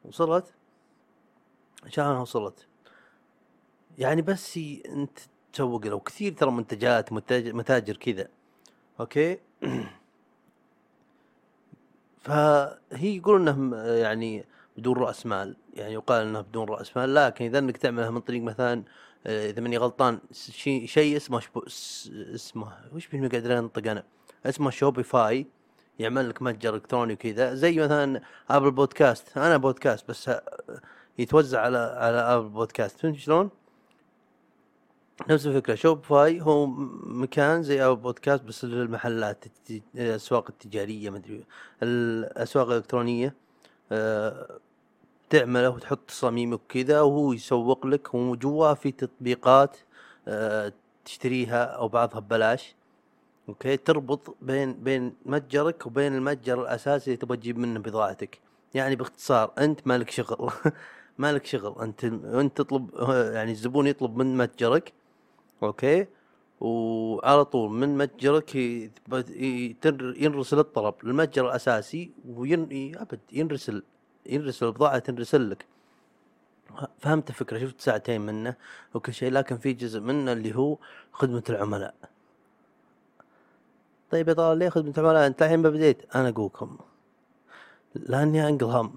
وصلت؟ 0.04 0.54
الله 1.98 2.20
وصلت. 2.20 2.66
يعني 3.98 4.22
بس 4.22 4.58
انت 4.86 5.18
تسوق 5.52 5.86
له. 5.86 5.94
وكثير 5.94 6.32
ترى 6.32 6.50
منتجات 6.50 7.12
متاجر, 7.12 7.96
كذا. 7.96 8.28
okay؟ 9.00 9.38
فهي 12.24 13.16
يقول 13.16 13.48
إنه 13.48 13.76
يعني 13.76 14.44
بدون 14.76 14.96
رأس 14.96 15.26
مال. 15.26 15.56
يعني 15.74 15.92
يقال 15.92 16.26
إنه 16.26 16.40
بدون 16.40 16.68
رأس 16.68 16.96
مال. 16.96 17.14
لكن 17.14 17.44
إذا 17.44 17.58
إنك 17.58 17.76
تعملها 17.76 18.10
من 18.10 18.20
طريق 18.20 18.42
مثلا 18.42 18.82
إذا 19.28 19.60
ماني 19.60 19.76
غلطان 19.76 20.18
شيء 20.32 20.86
شيء 20.86 21.16
اسمه 21.16 21.40
شبو 21.40 21.62
اسمه 22.34 22.72
وش 22.92 23.06
بيني 23.06 23.28
قاعد 23.28 23.46
انطق 23.46 23.90
أنا؟ 23.90 24.04
اسمه 24.46 24.70
Shopify 24.70 25.46
يعمل 25.98 26.28
لك 26.28 26.42
متجر 26.42 26.74
إلكتروني 26.74 27.12
وكذا 27.12 27.54
زي 27.54 27.76
مثلا 27.78 28.22
Apple 28.50 28.70
Podcast 28.70 29.38
أنا 29.38 29.56
بودكاست 29.56 30.08
بس 30.08 30.28
آه، 30.28 30.42
يتوزع 31.18 31.60
على 31.60 31.78
على 31.78 32.18
Apple 32.18 32.48
Podcast 32.48 33.00
فهمت 33.00 33.16
شلون؟ 33.16 33.50
نفس 35.28 35.46
الفكرة 35.46 35.74
Shopify 35.74 36.40
هو 36.40 36.66
مكان 37.06 37.62
زي 37.62 37.82
Apple 37.82 37.96
Podcast 37.96 38.44
بس 38.44 38.64
للمحلات 38.64 39.44
الأسواق 39.94 40.46
التجارية 40.48 41.10
مدري 41.10 41.44
الأسواق 41.82 42.66
الإلكترونية 42.68 43.34
آه، 43.92 44.58
تعمله 45.30 45.70
وتحط 45.70 45.98
تصاميمك 46.08 46.60
وكذا 46.60 47.00
وهو 47.00 47.32
يسوق 47.32 47.86
لك 47.86 48.14
وجواه 48.14 48.74
في 48.74 48.92
تطبيقات 48.92 49.76
آه، 50.28 50.72
تشتريها 51.04 51.64
أو 51.64 51.88
بعضها 51.88 52.20
ببلاش. 52.20 52.74
okay؟ 53.48 53.76
تربط 53.76 54.36
بين 54.42 54.72
بين 54.72 55.14
متجرك 55.26 55.86
وبين 55.86 56.14
المتجر 56.14 56.62
الأساسي 56.62 57.06
اللي 57.06 57.16
تبغى 57.16 57.36
تجيب 57.36 57.58
منه 57.58 57.80
بضاعتك. 57.80 58.40
يعني 58.74 58.96
باختصار 58.96 59.52
أنت 59.58 59.86
مالك 59.86 60.10
شغل. 60.10 60.50
مالك 61.18 61.46
شغل. 61.46 61.82
أنت 61.82 62.04
أنت 62.04 62.56
تطلب 62.56 62.90
يعني 63.34 63.52
الزبون 63.52 63.86
يطلب 63.86 64.16
من 64.16 64.36
متجرك. 64.36 64.92
أوكي؟ 65.62 66.06
وعلى 66.60 67.44
طول 67.44 67.70
من 67.70 67.98
متجرك 67.98 68.56
ينرسل 70.16 70.58
الطلب 70.58 70.94
للمتجر 71.02 71.46
الأساسي 71.46 72.10
وين 72.28 72.92
أبد 72.96 73.20
ينرسل. 73.32 73.82
ينرسل 74.28 74.66
البضاعة 74.66 74.98
تنرسل 74.98 75.50
لك. 75.50 75.66
فهمت 76.98 77.30
الفكرة 77.30 77.58
شفت 77.58 77.80
ساعتين 77.80 78.20
منه 78.20 78.54
وكل 78.94 79.14
شيء 79.14 79.32
لكن 79.32 79.58
في 79.58 79.72
جزء 79.72 80.00
منه 80.00 80.32
اللي 80.32 80.56
هو 80.56 80.76
خدمة 81.12 81.42
العملاء. 81.50 81.94
طيب 84.10 84.28
يا 84.28 84.32
طلال 84.32 84.58
ليه 84.58 84.68
خدمة 84.68 84.94
العملاء؟ 84.98 85.26
أنت 85.26 85.42
الحين 85.42 85.58
ما 85.58 85.70
بديت. 85.70 86.16
أنا 86.16 86.28
أقولكم. 86.28 86.78
لأني 87.94 88.48
أنقل 88.48 88.66
هم. 88.66 88.94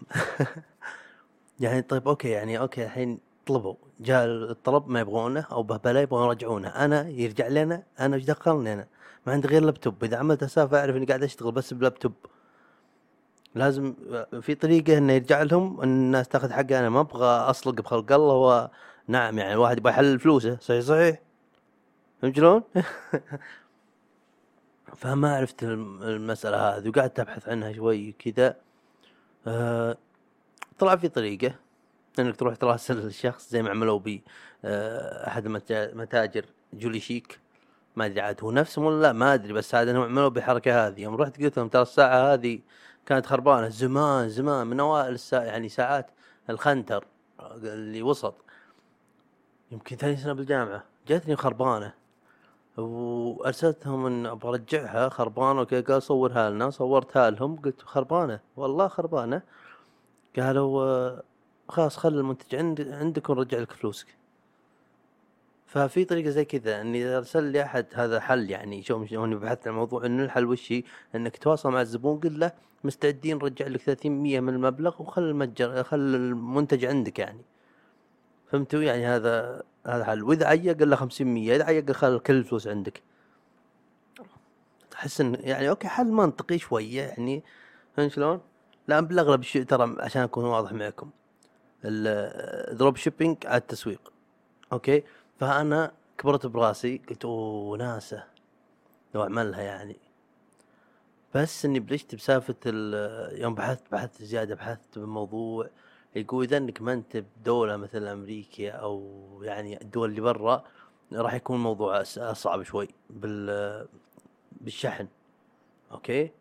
يعني 1.59 1.81
طيب 1.81 2.07
okay 2.07 2.29
يعني 2.29 2.59
okay 2.59 2.85
الحين 2.85 3.19
طلبوا. 3.45 3.75
جاء 3.99 4.25
الطلب 4.25 4.89
ما 4.89 4.99
يبغونه 4.99 5.45
أو 5.51 5.63
بهبله 5.63 5.99
يبغون 5.99 6.27
يرجعونه. 6.27 6.69
أنا 6.69 7.09
يرجع 7.09 7.47
لنا 7.47 7.83
أنا 7.99 8.15
إيش 8.15 8.25
دخلني 8.25 8.73
أنا؟ 8.73 8.87
ما 9.27 9.33
عندي 9.33 9.47
غير 9.47 9.63
لابتوب. 9.63 10.03
إذا 10.03 10.17
عملت 10.17 10.43
اساف 10.43 10.73
اعرف 10.73 10.95
إني 10.95 11.05
قاعد 11.05 11.23
أشتغل 11.23 11.51
بس 11.51 11.73
بلابتوب. 11.73 12.13
لازم 13.55 13.93
في 14.41 14.55
طريقة 14.55 14.97
إنه 14.97 15.13
يرجع 15.13 15.41
لهم 15.43 15.81
إن 15.81 15.89
الناس 15.89 16.27
تاخذ 16.27 16.51
حقها 16.51 16.79
أنا 16.79 16.89
ما 16.89 16.99
أبغى 16.99 17.25
اصلق 17.27 17.73
بخلق 17.81 18.11
الله 18.11 18.33
و 18.35 18.69
نعم 19.07 19.37
يعني 19.39 19.53
الواحد 19.53 19.77
يبغى 19.77 19.93
يحلل 19.93 20.19
فلوسه. 20.19 20.57
صحيح 20.61 20.81
صحيح. 20.83 21.19
فهمت 22.21 22.35
شلون؟ 22.35 22.63
فما 24.95 25.35
عرفت 25.35 25.63
الم- 25.63 26.03
المسألة 26.03 26.57
هذه 26.77 26.89
وقعدت 26.89 27.19
أبحث 27.19 27.49
عنها 27.49 27.73
شوي 27.73 28.11
كذا 28.11 28.55
أه 29.47 29.97
طلع 30.79 30.95
في 30.95 31.07
طريقة 31.09 31.55
إنك 32.19 32.35
تروح 32.35 32.55
تراسل 32.55 32.97
الشخص 32.97 33.49
زي 33.49 33.61
ما 33.63 33.69
عملوا 33.69 33.99
بي 33.99 34.23
أه 34.65 35.27
أحد 35.27 35.47
متاجر 35.95 36.45
جولي 36.73 36.99
شيك. 36.99 37.39
ما 37.95 38.05
أدري 38.05 38.21
عاد 38.21 38.43
هو 38.43 38.51
نفسهم 38.51 38.85
ولا 38.85 39.01
لا 39.01 39.11
ما 39.13 39.33
أدري 39.33 39.53
بس 39.53 39.75
عاد 39.75 39.87
إنهم 39.87 40.03
عملوا 40.03 40.29
بالحركة 40.29 40.87
هذه. 40.87 41.01
يوم 41.01 41.15
رحت 41.15 41.41
قلت 41.41 41.57
لهم 41.57 41.67
ترى 41.67 41.81
الساعة 41.81 42.33
هذه 42.33 42.59
كانت 43.05 43.25
خربانة 43.25 43.69
زمان 43.69 44.29
زمان 44.29 44.67
من 44.67 44.79
أوائل 44.79 45.13
الساعة 45.13 45.43
يعني 45.43 45.69
ساعات 45.69 46.11
الخنتر 46.49 47.05
اللي 47.39 48.01
وسط. 48.01 48.35
يمكن 49.71 49.95
ثاني 49.95 50.17
سنة 50.17 50.33
بالجامعة. 50.33 50.83
جاتني 51.07 51.35
خربانة. 51.35 51.93
وأرسلتهم 52.77 54.05
إن 54.05 54.25
أبغى 54.25 54.49
أرجعها 54.49 55.09
خربانة 55.09 55.61
وكذا 55.61 55.81
قال 55.81 56.03
صورها 56.03 56.49
لنا. 56.49 56.69
صورتها 56.69 57.29
لهم 57.29 57.61
قلت 57.61 57.81
خربانة. 57.81 58.39
والله 58.57 58.87
خربانة. 58.87 59.41
قالوا 60.39 60.83
آه، 60.83 61.23
خلاص 61.69 61.97
خلي 61.97 62.19
المنتج 62.19 62.55
عند 62.55 62.81
عندك 62.81 63.29
ونرجع 63.29 63.57
لك 63.57 63.71
فلوسك. 63.71 64.20
ففي 65.71 66.05
طريقة 66.05 66.29
زي 66.29 66.45
كذا 66.45 66.81
إني 66.81 67.03
إذا 67.03 67.17
أرسل 67.17 67.43
لي 67.43 67.63
أحد 67.63 67.85
هذا 67.93 68.19
حل 68.19 68.49
يعني 68.49 68.83
شو 68.83 69.05
شلون 69.05 69.39
بحثت 69.39 69.67
عن 69.67 69.73
الموضوع 69.73 70.05
إنه 70.05 70.23
الحل 70.23 70.45
وش 70.45 70.73
إنك 71.15 71.37
تتواصل 71.37 71.71
مع 71.71 71.81
الزبون 71.81 72.19
قل 72.19 72.39
له 72.39 72.51
مستعدين 72.83 73.37
نرجع 73.37 73.67
لك 73.67 73.81
30% 73.81 74.05
من 74.05 74.49
المبلغ 74.49 75.01
وخل 75.01 75.21
المتجر 75.21 75.83
خل 75.83 75.99
المنتج 75.99 76.85
عندك 76.85 77.19
يعني. 77.19 77.41
فهمتوا؟ 78.47 78.81
يعني 78.81 79.05
هذا 79.05 79.63
هذا 79.87 80.03
حل. 80.03 80.23
وإذا 80.23 80.47
عيا 80.47 80.79
قال 80.79 80.89
له 80.89 80.95
500 80.95 81.55
إذا 81.55 81.63
عيا 81.63 81.91
خل 81.91 82.19
كل 82.19 82.33
الفلوس 82.33 82.67
عندك. 82.67 83.01
تحس 84.91 85.21
ان 85.21 85.37
يعني 85.39 85.69
okay 85.69 85.87
حل 85.87 86.07
منطقي 86.07 86.57
شوية 86.57 87.01
يعني. 87.01 87.43
فهمت 87.97 88.11
شلون؟ 88.11 88.41
لا 88.87 88.99
بالاغلب 88.99 89.41
ترى 89.41 89.95
عشان 89.99 90.21
أكون 90.21 90.45
واضح 90.45 90.71
معكم. 90.71 91.09
ال 91.85 92.97
dropshipping 92.97 93.37
على 93.45 93.57
التسويق. 93.57 94.11
okay؟ 94.73 95.03
فأنا 95.41 95.91
كبرت 96.17 96.45
براسي 96.45 97.01
قلت 97.09 97.25
أوه 97.25 97.77
وناسة. 97.77 98.23
لو 99.15 99.23
اعملها 99.23 99.61
يعني. 99.61 99.97
بس 101.35 101.65
إني 101.65 101.79
بلشت 101.79 102.15
بسالفه 102.15 102.55
ال- 102.65 103.41
يوم 103.41 103.55
بحثت 103.55 103.91
بحثت 103.91 104.23
زيادة 104.23 104.55
بحثت 104.55 104.99
بالموضوع. 104.99 105.69
يقول 106.15 106.43
إذا 106.45 106.57
إنك 106.57 106.81
ما 106.81 106.93
أنت 106.93 107.17
بدولة 107.17 107.77
مثل 107.77 108.07
أمريكا 108.07 108.69
أو 108.71 109.21
يعني 109.43 109.81
الدول 109.81 110.09
اللي 110.09 110.21
برا 110.21 110.63
راح 111.13 111.33
يكون 111.33 111.55
الموضوع 111.55 112.01
أصعب 112.01 112.63
شوي 112.63 112.87
بال 113.09 113.87
بالشحن. 114.61 115.07
okay؟ 115.91 116.31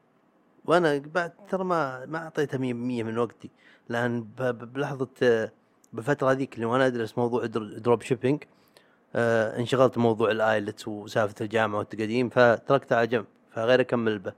وأنا 0.64 0.98
بعد 0.98 1.32
ترى 1.48 1.64
ما 1.64 2.06
ما 2.06 2.18
أعطيتها 2.18 2.58
100% 2.58 3.02
من 3.02 3.18
وقتي. 3.18 3.50
لأن 3.88 4.22
بلحظة 4.38 5.08
بالفترة 5.92 6.30
هذيك 6.30 6.54
اللي 6.54 6.66
وأنا 6.66 6.86
ادرس 6.86 7.18
موضوع 7.18 7.46
dro- 7.46 7.78
dropshipping 7.78 8.44
انشغلت 9.14 9.96
بموضوع 9.96 10.30
الآيلتس 10.30 10.88
وسالفة 10.88 11.34
الجامعة 11.40 11.78
والتقديم 11.78 12.28
فتركتها 12.28 12.98
على 12.98 13.06
جنب 13.06 13.24
فغير 13.50 13.80
أكمل 13.80 14.18
به. 14.18 14.32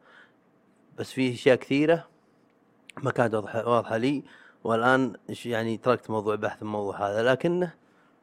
بس 0.98 1.12
في 1.12 1.32
أشياء 1.32 1.56
كثيرة 1.56 2.08
ما 3.02 3.10
كانت 3.10 3.34
واضحه 3.34 3.96
لي 3.96 4.22
والآن 4.64 5.16
يعني 5.44 5.76
تركت 5.76 6.10
موضوع 6.10 6.34
بحث 6.34 6.62
الموضوع 6.62 7.10
هذا 7.10 7.32
لكنه 7.32 7.74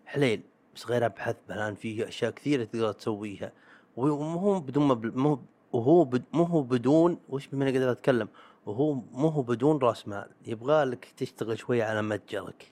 حليل. 0.05 0.41
بس 0.75 0.87
غير 0.87 1.05
ابحث 1.05 1.35
الآن 1.49 1.75
في 1.75 2.07
أشياء 2.07 2.31
كثيرة 2.31 2.63
تقدر 2.63 2.91
تسويها. 2.91 3.51
ومو 3.97 4.59
بدون 4.59 4.87
مبل... 4.87 5.11
مو 5.15 5.39
وهو. 5.73 6.09
مو 6.33 6.43
هو 6.43 6.61
بدون 6.61 7.19
وش 7.29 7.47
بما 7.47 7.63
اني 7.63 7.77
قادر 7.77 7.91
أتكلم؟ 7.91 8.27
وهو 8.65 8.93
مو 8.93 9.27
هو 9.27 9.41
بدون 9.41 9.77
راس 9.77 10.07
مال. 10.07 10.29
يبغى 10.45 10.83
لك 10.83 11.13
تشتغل 11.17 11.59
شوي 11.59 11.81
على 11.81 12.01
متجرك. 12.01 12.71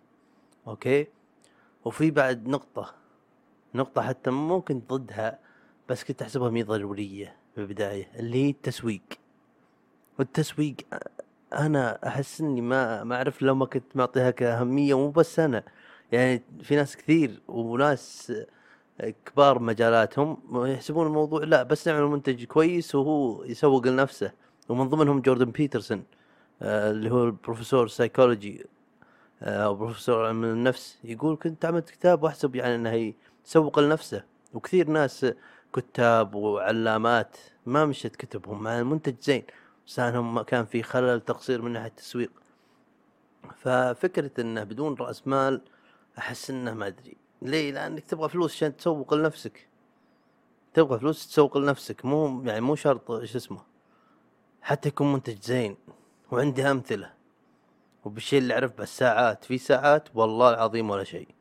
okay؟ 0.67 1.07
وفي 1.85 2.11
بعد 2.11 2.47
نقطة. 2.47 2.93
نقطة 3.75 4.01
حتى 4.01 4.31
ممكن 4.31 4.81
ضدها 4.89 5.39
بس 5.89 6.03
كنت 6.03 6.21
أحسبها 6.21 6.49
مي 6.49 6.63
ضرورية 6.63 7.35
في 7.55 7.61
البداية 7.61 8.07
اللي 8.19 8.45
هي 8.45 8.49
التسويق. 8.49 9.01
والتسويق 10.19 10.75
أنا 11.53 12.07
أحس 12.07 12.41
إني 12.41 12.61
ما 12.61 13.03
ما 13.03 13.15
أعرف 13.15 13.41
لو 13.41 13.55
ما 13.55 13.65
كنت 13.65 13.95
معطيها 13.95 14.31
كأهمية 14.31 14.97
مو 14.97 15.11
بس 15.11 15.39
أنا 15.39 15.63
يعني 16.11 16.43
في 16.61 16.75
ناس 16.75 16.97
كثير 16.97 17.41
وناس 17.47 18.33
كبار 19.25 19.59
مجالاتهم 19.59 20.37
يحسبون 20.53 21.07
الموضوع 21.07 21.43
لا 21.43 21.63
بس 21.63 21.87
نعمل 21.87 22.07
منتج 22.07 22.43
كويس 22.43 22.95
وهو 22.95 23.43
يسوق 23.43 23.87
لنفسه. 23.87 24.31
ومن 24.69 24.89
ضمنهم 24.89 25.21
جوردن 25.21 25.51
بيترسون 25.51 26.03
آه 26.61 26.91
اللي 26.91 27.11
هو 27.11 27.23
البروفيسور 27.23 27.87
سايكولوجي 27.87 28.65
آه، 29.41 29.65
أو 29.65 29.75
بروفيسور 29.75 30.25
علم 30.25 30.43
النفس 30.43 30.97
يقول 31.03 31.37
كنت 31.37 31.65
عملت 31.65 31.89
كتاب 31.89 32.23
وأحسب 32.23 32.55
يعني 32.55 32.75
انه 32.75 33.13
يسوق 33.47 33.79
لنفسه. 33.79 34.23
وكثير 34.53 34.89
ناس 34.89 35.25
كتاب 35.73 36.35
وعلامات 36.35 37.37
ما 37.65 37.85
مشت 37.85 38.15
كتبهم 38.15 38.63
مع 38.63 38.79
المنتج 38.79 39.15
زين 39.21 39.43
بس 39.87 39.99
انهم 39.99 40.35
ما 40.35 40.43
كان 40.43 40.65
في 40.65 40.83
خلل 40.83 41.21
تقصير 41.21 41.61
من 41.61 41.71
ناحية 41.71 41.87
التسويق. 41.87 42.31
ففكرة 43.55 44.31
إنه 44.41 44.63
بدون 44.63 44.95
رأس 44.95 45.27
مال 45.27 45.61
أحس 46.17 46.49
إنه 46.49 46.73
ما 46.73 46.87
أدري. 46.87 47.17
ليه؟ 47.41 47.71
لأنك 47.71 48.05
تبغى 48.05 48.29
فلوس 48.29 48.55
عشان 48.55 48.77
تسوق 48.77 49.13
لنفسك. 49.13 49.67
تبغى 50.73 50.99
فلوس 50.99 51.27
تسوق 51.27 51.57
لنفسك. 51.57 52.05
مو 52.05 52.43
يعني 52.45 52.61
مو 52.61 52.75
شرط 52.75 53.11
إيش 53.11 53.35
اسمه 53.35 53.61
حتى 54.61 54.89
يكون 54.89 55.13
منتج 55.13 55.41
زين 55.41 55.77
وعندي 56.31 56.71
أمثلة. 56.71 57.13
وبالشيء 58.05 58.39
اللي 58.39 58.53
اعرف 58.53 58.71
بس 58.77 58.97
ساعات 58.97 59.45
في 59.45 59.57
ساعات 59.57 60.09
والله 60.15 60.49
العظيم 60.49 60.89
ولا 60.89 61.03
شيء. 61.03 61.36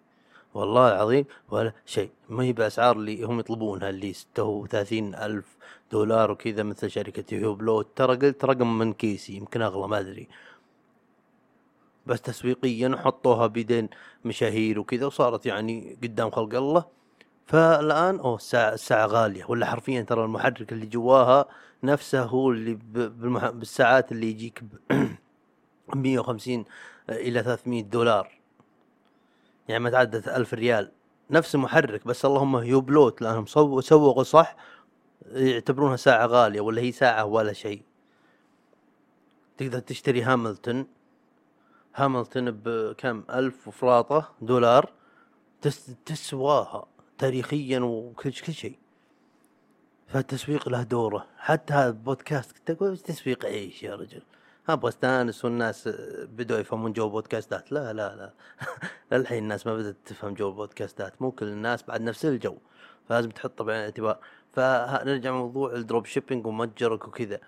والله 0.56 0.88
العظيم 0.88 1.24
ولا 1.50 1.72
شيء. 1.86 2.10
ما 2.28 2.44
هي 2.44 2.52
بأسعار 2.52 2.96
اللي 2.96 3.22
هم 3.24 3.40
يطلبونها 3.40 3.90
اللي 3.90 4.12
ستة 4.12 4.42
وثلاثين 4.42 5.14
ألف 5.14 5.56
دولار 5.92 6.30
وكذا 6.30 6.62
مثل 6.62 6.90
شركة 6.90 7.24
هيوبلوت 7.34 7.86
ترى 7.96 8.16
قلت 8.16 8.44
رقم 8.44 8.78
من 8.78 8.92
كيسي 8.92 9.32
يمكن 9.36 9.62
أغلى 9.62 9.88
ما 9.88 9.98
أدري. 10.00 10.28
بس 12.06 12.20
تسويقيا 12.20 12.96
حطوها 13.04 13.46
بيدين 13.46 13.88
مشاهير 14.24 14.78
وكذا 14.80 15.06
وصارت 15.06 15.46
يعني 15.46 15.98
قدام 16.02 16.30
خلق 16.30 16.54
الله. 16.54 16.84
فالآن 17.46 18.18
أوه 18.18 18.36
الساعة 18.36 18.74
الساعة 18.74 19.06
غالية. 19.06 19.44
ولا 19.48 19.66
حرفيا 19.66 20.02
ترى 20.02 20.24
المحرك 20.24 20.72
اللي 20.72 20.86
جواها 20.86 21.46
نفسه 21.82 22.22
هو 22.22 22.50
اللي. 22.50 22.74
بالساعات 23.52 24.12
اللي 24.12 24.30
يجيك 24.30 24.62
ب 24.64 24.94
150 25.96 26.64
إلى 27.10 27.42
300 27.42 27.82
دولار. 27.82 28.45
يعني 29.68 29.84
ما 29.84 29.90
تعدت 29.90 30.28
ألف 30.28 30.54
ريال. 30.54 30.92
نفس 31.30 31.54
المحرك 31.54 32.06
بس 32.06 32.24
اللهم 32.24 32.56
يوبلوت 32.56 33.22
لأنهم 33.22 33.46
سووا 33.46 33.80
سوقوا 33.80 34.22
صح 34.22 34.56
يعتبرونها 35.26 35.96
ساعة 35.96 36.26
غالية 36.26 36.60
ولا 36.60 36.82
هي 36.82 36.92
ساعة 36.92 37.24
ولا 37.24 37.52
شيء. 37.52 37.82
تقدر 39.56 39.78
تشتري 39.78 40.22
هاملتون. 40.22 40.86
هاملتون 41.94 42.50
بكم؟ 42.50 43.24
ألف 43.30 43.68
وفراطة 43.68 44.34
دولار. 44.40 44.92
تس 45.60 45.94
تسواها 46.06 46.86
تاريخيا 47.18 47.80
وكل 47.80 48.32
كل 48.32 48.52
شيء. 48.52 48.78
فالتسويق 50.06 50.68
له 50.68 50.82
دوره. 50.82 51.26
حتى 51.38 51.74
هذا 51.74 51.88
البودكاست 51.88 52.52
كنت 52.52 52.70
أقول 52.70 52.98
تسويق 52.98 53.44
إيش 53.44 53.82
يا 53.82 53.94
رجل؟ 53.94 54.22
أبغى 54.68 54.88
استانس 54.88 55.44
والناس 55.44 55.88
بدوا 56.22 56.58
يفهمون 56.58 56.92
جو 56.92 57.08
بودكاستات. 57.08 57.72
لا 57.72 57.92
لا 57.92 58.16
لا. 58.16 58.32
للحين 59.18 59.42
الناس 59.42 59.66
ما 59.66 59.76
بدأت 59.76 59.96
تفهم 60.06 60.34
جو 60.34 60.48
البودكاستات 60.48 61.22
مو 61.22 61.30
كل 61.30 61.46
الناس 61.46 61.82
بعد 61.82 62.00
نفس 62.00 62.24
الجو 62.24 62.56
فلازم 63.08 63.30
تحطه 63.30 63.64
بعين 63.64 63.80
الاعتبار 63.80 64.18
فنرجع 64.52 65.32
موضوع 65.32 65.72
ال 65.72 66.06
dropshipping 66.06 66.46
ومتجرك 66.46 67.08
وكذا. 67.08 67.40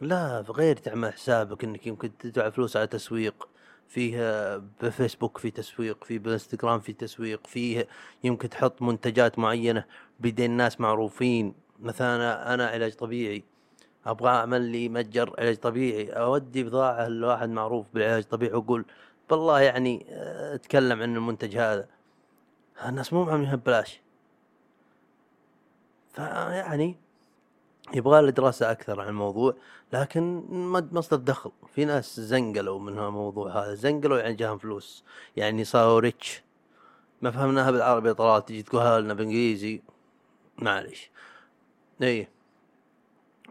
لا 0.00 0.44
غير 0.48 0.76
تعمل 0.76 1.12
حسابك 1.12 1.64
إنك 1.64 1.86
يمكن 1.86 2.18
تدفع 2.18 2.50
فلوس 2.50 2.76
على 2.76 2.86
تسويق. 2.86 3.48
فيه 3.88 4.56
بفيسبوك 4.82 5.38
في 5.38 5.50
تسويق 5.50 6.04
في 6.04 6.18
بالانستغرام 6.18 6.80
في 6.80 6.92
تسويق 6.92 7.46
فيه 7.46 7.88
يمكن 8.24 8.48
تحط 8.48 8.82
منتجات 8.82 9.38
معينة 9.38 9.84
بيدين 10.20 10.50
ناس 10.50 10.80
معروفين. 10.80 11.54
مثلا 11.80 12.54
أنا 12.54 12.66
علاج 12.66 12.94
طبيعي. 12.94 13.44
أبغى 14.06 14.30
أعمل 14.30 14.62
لي 14.62 14.88
متجر 14.88 15.34
علاج 15.38 15.56
طبيعي 15.56 16.10
أودي 16.10 16.64
بضاعة 16.64 17.08
لواحد 17.08 17.48
معروف 17.48 17.86
بالعلاج 17.94 18.22
الطبيعي 18.22 18.54
وأقول 18.54 18.84
بالله 19.30 19.60
يعني 19.60 20.06
آه، 20.10 20.54
أتكلم 20.54 21.02
عن 21.02 21.16
المنتج 21.16 21.56
هذا. 21.56 21.88
الناس 22.86 23.12
مو 23.12 23.22
عاملينها 23.22 23.56
ببلاش 23.56 24.00
فيعني 26.12 26.96
يبغى 27.94 28.22
له 28.22 28.30
دراسة 28.30 28.70
أكثر 28.70 29.00
عن 29.00 29.08
الموضوع 29.08 29.54
لكن 29.92 30.44
مصدر 30.92 31.16
دخل. 31.16 31.52
في 31.74 31.84
ناس 31.84 32.20
زنقلوا 32.20 32.78
من 32.80 32.98
الموضوع 32.98 33.50
هذا 33.50 33.74
زنقلوا 33.74 34.18
يعني 34.18 34.34
جاهم 34.34 34.58
فلوس. 34.58 35.04
يعني 35.36 35.64
صاروا 35.64 36.00
rich 36.00 36.42
ما 37.22 37.30
فهمناها 37.30 37.70
بالعربي 37.70 38.14
طلعت 38.14 38.48
تجي 38.48 38.62
تقولها 38.62 39.00
لنا 39.00 39.14
بالإنجليزي 39.14 39.82
معليش. 40.58 41.10
إيه. 42.02 42.35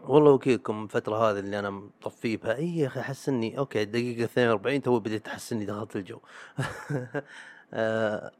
والله 0.08 0.30
وكيلكم 0.30 0.84
الفترة 0.84 1.30
هذه 1.30 1.38
اللي 1.38 1.58
أنا 1.58 1.70
مطفي 1.70 2.36
بها 2.36 2.56
إي 2.56 2.76
يا 2.78 2.86
أخي 2.86 3.00
أحس 3.00 3.28
إني 3.28 3.58
okay 3.58 3.84
دقيقة 3.84 4.24
42 4.24 4.82
تو 4.82 4.98
بديت 4.98 5.28
أحس 5.28 5.52
إني 5.52 5.64
دخلت 5.64 5.96
الجو. 5.96 6.18
آه 7.74 8.30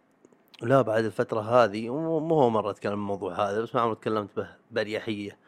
لا 0.63 0.83
بعد 0.83 1.05
الفترة 1.05 1.41
هذه 1.41 1.89
مو 1.91 2.41
هو 2.41 2.51
مرة 2.51 2.71
أتكلم 2.71 2.93
الموضوع 2.93 3.51
هذا 3.51 3.61
بس 3.61 3.75
ما 3.75 3.81
عمري 3.81 3.95
تكلمت 3.97 4.37
به 4.37 4.49
بأريحية. 4.71 5.39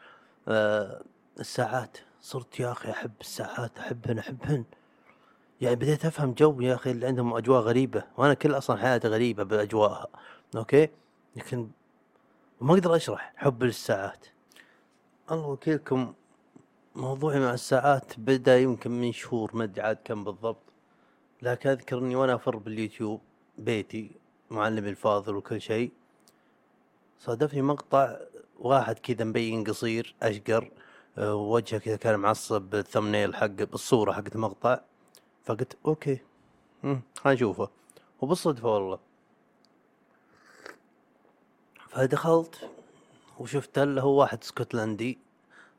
آه 0.47 1.01
الساعات 1.39 1.97
صرت 2.21 2.59
يا 2.59 2.71
أخي 2.71 2.91
أحب 2.91 3.11
الساعات 3.21 3.79
أحبهن 3.79 4.19
أحبهن. 4.19 4.65
يعني 5.61 5.75
بديت 5.75 6.05
أفهم 6.05 6.33
جو 6.33 6.61
يا 6.61 6.75
أخي 6.75 6.91
اللي 6.91 7.07
عندهم 7.07 7.33
أجواء 7.33 7.61
غريبة 7.61 8.03
وأنا 8.17 8.33
كل 8.33 8.57
أصلا 8.57 8.77
حياتي 8.77 9.07
غريبة 9.07 9.43
بأجواءها 9.43 10.07
okay؟ 10.55 10.89
لكن 11.35 11.69
ما 12.61 12.73
أقدر 12.73 12.95
أشرح 12.95 13.33
حب 13.37 13.63
للساعات 13.63 14.25
الله 15.31 15.47
وكيلكم. 15.47 16.13
موضوعي 16.95 17.39
مع 17.39 17.53
الساعات 17.53 18.19
بدأ 18.19 18.59
يمكن 18.59 18.91
من 18.91 19.11
شهور 19.11 19.55
ما 19.55 19.63
أدري 19.63 19.81
عاد 19.81 19.97
كم 20.03 20.23
بالضبط. 20.23 20.63
لكن 21.41 21.69
أذكر 21.69 21.97
إني 21.97 22.15
وأنا 22.15 22.35
أفر 22.35 22.57
باليوتيوب 22.57 23.21
بيتي 23.57 24.11
معلمي 24.51 24.89
الفاضل 24.89 25.35
وكل 25.35 25.61
شيء. 25.61 25.91
صادفني 27.19 27.61
مقطع 27.61 28.17
واحد 28.59 28.99
كذا 28.99 29.23
مبين 29.25 29.63
قصير 29.63 30.15
أشقر 30.23 30.71
آه، 31.17 31.35
وجهه 31.35 31.79
كذا 31.79 31.95
كان 31.95 32.19
معصب 32.19 32.61
بال 32.61 32.74
thumbnail 32.74 33.35
حق 33.35 33.45
بالصورة 33.45 34.11
حقت 34.11 34.35
المقطع. 34.35 34.79
فقلت 35.45 35.77
okay 35.85 36.19
مم، 36.83 37.01
خلينا 37.17 37.35
نشوفه. 37.35 37.69
وبالصدفة 38.21 38.73
والله. 38.73 38.99
فدخلت 41.89 42.69
وشفت 43.39 43.77
اللي 43.77 44.01
هو 44.01 44.19
واحد 44.19 44.43
اسكتلندي 44.43 45.19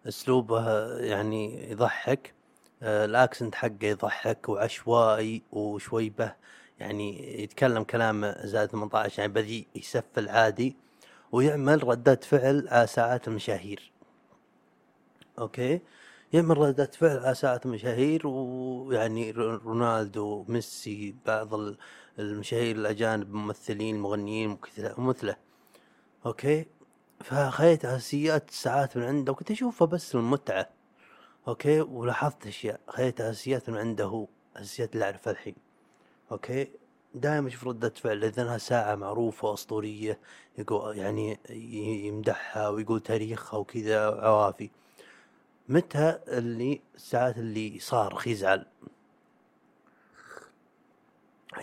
اسلوبه 0.09 0.87
يعني 0.99 1.71
يضحك 1.71 2.35
آه، 2.83 3.05
ال 3.05 3.12
accent 3.12 3.55
حقه 3.55 3.77
يضحك 3.83 4.49
وعشوائي 4.49 5.43
وشوي 5.53 6.11
به 6.11 6.35
يعني 6.79 7.41
يتكلم 7.43 7.83
كلام 7.83 8.35
زائد 8.45 8.69
18 8.71 9.19
يعني 9.23 9.33
بذيء 9.33 9.67
يسفل 9.75 10.29
عادي 10.29 10.77
ويعمل 11.33 11.89
ردات 11.89 12.25
فعل 12.25 12.69
على 12.71 12.87
ساعات 12.87 13.29
المشاهير. 13.29 13.93
okay؟ 15.39 15.81
يعمل 16.33 16.59
ردات 16.59 16.95
فعل 16.95 17.19
على 17.19 17.35
ساعات 17.35 17.67
المشاهير 17.67 18.27
ويعني 18.27 19.31
رو- 19.33 19.57
رونالدو 19.65 20.45
ميسي 20.49 21.15
بعض 21.27 21.55
ال- 21.55 21.79
المشاهير 22.19 22.77
الأجانب 22.77 23.35
ممثلين 23.35 24.01
مغنيين 24.01 24.59
ومثله 24.99 25.37
okay؟ 26.27 26.67
فخذيت 27.25 27.85
اساسيات 27.85 28.49
الساعات 28.49 28.97
من 28.97 29.03
عنده 29.03 29.33
وكنت 29.33 29.51
اشوفها 29.51 29.87
بس 29.87 30.15
للمتعه 30.17 30.69
أوكي؟ 31.49 31.81
ولاحظت 31.81 32.47
أشياء. 32.47 32.81
خذيت 32.89 33.21
اساسيات 33.21 33.71
من 33.71 33.79
عنده 33.79 34.05
هو 34.05 34.27
اساسيات 34.57 34.95
اللي 34.95 35.05
أعرفها 35.05 35.31
الحين. 35.33 35.55
okay؟ 36.33 36.69
دائما 37.15 37.49
أشوف 37.49 37.65
ردة 37.65 37.89
فعل 37.89 38.25
اذا 38.25 38.43
أنها 38.43 38.59
ساعة 38.59 38.95
معروفة 38.95 39.55
أسطورية 39.55 40.19
يقول 40.59 40.99
يعني 40.99 41.39
يمدحها 42.07 42.69
ويقول 42.69 43.01
تاريخها 43.01 43.59
وكذا 43.59 44.07
عوافي 44.07 44.71
متى 45.69 46.19
اللي 46.29 46.81
الساعات 46.95 47.39
اللي 47.39 47.79
صارخ 47.81 48.29
يزعل 48.29 48.67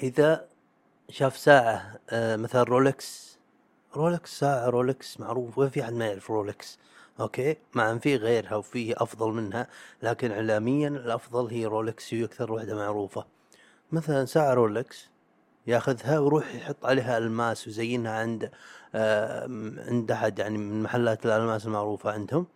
إذا 0.03 0.47
شاف 1.10 1.38
ساعة 1.38 1.99
آه، 2.10 2.36
مثلا 2.36 2.64
رولكس 2.64 3.36
رولكس 3.98 4.39
ساعة 4.39 4.70
رولكس 4.70 5.20
معروف 5.20 5.58
وين 5.58 5.70
في 5.70 5.82
أحد 5.84 5.93
ما 5.93 6.06
يعرف 6.08 6.32
رولكس 6.32 6.80
okay؟ 7.20 7.57
مع 7.74 7.91
أن 7.91 8.00
في 8.00 8.16
غيرها 8.16 8.56
وفي 8.56 8.93
أفضل 9.04 9.32
منها 9.32 9.68
لكن 10.04 10.32
إعلاميا 10.32 10.88
الأفضل 10.88 11.48
هي 11.48 11.66
رولكس 11.66 12.14
هي 12.14 12.24
أكثر 12.24 12.52
وحدة 12.52 12.76
معروفة. 12.76 13.26
مثلا 13.91 14.26
ساعة 14.26 14.54
رولكس 14.54 15.10
ياخذها 15.68 16.20
ويروح 16.20 16.56
يحط 16.56 16.86
عليها 16.86 17.18
ألماس 17.18 17.68
ويزينها 17.68 18.12
عند 18.12 18.52
آه 18.95 19.43
عند 19.88 20.12
أحد 20.12 20.39
يعني 20.39 20.58
من 20.58 20.84
محلات 20.84 21.26
الألماس 21.26 21.66
المعروفة 21.66 22.12
عندهم. 22.12 22.48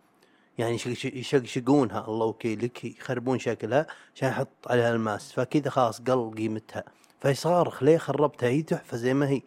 يعني 0.58 0.74
يشق- 0.74 1.16
يشقشقونها 1.16 2.04
الله 2.08 2.26
وكيلك 2.26 2.84
يخربون 2.84 3.38
شكلها 3.38 3.86
عشان 4.14 4.28
يحط 4.28 4.48
عليها 4.66 4.90
ألماس. 4.92 5.32
فكذا 5.32 5.70
خلاص 5.70 6.00
قل 6.00 6.34
قيمتها. 6.36 6.84
فيصارخ 7.20 7.82
ليه 7.82 7.98
خربتها؟ 7.98 8.48
هي 8.48 8.62
تحفة 8.62 8.96
زي 8.96 9.14
ما 9.14 9.28
هي. 9.28 9.42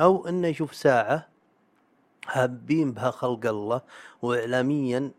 أو 0.00 0.28
إنه 0.28 0.48
يشوف 0.48 0.74
ساعة 0.74 1.31
حابين 2.26 2.92
بها 2.92 3.10
خلق 3.10 3.46
الله 3.46 3.80
واعلاميا 4.22 5.10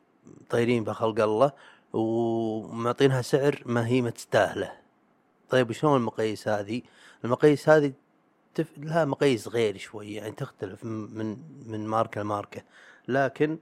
طايرين 0.49 0.83
بها 0.83 0.93
خلق 0.93 1.23
الله 1.23 1.51
ومعطينها 1.93 3.21
سعر 3.21 3.63
ما 3.65 3.87
هي 3.87 4.01
متستاهلة. 4.01 4.71
طيب 5.49 5.71
شلون 5.71 5.97
المقاييس 5.97 6.47
هذه؟ 6.47 6.81
المقاييس 7.25 7.69
هذه 7.69 7.93
تف... 8.55 8.67
لها 8.77 9.05
مقاييس 9.05 9.47
غير 9.47 9.77
شوي 9.77 10.13
يعني 10.13 10.31
تختلف 10.31 10.85
من 10.85 11.37
من 11.67 11.87
ماركة 11.87 12.21
لماركة. 12.21 12.61
لكن 13.07 13.57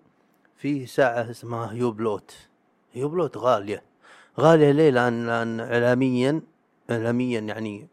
في 0.58 0.86
ساعة 0.86 1.30
اسمها 1.32 1.72
هيوبلوت 1.72 2.36
هيوبلوت 2.94 3.38
غالية. 3.38 3.84
غالية 4.40 4.72
ليه؟ 4.72 4.90
لأن, 4.90 5.28
لأن 5.28 5.60
إعلاميا 5.60 6.42
إعلاميا 6.92 7.40
يعني 7.40 7.88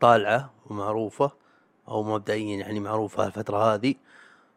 طالعة 0.00 0.52
ومعروفة 0.66 1.32
أو 1.88 2.02
مبدئيا 2.02 2.56
يعني 2.56 2.80
معروفة 2.80 3.26
الفترة 3.26 3.74
هذه. 3.74 3.94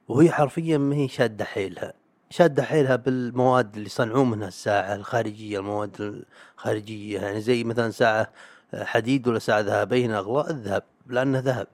وهي 0.07 0.31
حرفيا 0.31 0.77
ما 0.77 0.95
هي 0.95 1.07
شادة 1.07 1.45
حيلها. 1.45 1.93
شادة 2.29 2.63
حيلها 2.63 2.95
بالمواد 2.95 3.73
اللي 3.75 3.85
يصنعون 3.85 4.29
منها 4.29 4.47
الساعة 4.47 4.95
الخارجية 4.95 5.59
المواد 5.59 6.23
الخارجية. 6.57 7.19
يعني 7.19 7.41
زي 7.41 7.63
مثلا 7.63 7.91
ساعة 7.91 8.31
حديد 8.73 9.27
ولا 9.27 9.39
ساعة 9.39 9.59
ذهبية 9.59 10.05
هنا 10.05 10.17
أغلى 10.17 10.49
الذهب 10.49 10.83
لأنه 11.07 11.39
ذهب. 11.39 11.67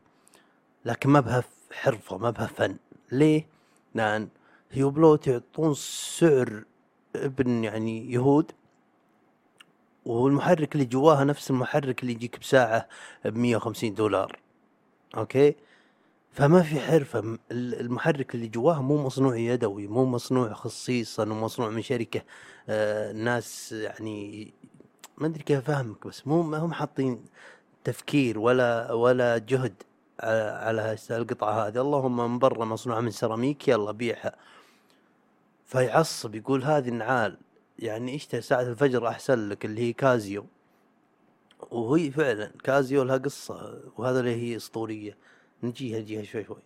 لكن 0.85 1.09
ما 1.09 1.19
بها 1.19 1.43
حرفة 1.71 2.17
ما 2.17 2.29
بها 2.29 2.47
فن. 2.47 2.77
ليه؟ 3.11 3.47
لأن 3.95 4.27
هيوبلوت 4.71 5.27
يعطون 5.27 5.73
سعر 5.73 6.63
ابن 7.15 7.63
يعني 7.63 8.13
يهود 8.13 8.51
والمحرك 10.05 10.75
اللي 10.75 10.85
جواها 10.85 11.23
نفس 11.23 11.49
المحرك 11.51 12.01
اللي 12.01 12.13
يجيك 12.13 12.39
بساعة 12.39 12.87
ب 13.25 13.37
150 13.37 13.93
دولار. 13.93 14.39
okay؟ 15.17 15.55
فما 16.31 16.61
في 16.61 16.79
حرفة. 16.79 17.37
المحرك 17.51 18.35
اللي 18.35 18.47
جواها 18.47 18.81
مو 18.81 19.03
مصنوع 19.05 19.37
يدوي 19.37 19.87
مو 19.87 20.05
مصنوع 20.05 20.53
خصيصا 20.53 21.23
ومصنوع 21.23 21.69
من 21.69 21.81
شركة. 21.81 22.21
آه 22.69 23.11
ناس 23.11 23.71
يعني 23.71 24.53
ما 25.17 25.27
أدري 25.27 25.43
كيف 25.43 25.57
أفهمك 25.57 26.07
بس 26.07 26.27
مو 26.27 26.43
ما 26.43 26.57
هم 26.57 26.73
حاطين 26.73 27.25
تفكير 27.83 28.39
ولا 28.39 28.91
ولا 28.91 29.37
جهد 29.37 29.83
على, 30.19 30.97
القطعة 31.11 31.67
هذه. 31.67 31.81
اللهم 31.81 32.31
من 32.31 32.39
برا 32.39 32.65
مصنوعة 32.65 32.99
من 32.99 33.11
سيراميك 33.11 33.67
يلا 33.67 33.91
بيعها. 33.91 34.35
فيعصب 35.65 36.35
يقول 36.35 36.63
هذه 36.63 36.89
النعال 36.89 37.37
يعني 37.79 38.15
اشتري 38.15 38.41
ساعة 38.41 38.61
الفجر 38.61 39.07
أحسن 39.07 39.49
لك 39.49 39.65
اللي 39.65 39.81
هي 39.81 39.93
كازيو. 39.93 40.45
وهي 41.71 42.11
فعلا 42.11 42.51
كازيو 42.63 43.03
لها 43.03 43.17
قصة 43.17 43.81
وهذا 43.97 44.19
اللي 44.19 44.35
هي 44.35 44.55
أسطورية. 44.55 45.17
نجيها 45.63 45.99
نجيها 45.99 46.23
شوي 46.23 46.43
شوي. 46.43 46.61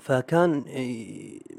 فكان 0.00 0.64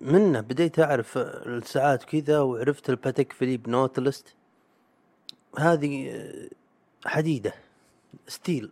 منه 0.01 0.41
بديت 0.41 0.79
أعرف 0.79 1.17
الساعات 1.17 2.03
كذا 2.03 2.39
وعرفت 2.39 2.89
ال 2.89 2.96
Patek 2.96 3.33
Philippe 3.33 3.69
Nautilus. 3.69 4.35
هذه 5.57 6.11
آه، 6.11 6.49
حديدة 7.05 7.53
steel. 8.27 8.71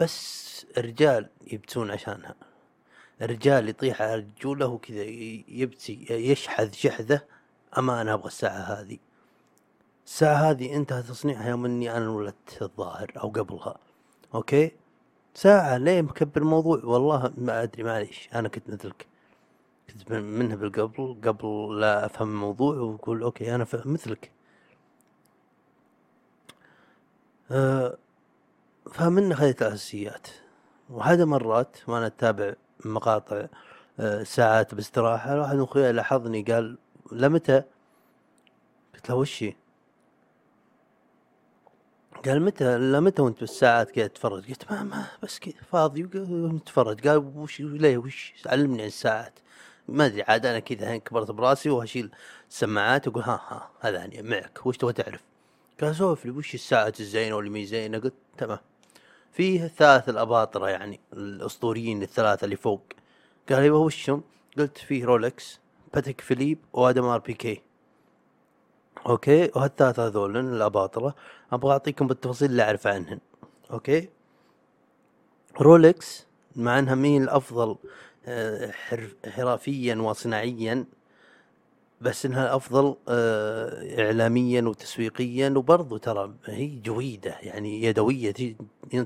بس 0.00 0.66
الرجال 0.78 1.28
يبتون 1.52 1.90
عشانها. 1.90 2.34
الرجال 3.22 3.68
يطيح 3.68 4.02
على 4.02 4.14
رجوله 4.14 4.66
وكذا 4.66 5.02
يبتي 5.48 6.06
يشحذ 6.10 6.72
شحذة. 6.72 7.20
أما 7.78 8.00
أنا 8.00 8.14
أبغى 8.14 8.26
الساعة 8.26 8.60
هذه. 8.60 8.98
الساعة 10.06 10.50
هذه 10.50 10.76
انتهى 10.76 11.02
تصنيعها 11.02 11.48
يوم 11.48 11.64
إني 11.64 11.96
أنا 11.96 12.10
ولدت 12.10 12.62
الظاهر 12.62 13.12
أو 13.16 13.28
قبلها. 13.28 13.78
okay؟ 14.34 14.72
ساعة 15.34 15.76
ليه 15.76 16.02
مكبر 16.02 16.40
الموضوع. 16.42 16.80
والله 16.84 17.32
ما 17.38 17.62
أدري 17.62 17.82
معليش 17.82 18.28
أنا 18.34 18.48
كنت 18.48 18.70
مثلك 18.70 19.06
كنت 19.90 20.12
من- 20.12 20.38
منها 20.38 20.56
بالقبل 20.56 21.16
قبل 21.24 21.80
لا 21.80 22.06
أفهم 22.06 22.28
الموضوع 22.28 22.76
وأقول 22.76 23.22
okay 23.22 23.54
أنا 23.54 23.64
فاهم 23.64 23.92
مثلك. 23.92 24.30
أه 27.50 27.98
خذيت 29.34 29.62
الأساسيات. 29.62 30.26
وهذا 30.90 31.24
مرات 31.24 31.76
وأنا 31.88 32.06
أتابع 32.06 32.54
مقاطع 32.84 33.46
أه 34.00 34.22
ساعات 34.22 34.74
باستراحة 34.74 35.40
واحد 35.40 35.54
من 35.56 35.62
اخوياي 35.62 35.92
لاحظني 35.92 36.42
قال 36.42 36.78
لمتى؟ 37.12 37.62
قلت 38.94 39.10
له 39.10 39.16
وشي 39.16 39.56
قال 42.26 42.42
متى 42.42 42.78
لمتى 42.78 43.22
وانت 43.22 43.40
بالساعات 43.40 43.90
كذا 43.90 44.06
تتفرج؟ 44.06 44.48
قلت 44.48 44.72
ما 44.72 44.82
ما 44.82 45.06
بس 45.22 45.38
كذا 45.38 45.54
فاضي 45.72 46.04
وتفرج 46.14 47.08
قال 47.08 47.32
وش 47.36 47.60
ليه؟ 47.60 47.98
وش 47.98 48.32
علمني 48.46 48.82
عن 48.82 48.88
الساعات؟ 48.88 49.38
ما 49.88 50.06
أدري 50.06 50.22
عاد 50.22 50.46
أنا 50.46 50.58
كذا 50.58 50.96
كبرت 50.96 51.30
براسي 51.30 51.70
وأشيل 51.70 52.10
السماعات 52.50 53.08
وأقول 53.08 53.22
ها 53.22 53.40
ها 53.48 53.70
هذا 53.80 53.98
يعني 53.98 54.22
معك 54.22 54.66
وش 54.66 54.76
تبغى 54.76 54.92
تعرف؟ 54.92 55.20
قال 55.80 55.96
سولف 55.96 56.24
لي 56.24 56.30
وش 56.30 56.54
الساعات 56.54 57.00
الزينة 57.00 57.36
واللي 57.36 57.50
مي 57.50 57.66
زينة؟ 57.66 57.98
قلت 57.98 58.14
تمام. 58.38 58.58
فيه 59.32 59.66
ثلاث 59.66 60.08
الأباطرة 60.08 60.68
يعني 60.68 61.00
الأسطوريين 61.12 62.02
الثلاثة 62.02 62.44
اللي 62.44 62.56
فوق. 62.56 62.82
قال 63.48 63.58
أيوه 63.58 63.78
وشهم؟ 63.78 64.22
قلت 64.58 64.78
فيه 64.78 65.04
رولكس 65.04 65.60
باتيك 65.94 66.20
فيليب 66.20 66.58
و 66.72 66.76
Audemars 66.76 67.04
Piguet. 67.04 67.62
okay؟ 69.06 69.50
وهالثلاثه 69.56 70.06
هذول 70.06 70.36
الأباطرة. 70.36 71.14
أبغى 71.52 71.72
أعطيكم 71.72 72.06
بالتفاصيل 72.06 72.50
اللي 72.50 72.62
أعرف 72.62 72.86
عنهن. 72.86 73.18
okay؟ 73.70 74.08
رولكس 75.60 76.26
مع 76.56 76.78
أنها 76.78 76.94
مين 76.94 77.22
الأفضل 77.22 77.76
آه، 78.26 78.70
حرف 78.70 79.14
حرفيا 79.28 79.94
وصناعيا 79.94 80.84
بس 82.00 82.26
إنها 82.26 82.44
الافضل 82.46 82.96
آه، 83.08 84.04
اعلاميا 84.04 84.62
وتسويقيا 84.62 85.54
وبرضو 85.56 85.96
ترى 85.96 86.34
هي 86.44 86.66
جويدة 86.66 87.36
يعني 87.42 87.82
يدوية 87.82 88.34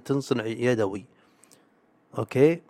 تنصنع 0.05 0.45
يدوي. 0.47 1.05
okay؟ 2.19 2.63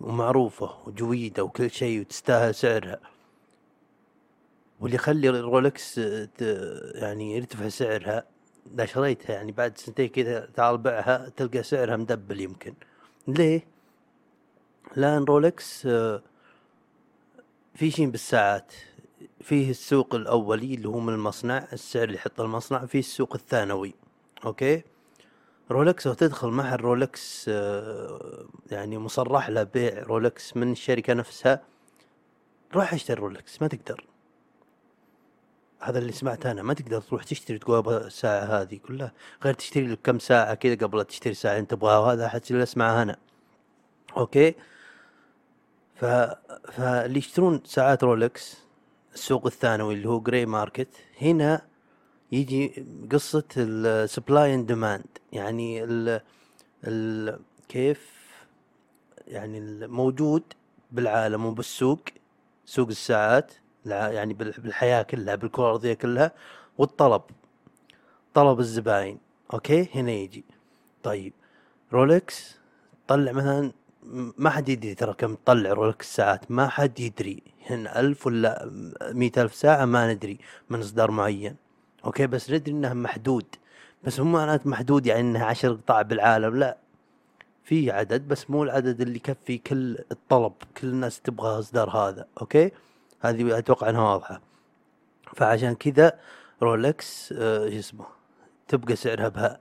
ومعروفة 0.00 0.70
وجويدة 0.86 1.44
وكل 1.44 1.70
شيء 1.70 2.00
وتستاهل 2.00 2.54
سعرها. 2.54 3.11
واللي 4.82 4.94
يخلي 4.96 5.28
رولكس 5.28 5.94
ت- 5.94 6.92
يعني 6.94 7.36
يرتفع 7.36 7.68
سعرها 7.68 8.24
إذا 8.74 8.84
شريتها 8.84 9.34
يعني 9.34 9.52
بعد 9.52 9.78
سنتين 9.78 10.08
كذا 10.08 10.46
تعال 10.54 10.78
بيعها 10.78 11.28
تلقى 11.36 11.62
سعرها 11.62 11.96
مدبل 11.96 12.40
يمكن. 12.40 12.74
ليه؟ 13.28 13.66
لأن 14.96 15.24
رولكس 15.24 15.82
في 17.74 17.90
شيء 17.90 18.10
بالساعات 18.10 18.72
فيه 19.40 19.70
السوق 19.70 20.14
الأولي 20.14 20.74
اللي 20.74 20.88
هو 20.88 20.98
من 21.00 21.12
المصنع 21.14 21.68
السعر 21.72 22.04
اللي 22.04 22.14
يحطه 22.14 22.44
المصنع 22.44 22.86
فيه 22.86 22.98
السوق 22.98 23.34
الثانوي. 23.34 23.94
okay؟ 24.44 24.82
رولكس 25.70 26.06
لو 26.06 26.12
تدخل 26.14 26.48
محل 26.48 26.80
رولكس 26.80 27.48
يعني 28.70 28.98
مصرح 28.98 29.48
له 29.48 29.62
بيع 29.62 30.02
رولكس 30.02 30.56
من 30.56 30.72
الشركة 30.72 31.12
نفسها 31.14 31.60
روح 32.74 32.94
اشتري 32.94 33.20
رولكس 33.20 33.62
ما 33.62 33.68
تقدر. 33.68 34.04
هذا 35.82 35.98
اللي 35.98 36.12
سمعته 36.12 36.50
أنا. 36.50 36.62
ما 36.62 36.74
تقدر 36.74 37.00
تروح 37.00 37.24
تشتري 37.24 37.58
تقول 37.58 37.76
أبغى 37.76 37.96
الساعة 37.96 38.44
هذه 38.44 38.76
كلها. 38.76 39.12
غير 39.44 39.54
تشتري 39.54 39.86
لك 39.86 39.98
كم 40.04 40.18
ساعة 40.18 40.54
كذا 40.54 40.74
قبل 40.74 40.98
لا 40.98 41.04
تشتري 41.04 41.34
ساعة. 41.34 41.58
أنت 41.58 41.70
تبغاها 41.70 41.98
وهذا 41.98 42.28
حتى 42.28 42.50
اللي 42.54 42.62
اسمعها 42.62 43.02
أنا. 43.02 43.16
okay؟ 44.16 44.54
ف... 45.94 46.04
فاللي 46.72 47.18
يشترون 47.18 47.62
ساعات 47.64 48.04
رولكس 48.04 48.56
السوق 49.14 49.46
الثانوي 49.46 49.94
اللي 49.94 50.08
هو 50.08 50.20
grey 50.20 50.46
market 50.46 50.88
هنا 51.22 51.62
يجي 52.32 52.86
قصة 53.12 53.44
ال 53.56 53.70
supply 53.70 54.54
and 54.54 54.66
demand 54.66 55.06
يعني 55.32 55.84
ال 55.84 56.20
ال 56.84 57.38
كيف؟ 57.68 58.22
يعني 59.26 59.58
الموجود 59.58 60.42
بالعالم 60.92 61.46
وبالسوق 61.46 62.00
سوق 62.64 62.88
الساعات. 62.88 63.52
يعني 63.86 64.34
بال- 64.34 64.54
بالحياة 64.58 65.02
كلها 65.02 65.34
بالكرة 65.34 65.62
الأرضية 65.62 65.94
كلها 65.94 66.32
والطلب 66.78 67.22
طلب 68.34 68.60
الزباين. 68.60 69.18
okay؟ 69.54 69.88
هنا 69.94 70.10
يجي. 70.12 70.44
طيب 71.02 71.32
رولكس 71.92 72.58
طلع 73.08 73.32
مثلا 73.32 73.72
ما 74.38 74.50
حد 74.50 74.68
يدري 74.68 74.94
ترى 74.94 75.12
كم 75.14 75.34
تطلع 75.34 75.72
رولكس 75.72 76.16
ساعات. 76.16 76.50
ما 76.50 76.68
حد 76.68 77.00
يدري. 77.00 77.42
هن 77.66 77.86
ألف 77.86 78.26
ولا 78.26 78.70
مئة 79.12 79.42
ألف 79.42 79.54
ساعة 79.54 79.84
ما 79.84 80.12
ندري 80.12 80.38
من 80.70 80.80
إصدار 80.80 81.10
معين. 81.10 81.56
okay؟ 82.04 82.26
بس 82.26 82.50
ندري 82.50 82.72
إنها 82.72 82.94
محدود. 82.94 83.46
بس 84.04 84.20
مو 84.20 84.32
معناته 84.32 84.70
محدود 84.70 85.06
يعني 85.06 85.20
إنها 85.20 85.44
عشر 85.44 85.72
قطع 85.72 86.02
بالعالم. 86.02 86.56
لا. 86.56 86.76
في 87.64 87.90
عدد 87.90 88.28
بس 88.28 88.50
مو 88.50 88.62
العدد 88.62 89.00
اللي 89.00 89.16
يكفي 89.16 89.58
كل 89.58 89.98
الطلب 90.12 90.52
كل 90.80 90.86
الناس 90.88 91.20
تبغى 91.20 91.58
إصدار 91.58 91.90
هذا. 91.90 92.26
okay؟ 92.40 92.70
هذه 93.22 93.58
أتوقع 93.58 93.88
إنها 93.90 94.02
واضحة. 94.02 94.40
فعشان 95.36 95.74
كذا 95.74 96.18
رولكس 96.62 97.32
آه 97.38 97.70
شو 97.70 97.78
اسمه 97.78 98.04
تبقى 98.68 98.96
سعرها 98.96 99.28
بها 99.28 99.60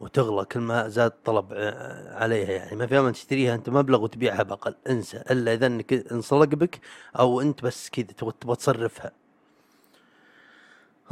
وتغلى 0.00 0.44
كل 0.44 0.60
ما 0.60 0.88
زاد 0.88 1.10
الطلب 1.10 1.52
ع- 1.52 2.14
عليها 2.22 2.50
يعني. 2.50 2.76
ما 2.76 2.86
في 2.86 2.98
امل 2.98 3.12
تشتريها 3.12 3.54
أنت 3.54 3.70
مبلغ 3.70 4.02
وتبيعها 4.02 4.42
بأقل. 4.42 4.74
انسى 4.88 5.16
إلا 5.30 5.52
إذا 5.54 5.66
إنك 5.66 5.92
انصلق 6.12 6.48
بك 6.48 6.80
أو 7.18 7.40
أنت 7.40 7.62
بس 7.62 7.90
كذا 7.90 8.04
تبغى 8.06 8.56
تصرفها. 8.56 9.12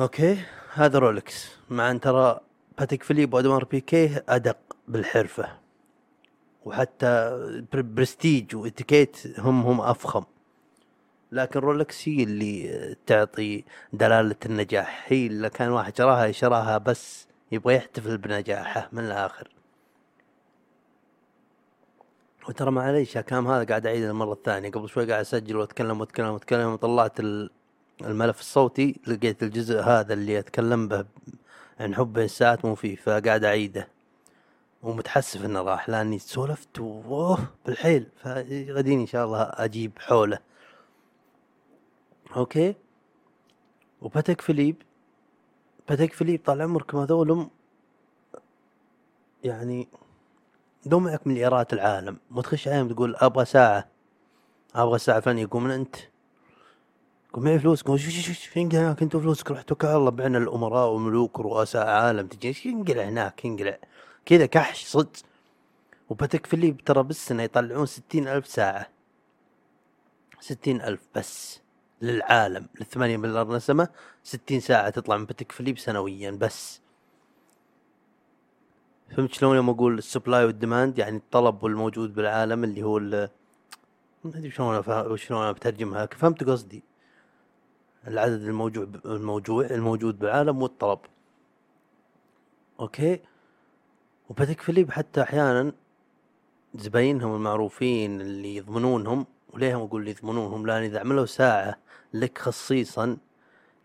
okay؟ 0.00 0.38
هذا 0.74 0.98
رولكس 0.98 1.48
مع 1.70 1.90
إن 1.90 2.00
ترى 2.00 2.40
باتيك 2.78 3.02
فيليب 3.02 3.34
و 3.34 3.38
Audemars 3.38 3.64
Piguet 3.64 4.24
أدق 4.28 4.58
بالحرفة. 4.88 5.48
وحتى 6.64 7.38
بر- 7.72 7.82
برستيج 7.82 8.56
وإتيكيت 8.56 9.40
هم 9.40 9.62
هم 9.62 9.80
أفخم. 9.80 10.24
لكن 11.32 11.60
رولكس 11.60 12.08
هي 12.08 12.22
اللي 12.22 12.96
تعطي 13.06 13.64
دلالة 13.92 14.36
النجاح. 14.46 15.04
هي 15.06 15.26
اللي 15.26 15.50
كان 15.50 15.68
واحد 15.68 15.96
شراها 15.96 16.32
شراها 16.32 16.78
بس 16.78 17.26
يبغى 17.52 17.74
يحتفل 17.74 18.18
بنجاحه 18.18 18.88
من 18.92 19.04
الآخر. 19.04 19.48
وترى 22.48 22.70
معليش 22.70 23.16
الكلام 23.16 23.48
هذا 23.48 23.64
قاعد 23.64 23.86
أعيده 23.86 24.10
المرة 24.10 24.32
الثانية. 24.32 24.70
قبل 24.70 24.88
شوي 24.88 25.06
قاعد 25.10 25.20
أسجل 25.20 25.56
وأتكلم 25.56 26.00
وأتكلم 26.00 26.26
وأتكلم 26.28 26.72
وطلعت 26.72 27.20
ال- 27.20 27.50
الملف 28.04 28.40
الصوتي 28.40 29.00
لقيت 29.06 29.42
الجزء 29.42 29.80
هذا 29.80 30.14
اللي 30.14 30.38
أتكلم 30.38 30.88
به 30.88 31.04
عن 31.80 31.94
حب 31.94 32.18
الساعات 32.18 32.64
مو 32.64 32.74
فيه 32.74 32.96
فقاعد 32.96 33.44
أعيده. 33.44 33.88
ومتحسف 34.82 35.44
إنه 35.44 35.62
راح 35.62 35.88
لأني 35.88 36.18
سولفت 36.18 36.78
ووه 36.80 37.38
بالحيل. 37.66 38.06
فغدين 38.22 39.00
إن 39.00 39.06
شاء 39.06 39.24
الله 39.24 39.42
أجيب 39.42 39.92
حوله. 39.98 40.38
okay. 42.36 42.74
وباتيك 44.02 44.40
فيليب 44.40 44.82
باتيك 45.88 46.12
فيليب 46.12 46.40
طال 46.44 46.62
عمركم 46.62 46.98
هذولم 46.98 47.50
يعني 49.44 49.88
دمعك 50.86 51.26
من 51.26 51.34
مليارديرات 51.34 51.72
العالم. 51.72 52.16
وتخش 52.34 52.68
عليهم 52.68 52.88
تقول 52.88 53.16
أبغى 53.16 53.44
ساعة 53.44 53.88
أبغى 54.74 54.98
ساعة 54.98 55.20
فلانية 55.20 55.42
يقول 55.42 55.62
من 55.62 55.70
أنت. 55.70 55.96
يقول 57.30 57.44
معي 57.44 57.58
فلوس 57.58 57.80
يقول 57.80 58.00
شو 58.00 58.10
شو 58.10 58.32
شو 58.32 58.60
هناك 58.60 59.02
أنتوا 59.02 59.20
فلوسك؟ 59.20 59.50
روح 59.50 59.62
توكل 59.62 59.86
الله. 59.86 60.10
بعنا 60.10 60.38
الأمراء 60.38 60.88
والملوك 60.90 61.38
ورؤساء 61.38 61.86
عالم. 61.86 62.26
تجي 62.26 62.48
إيش 62.48 62.66
ينقلع 62.66 63.02
هناك؟ 63.02 63.44
ينقلع 63.44 63.78
كذا 64.26 64.46
كحش 64.46 64.84
صدق. 64.84 65.12
وباتيك 66.08 66.46
فيليب 66.46 66.84
ترى 66.84 67.02
بالسنة 67.02 67.42
يطلعون 67.42 67.86
ستين 67.86 68.28
ألف 68.28 68.46
ساعة. 68.46 68.88
ستين 70.40 70.80
ألف 70.80 71.00
بس. 71.14 71.62
للعالم 72.02 72.66
للثمانية 72.80 73.16
مليار 73.16 73.56
نسمة 73.56 73.88
ستين 74.22 74.60
ساعة 74.60 74.90
تطلع 74.90 75.16
من 75.16 75.24
باتيك 75.24 75.52
فيليب 75.52 75.78
سنويا 75.78 76.30
بس. 76.30 76.80
فهمت 79.10 79.32
شلون 79.32 79.56
يوم 79.56 79.70
أقول 79.70 79.98
ال 79.98 80.05
supply 80.05 80.44
وال 80.44 80.58
demand 80.58 80.98
يعني 80.98 81.16
الطلب 81.16 81.62
والموجود 81.64 82.14
بالعالم 82.14 82.64
اللي 82.64 82.82
هو 82.82 82.98
ما 82.98 83.28
أدري 84.24 84.50
شلون 84.50 85.16
شلون 85.16 85.52
بترجمها 85.52 86.06
فهمت 86.06 86.44
قصدي. 86.44 86.82
العدد 88.08 88.42
الموجوع 88.42 88.86
الموجوع 89.04 89.66
الموجود 89.66 90.18
بالعالم 90.18 90.62
والطلب. 90.62 90.98
okay؟ 92.80 93.20
وباتيك 94.30 94.60
فيليب 94.60 94.90
حتى 94.90 95.22
أحيانا 95.22 95.72
زباينهم 96.74 97.34
المعروفين 97.34 98.20
اللي 98.20 98.56
يضمنونهم 98.56 99.26
وليه 99.52 99.76
أقول 99.76 100.08
يضمنونهم؟ 100.08 100.66
لأن 100.66 100.82
إذا 100.82 101.00
عملوا 101.00 101.26
ساعة 101.26 101.78
لك 102.14 102.38
خصيصا 102.38 103.16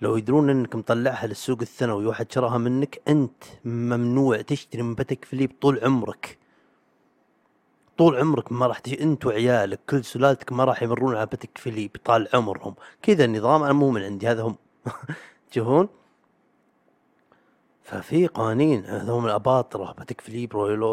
لو 0.01 0.17
يدرون 0.17 0.49
إنك 0.49 0.75
مطلعها 0.75 1.27
للسوق 1.27 1.57
الثانوي 1.61 2.05
واحد 2.05 2.31
شراها 2.31 2.57
منك 2.57 3.01
أنت 3.07 3.43
ممنوع 3.65 4.41
تشتري 4.41 4.81
من 4.81 4.95
باتيك 4.95 5.25
فيليب 5.25 5.51
طول 5.61 5.79
عمرك. 5.83 6.37
طول 7.97 8.17
عمرك 8.17 8.51
ما 8.51 8.67
راح 8.67 8.79
تش... 8.79 8.93
أنت 8.93 9.25
وعيالك 9.25 9.79
كل 9.89 10.03
سلالتك 10.05 10.53
ما 10.53 10.63
راح 10.63 10.83
يمرون 10.83 11.15
على 11.15 11.25
باتيك 11.25 11.57
فيليب 11.57 11.91
طال 12.05 12.27
عمرهم. 12.33 12.75
كذا 13.01 13.25
النظام 13.25 13.63
أنا 13.63 13.73
مو 13.73 13.91
من 13.91 14.03
عندي 14.03 14.27
هذا 14.27 14.41
هم. 14.43 14.55
تشوفون 15.51 15.89
ففي 17.83 18.27
قوانين 18.27 18.85
هم 18.85 19.25
الأباطرة 19.25 19.93
باتيك 19.97 20.21
فيليب 20.21 20.53
Royal 20.53 20.83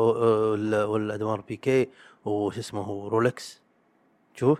ولا 0.84 1.14
Audemars 1.14 1.40
Piguet 1.40 1.88
وش 2.24 2.58
اسمه 2.58 3.08
رولكس. 3.08 3.60
شوف. 4.34 4.58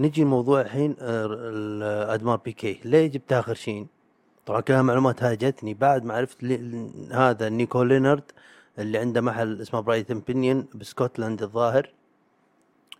نجي 0.00 0.22
الموضوع 0.22 0.60
الحين 0.60 0.96
آه، 1.00 2.14
Audemars 2.14 2.36
Piguet 2.36 2.80
ليه 2.84 3.06
جبت 3.06 3.32
اخر 3.32 3.54
شيء. 3.54 3.86
طبعا 4.46 4.60
كلها 4.60 4.82
معلومات 4.82 5.22
هاي 5.22 5.36
جتني 5.36 5.74
بعد 5.74 6.04
ما 6.04 6.14
عرفت 6.14 6.44
هذا 7.12 7.48
نيكو 7.48 7.82
ليونارد 7.82 8.22
اللي 8.78 8.98
عنده 8.98 9.20
محل 9.20 9.60
اسمه 9.60 9.80
Pride 9.80 10.05
and 10.05 10.20
Pinion 10.20 10.68
بسكوتلاند 10.74 11.42
الظاهر. 11.42 11.92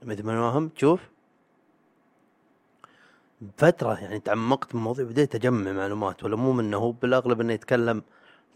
مثل 0.03 0.22
ما 0.26 0.34
نوهم 0.34 0.68
تشوف؟ 0.68 1.01
فترة 3.57 4.01
يعني 4.01 4.20
تعمقت 4.20 4.72
بالموضوع 4.72 5.05
بديت 5.05 5.34
أجمع 5.34 5.72
معلومات. 5.72 6.24
ولا 6.24 6.36
مو 6.36 6.53
منه 6.53 6.76
هو 6.76 6.92
بالأغلب 6.92 7.40
إنه 7.40 7.53
يتكلم 7.53 8.03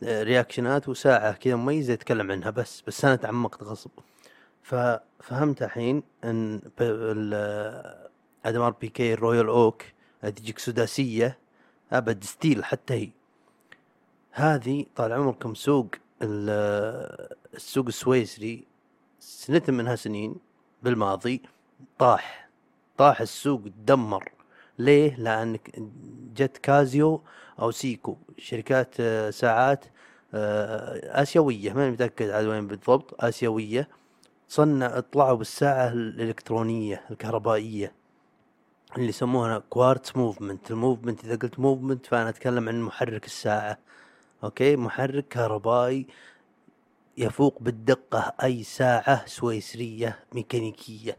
آه، 0.02 0.22
رياكشنات 0.22 0.88
وساعة 0.88 1.32
كذا 1.32 1.56
مميزة 1.56 1.92
يتكلم 1.92 2.30
عنها 2.30 2.50
بس. 2.50 2.82
بس 2.86 3.04
أنا 3.04 3.16
تعمقت 3.16 3.62
غصب. 3.62 3.90
ففهمت 4.62 5.62
الحين 5.62 6.02
إن 6.24 6.60
Audemars 8.44 8.70
Piguet 8.70 9.14
Royal 9.14 9.46
Oak 9.48 9.82
تجيك 10.22 10.58
سداسية 10.58 11.38
أبد 11.92 12.24
steel 12.24 12.64
حتى 12.64 12.94
هي. 12.94 13.10
هذه 14.32 14.86
طال 14.96 15.12
عمركم 15.12 15.54
سوق 15.54 15.86
السوق 16.22 17.86
السويسري 17.86 18.64
سنة 19.20 19.62
منها 19.68 19.96
سنين 19.96 20.34
بالماضي 20.82 21.42
طاح. 21.98 22.48
طاح 22.96 23.20
السوق 23.20 23.62
تدمر 23.62 24.28
ليه؟ 24.78 25.16
لأنك 25.16 25.70
جت 26.34 26.58
كاسيو 26.58 27.22
أو 27.60 27.70
سيكو 27.70 28.16
شركات 28.38 28.94
آه، 29.00 29.30
ساعات 29.30 29.84
آه، 30.34 31.22
آسيوية. 31.22 31.72
ماني 31.72 31.90
متأكد 31.90 32.30
عاد 32.30 32.46
وين 32.46 32.66
بالضبط 32.66 33.24
آسيوية. 33.24 33.88
صنع 34.48 35.00
طلعوا 35.00 35.36
بالساعة 35.36 35.88
الإلكترونية 35.88 37.02
الكهربائية. 37.10 37.92
اللي 38.96 39.08
يسموها 39.08 39.58
quartz 39.58 40.12
movement 40.16 40.70
ال 40.70 40.76
movement 40.76 41.24
إذا 41.24 41.36
قلت 41.36 41.60
movement 41.60 42.06
فأنا 42.06 42.28
أتكلم 42.28 42.68
عن 42.68 42.82
محرك 42.82 43.24
الساعة. 43.24 43.78
أوكي؟ 44.44 44.76
محرك 44.76 45.28
كهربائي 45.28 46.06
يفوق 47.16 47.58
بالدقة 47.60 48.34
أي 48.42 48.62
ساعة 48.62 49.26
سويسرية 49.26 50.18
ميكانيكية. 50.32 51.16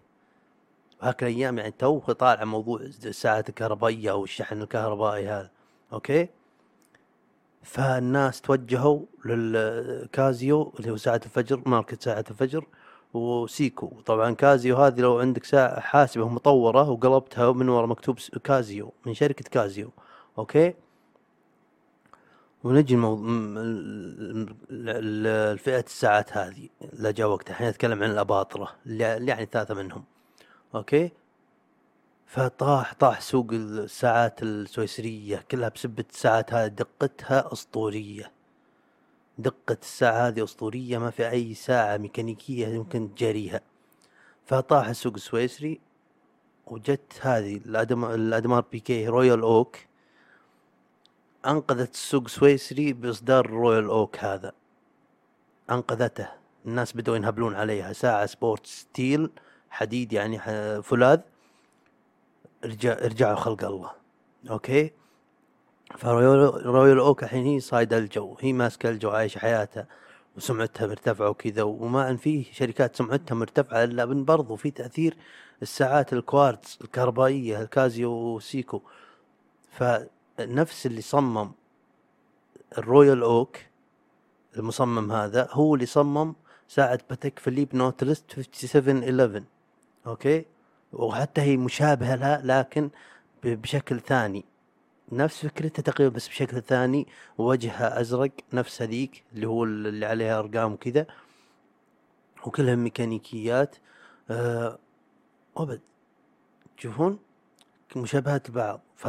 وهاك 1.01 1.23
الأيام 1.23 1.57
يعني 1.57 1.71
تو 1.71 1.99
طالع 1.99 2.43
موضوع 2.43 2.80
الساعات 2.82 3.49
الكهربائية 3.49 4.11
أو 4.11 4.23
الشحن 4.23 4.61
الكهربائي 4.61 5.28
هذا. 5.28 5.51
أوكي؟ 5.93 6.30
فالناس 7.63 8.41
توجهوا 8.41 9.05
للكازيو 9.26 10.73
اللي 10.80 10.91
هو 10.91 10.97
ساعة 10.97 11.21
الفجر 11.26 11.61
ماركة 11.65 11.97
ساعة 12.01 12.26
الفجر 12.32 12.65
وسيكو. 13.16 13.88
طبعا 14.05 14.32
كازيو 14.32 14.78
هذه 14.78 15.01
لو 15.01 15.20
عندك 15.20 15.43
ساعة 15.43 15.80
حاسبة 15.80 16.30
مطورة 16.30 16.89
وقلبتها 16.89 17.51
من 17.51 17.70
ورا 17.70 17.86
مكتوب 17.86 18.20
كازيو 18.43 18.93
من 19.05 19.13
شركة 19.13 19.45
كازيو. 19.51 19.91
أوكي؟ 20.38 20.74
ونجي 22.63 22.95
الفئة 24.72 25.80
الساعات 25.80 26.38
هذه. 26.38 26.70
لا 26.93 27.11
جاء 27.11 27.28
وقتها. 27.28 27.51
الحين 27.51 27.70
نتكلم 27.70 28.03
عن 28.03 28.11
الأباطرة 28.11 28.72
اللي 28.86 29.03
يعني 29.03 29.45
ثلاثة 29.51 29.74
منهم. 29.74 30.03
أوكي؟ 30.76 31.11
فطاح 32.26 32.93
طاح 32.93 33.22
سوق 33.22 33.47
الساعات 33.51 34.43
السويسرية 34.43 35.45
كلها 35.51 35.70
بسبة 35.70 36.05
الساعات 36.09 36.53
هذه 36.53 36.68
دقتها 36.68 37.53
أسطورية. 37.53 38.34
دقة 39.38 39.77
الساعة 39.81 40.27
هذه 40.27 40.43
أسطورية 40.43 40.97
ما 40.97 41.09
في 41.09 41.29
أي 41.29 41.53
ساعة 41.53 41.97
ميكانيكية 41.97 42.67
يمكن 42.67 43.15
تجاريها. 43.15 43.61
فطاح 44.45 44.88
السوق 44.88 45.13
السويسري 45.13 45.79
وجت 46.67 47.19
هذه 47.21 47.61
الأودمار 47.65 48.65
بيغيه 48.71 49.07
رويال 49.07 49.41
أوك 49.41 49.77
أنقذت 51.45 51.93
السوق 51.93 52.23
السويسري 52.23 52.93
بإصدار 52.93 53.49
رويال 53.49 53.86
اوك 53.86 54.17
هذا. 54.17 54.51
أنقذته. 55.71 56.27
الناس 56.65 56.93
بدأوا 56.93 57.15
ينهبلون 57.17 57.55
عليها. 57.55 57.93
ساعة 57.93 58.25
sport 58.26 58.65
steel 58.65 59.30
حديد 59.69 60.13
يعني 60.13 60.39
فولاذ. 60.81 61.19
رجع 62.65 62.93
رجعوا 62.93 63.36
خلق 63.36 63.63
الله. 63.63 63.91
أوكي؟ 64.49 64.91
فرويال 65.97 66.99
أوك 66.99 67.23
الحين 67.23 67.45
هي 67.45 67.59
صايدة 67.59 67.97
الجو. 67.97 68.37
هي 68.39 68.53
ماسكة 68.53 68.89
الجو 68.89 69.09
عايشة 69.09 69.39
حياتها 69.39 69.87
وسمعتها 70.37 70.87
مرتفعة 70.87 71.29
وكذا 71.29 71.63
وما 71.63 72.09
أن 72.09 72.17
في 72.17 72.43
شركات 72.43 72.95
سمعتها 72.95 73.35
مرتفعة 73.35 73.83
إلا 73.83 74.05
برضو 74.05 74.55
في 74.55 74.71
تأثير 74.71 75.17
الساعات 75.61 76.13
الكوارتز 76.13 76.79
الكهربائية 76.81 77.61
الكازيو 77.61 78.11
وسيكو. 78.11 78.81
ف 79.71 79.83
نفس 80.39 80.85
اللي 80.85 81.01
صمم 81.01 81.51
الرويال 82.77 83.23
أوك 83.23 83.57
المصمم 84.57 85.11
هذا 85.11 85.47
هو 85.51 85.75
اللي 85.75 85.85
صمم 85.85 86.33
ساعة 86.67 86.99
باتيك 87.09 87.39
فيليب 87.39 87.75
نوتلس 87.76 88.34
5711 88.33 89.43
أوكي؟ 90.07 90.45
وحتى 90.93 91.41
هي 91.41 91.57
مشابهة 91.57 92.15
لها 92.15 92.41
لكن 92.43 92.89
بشكل 93.43 93.99
ثاني. 93.99 94.45
نفس 95.12 95.45
فكرتها 95.45 95.84
تقريبا 95.84 96.16
بس 96.16 96.28
بشكل 96.28 96.62
ثاني 96.62 97.08
وجهها 97.38 98.01
أزرق 98.01 98.32
نفس 98.53 98.82
هذيك 98.82 99.24
اللي 99.34 99.47
هو 99.47 99.64
اللي 99.64 100.06
عليها 100.06 100.39
أرقام 100.39 100.74
وكذا. 100.74 101.08
وكلها 102.45 102.76
ميكانيكيات. 102.76 103.76
أه 104.30 104.80
وبد 105.56 105.82
تشوفون 106.78 107.20
مشابهات 107.95 108.49
لبعض. 108.49 108.82
ف 108.95 109.08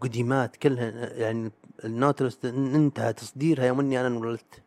قديمات 0.00 0.56
كلها 0.56 1.12
يعني 1.12 1.52
النوتلس 1.84 2.38
انتهى 2.44 3.12
تصديرها 3.12 3.64
يوم 3.66 3.80
إني 3.80 4.00
أنا 4.00 4.08
انولدت. 4.08 4.62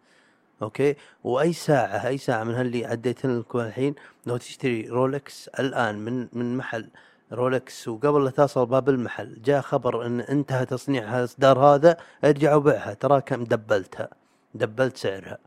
أوكي؟ 0.62 0.95
وأي 1.24 1.53
ساعة 1.53 2.07
أي 2.07 2.18
ساعة 2.18 2.43
من 2.43 2.53
هاللي 2.53 2.86
عديت 2.86 3.26
لكم 3.26 3.59
الحين 3.59 3.95
لو 4.26 4.38
تشتري 4.38 4.89
رولكس 4.89 5.47
الآن 5.47 5.99
من 5.99 6.28
من 6.34 6.57
محل 6.57 6.89
رولكس. 7.32 7.88
وقبل 7.88 8.23
لا 8.25 8.29
تصل 8.29 8.65
باب 8.65 8.89
المحل 8.89 9.41
جاء 9.41 9.61
خبر 9.61 10.05
إن 10.05 10.19
انتهى 10.21 10.65
تصنيع 10.65 11.19
الاصدار 11.19 11.59
هذا 11.59 11.97
ارجع 12.23 12.55
وبيعها. 12.55 12.93
تراك 12.93 13.43
دبلتها 13.43 14.09
دبلت 14.55 14.97
سعرها. 14.97 15.38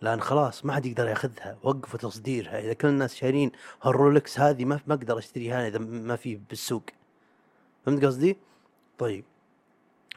لأن 0.00 0.20
خلاص 0.20 0.64
ما 0.64 0.72
حد 0.72 0.86
يقدر 0.86 1.08
ياخذها 1.08 1.56
وقفوا 1.62 1.98
تصديرها. 1.98 2.60
إذا 2.60 2.72
كل 2.72 2.88
الناس 2.88 3.14
شارين 3.14 3.52
هالرولكس 3.82 4.40
هذه 4.40 4.64
ما 4.64 4.80
ما 4.86 4.94
أقدر 4.94 5.18
اشتريها 5.18 5.68
إذا 5.68 5.78
ما 5.78 6.16
في 6.16 6.40
بالسوق. 6.48 6.82
فهمت 7.86 8.04
قصدي؟ 8.04 8.36
طيب. 8.98 9.24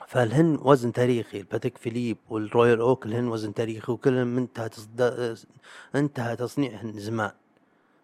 فالهن 0.07 0.59
وزن 0.61 0.91
تاريخي 0.91 1.39
الباتيك 1.39 1.77
فيليب 1.77 2.17
والرويال 2.29 2.79
أوك 2.79 3.05
الهن 3.05 3.27
وزن 3.27 3.53
تاريخي 3.53 3.91
وكلهم 3.91 4.37
انتهى. 4.37 4.69
انتهى 5.95 6.35
تصنيعهن 6.35 6.99
زمان. 6.99 7.31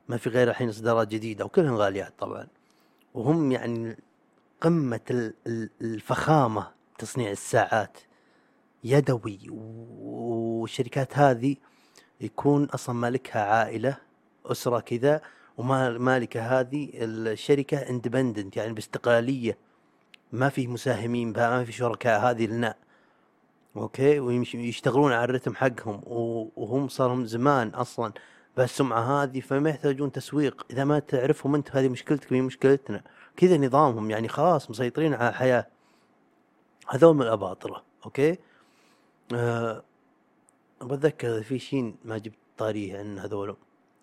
ما 0.09 0.17
في 0.17 0.29
غير 0.29 0.49
الحين 0.49 0.69
إصدارات 0.69 1.07
جديدة 1.07 1.45
وكلهن 1.45 1.75
غاليات 1.75 2.13
طبعا. 2.19 2.47
وهم 3.13 3.51
يعني 3.51 3.97
قمة 4.61 5.31
الفخامة 5.81 6.71
تصنيع 6.97 7.31
الساعات. 7.31 7.97
يدوي 8.83 9.39
والشركات 9.49 11.17
هذه 11.17 11.55
يكون 12.21 12.65
أصلا 12.65 12.95
مالكها 12.95 13.41
عائلة 13.41 13.97
أسرة 14.45 14.79
كذا 14.79 15.21
ومالكه 15.57 16.59
هذه 16.59 16.89
الشركة 16.93 17.77
independent 17.77 18.57
يعني 18.57 18.73
باستقلالية. 18.73 19.57
ما 20.31 20.49
في 20.49 20.67
مساهمين 20.67 21.33
بها 21.33 21.49
ما 21.49 21.65
في 21.65 21.71
شركاء 21.71 22.19
هذه 22.21 22.45
لنا. 22.45 22.75
أوكي؟ 23.77 24.19
ويشتغلون 24.19 25.13
على 25.13 25.23
الرتم 25.23 25.55
حقهم. 25.55 26.01
وهم 26.55 26.87
صاروا 26.87 27.25
زمان 27.25 27.69
أصلا 27.69 28.13
بهالسمعة 28.57 29.23
هذه 29.23 29.39
فما 29.39 29.69
يحتاجون 29.69 30.11
تسويق. 30.11 30.65
إذا 30.71 30.83
ما 30.83 30.99
تعرفهم 30.99 31.55
أنت 31.55 31.75
هذه 31.75 31.89
مشكلتك 31.89 32.33
هي 32.33 32.41
مشكلتنا. 32.41 33.03
كذا 33.37 33.57
نظامهم 33.57 34.11
يعني 34.11 34.27
خلاص 34.27 34.69
مسيطرين 34.69 35.13
على 35.13 35.29
الحياة. 35.29 35.67
هذول 36.87 37.15
من 37.15 37.21
الأباطرة. 37.21 37.83
أوكي؟ 38.05 38.37
أه 39.33 39.83
بتذكر 40.81 41.43
في 41.43 41.59
شيء 41.59 41.95
ما 42.05 42.17
جبت 42.17 42.37
طاريه 42.57 42.99
عن 42.99 43.19
هذول 43.19 43.55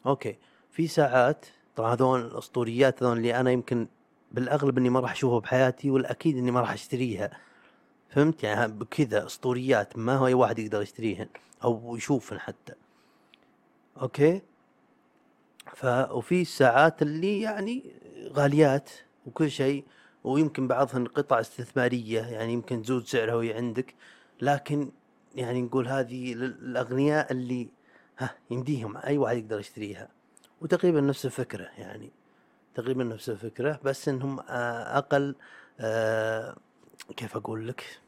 أوكي. 0.07 0.39
في 0.71 0.87
ساعات 0.87 1.47
طبعا 1.77 1.95
هذول 1.95 2.21
الأسطوريات 2.21 3.03
هذول 3.03 3.17
اللي 3.17 3.41
أنا 3.41 3.51
يمكن 3.51 3.89
بالأغلب 4.33 4.79
إني 4.79 4.91
ما 4.91 5.01
راح 5.01 5.13
أشوفها 5.13 5.39
بحياتي 5.39 5.91
والأكيد 5.91 6.37
إني 6.37 6.51
ما 6.51 6.61
راح 6.61 6.73
أشتريها. 6.73 7.31
فهمت؟ 8.09 8.43
يعني 8.43 8.73
بكذا 8.73 9.27
أسطوريات 9.27 9.99
ما 9.99 10.17
هو 10.17 10.27
أي 10.27 10.35
واحد 10.35 10.59
يقدر 10.59 10.83
يشتريهن 10.83 11.29
أو 11.65 11.97
يشوفهن 11.97 12.41
حتى. 12.41 12.73
أوكي؟ 14.01 14.43
ف 15.75 15.87
وفي 16.11 16.43
الساعات 16.43 17.03
اللي 17.03 17.41
يعني 17.41 17.93
غاليات 18.33 18.91
وكل 19.27 19.51
شيء 19.51 19.85
ويمكن 20.25 20.69
بعضهن 20.69 21.07
قطع 21.07 21.41
استثمارية 21.41 22.23
يعني 22.23 22.53
يمكن 22.53 22.83
تزود 22.83 23.07
سعرها 23.07 23.35
وهي 23.35 23.53
عندك 23.53 23.95
لكن 24.41 24.93
يعني 25.35 25.63
نقول 25.63 25.89
هذه 25.89 26.35
للاغنياء 26.35 27.33
اللي 27.33 27.69
ها 28.19 28.35
يمديهم 28.51 28.97
أي 28.97 29.19
واحد 29.19 29.37
يقدر 29.37 29.61
يشتريها. 29.61 30.09
وتقريبا 30.61 31.01
نفس 31.01 31.27
الفكرة 31.27 31.69
يعني 31.79 32.11
تقريبا 32.75 33.05
نفس 33.05 33.31
الفكرة 33.31 33.81
بس 33.85 34.09
إنهم 34.09 34.41
آه، 34.41 34.99
أقل 34.99 35.35
آه، 35.81 36.57
كيف 37.17 37.37
أقول 37.37 37.69
لك؟ 37.69 38.01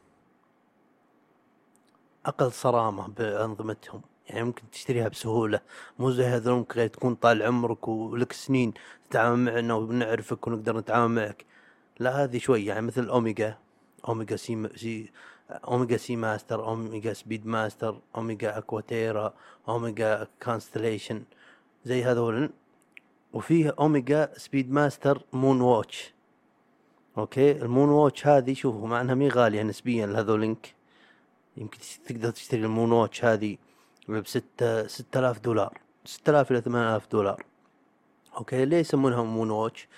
أقل 2.26 2.52
صرامة 2.52 3.08
بأنظمتهم. 3.08 4.02
يعني 4.30 4.44
ممكن 4.44 4.62
تشتريها 4.72 5.08
بسهولة. 5.08 5.60
مو 5.98 6.10
زي 6.10 6.24
هذول 6.24 6.54
ممكن 6.54 6.90
تكون 6.90 7.14
طال 7.14 7.42
عمرك 7.42 7.88
ولك 7.88 8.32
سنين 8.32 8.72
تتعامل 9.10 9.52
معنا 9.52 9.74
ونعرفك 9.74 10.46
ونقدر 10.46 10.78
نتعامل 10.78 11.14
معك. 11.14 11.44
لا 11.98 12.24
هذه 12.24 12.38
شوي 12.38 12.66
يعني 12.66 12.86
مثل 12.86 13.08
أوميجا. 13.08 13.58
أوميجا 14.08 14.36
سي, 14.36 14.68
سي 14.76 15.12
أوميجا 15.50 15.96
سي 15.96 16.16
ماستر 16.16 16.64
أوميجا 16.64 17.12
سبيد 17.12 17.46
ماستر 17.46 18.00
أوميجا 18.16 18.58
أكواتيرا 18.58 19.34
أوميجا 19.68 20.26
كونستليشن. 20.42 21.22
زي 21.84 22.04
هذول. 22.04 22.50
وفيه 23.32 23.74
أوميجا 23.80 24.32
سبيد 24.36 24.72
ماستر 24.72 25.22
مون 25.32 25.60
واتش 25.60 26.14
أوكي؟ 27.18 27.52
المون 27.52 27.88
واتش 27.88 28.26
هذه 28.26 28.54
شوفوا 28.54 28.88
مع 28.88 29.00
إنها 29.00 29.14
مي 29.14 29.28
غالية 29.28 29.62
نسبيا 29.62 30.06
لهذولينك. 30.06 30.74
يمكن 31.56 31.78
تقدر 32.06 32.30
تشتري 32.30 32.60
المون 32.60 32.92
واتش 32.92 33.24
هذه. 33.24 33.56
بستة 34.10 34.86
ستة 34.86 35.20
آلاف 35.20 35.40
دولار. 35.40 35.78
ستة 36.04 36.30
آلاف 36.30 36.50
إلى 36.50 36.60
ثمان 36.60 36.82
آلاف 36.90 37.06
دولار. 37.12 37.44
أوكي؟ 38.36 38.64
ليه 38.64 38.76
يسمونها 38.76 39.22
مون 39.22 39.50
واتش 39.50 39.88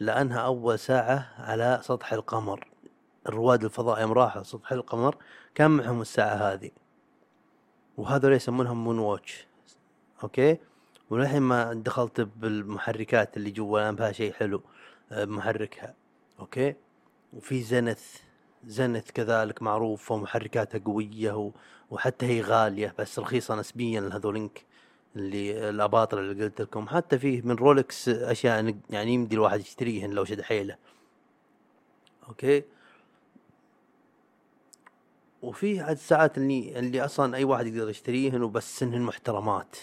لأنها 0.00 0.38
أول 0.38 0.78
ساعة 0.78 1.34
على 1.38 1.80
سطح 1.82 2.12
القمر. 2.12 2.68
الرواد 3.28 3.64
الفضاء 3.64 4.00
يوم 4.00 4.12
راحوا 4.12 4.42
سطح 4.42 4.72
القمر 4.72 5.16
كان 5.54 5.70
معهم 5.70 6.00
الساعة 6.00 6.34
هذه؟ 6.34 6.70
وهذول 7.96 8.32
يسمونها 8.32 8.74
مون 8.74 8.98
واتش 8.98 9.46
أوكي؟ 10.22 10.58
وللحين 11.10 11.42
ما 11.42 11.74
دخلت 11.74 12.20
بالمحركات 12.20 13.36
اللي 13.36 13.50
جوا 13.50 13.80
الآن 13.80 13.96
فيها 13.96 14.12
شيء 14.12 14.32
حلو 14.32 14.62
آه، 15.12 15.24
محركها. 15.24 15.94
أوكي؟ 16.40 16.74
وفي 17.32 17.62
زنث 17.62 18.16
زنث 18.66 19.10
كذلك 19.10 19.62
معروفة 19.62 20.14
ومحركاتها 20.14 20.78
قوية. 20.78 21.52
وحتى 21.90 22.26
هي 22.26 22.40
غالية 22.40 22.94
بس 22.98 23.18
رخيصة 23.18 23.54
نسبيا 23.54 24.00
لهذولينك 24.00 24.64
اللي 25.16 25.70
الأباطرة 25.70 26.20
اللي 26.20 26.44
قلت 26.44 26.60
لكم. 26.60 26.88
حتى 26.88 27.18
فيه 27.18 27.42
من 27.42 27.54
رولكس 27.54 28.08
أشياء 28.08 28.74
يعني 28.90 29.14
يمدي 29.14 29.34
الواحد 29.34 29.60
يشتريهن 29.60 30.10
لو 30.10 30.24
شد 30.24 30.40
حيله. 30.40 30.76
أوكي؟ 32.28 32.62
وفي 35.42 35.80
عاد 35.80 35.96
الساعات 35.96 36.38
اللي 36.38 36.78
اللي 36.78 37.04
أصلا 37.04 37.36
أي 37.36 37.44
واحد 37.44 37.66
يقدر 37.66 37.90
يشتريهن 37.90 38.42
وبس 38.42 38.78
سنهن 38.78 39.00
محترمات. 39.00 39.76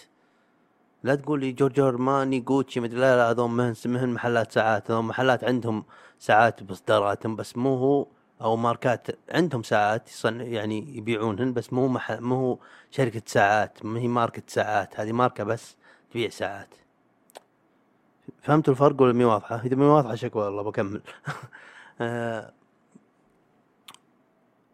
لا 1.03 1.15
تقول 1.15 1.39
لي 1.39 1.51
جورجيو 1.51 1.79
أرماني 1.79 2.39
جوتشي 2.39 2.79
مدري 2.79 2.99
لا 2.99 3.17
لا 3.17 3.31
هذول 3.31 3.49
مهن 3.49 3.75
مهن 3.85 4.09
محلات 4.09 4.51
ساعات 4.51 4.91
هذول 4.91 5.03
محلات 5.03 5.43
عندهم 5.43 5.85
ساعات 6.19 6.63
بإصداراتهم 6.63 7.35
بس 7.35 7.57
مو 7.57 7.75
هو. 7.75 8.07
أو 8.41 8.55
ماركات 8.55 9.07
عندهم 9.29 9.63
ساعات 9.63 10.09
يصن 10.09 10.41
يعني 10.41 10.97
يبيعونهن 10.97 11.53
بس 11.53 11.73
مو 11.73 11.87
مح... 11.87 12.11
مو 12.11 12.59
شركة 12.91 13.21
ساعات 13.25 13.85
ما 13.85 13.99
هي 13.99 14.07
ماركة 14.07 14.43
ساعات 14.47 14.99
هذه 14.99 15.11
ماركة 15.11 15.43
بس 15.43 15.75
تبيع 16.11 16.29
ساعات. 16.29 16.69
فهمتوا 18.43 18.73
الفرق 18.73 19.01
ولا 19.01 19.13
مي 19.13 19.25
واضحة؟ 19.25 19.61
إذا 19.65 19.75
مي 19.75 19.85
واضحة 19.85 20.15
شكوا 20.15 20.45
والله 20.45 20.63
بكمل. 20.63 21.01
آه، 22.01 22.53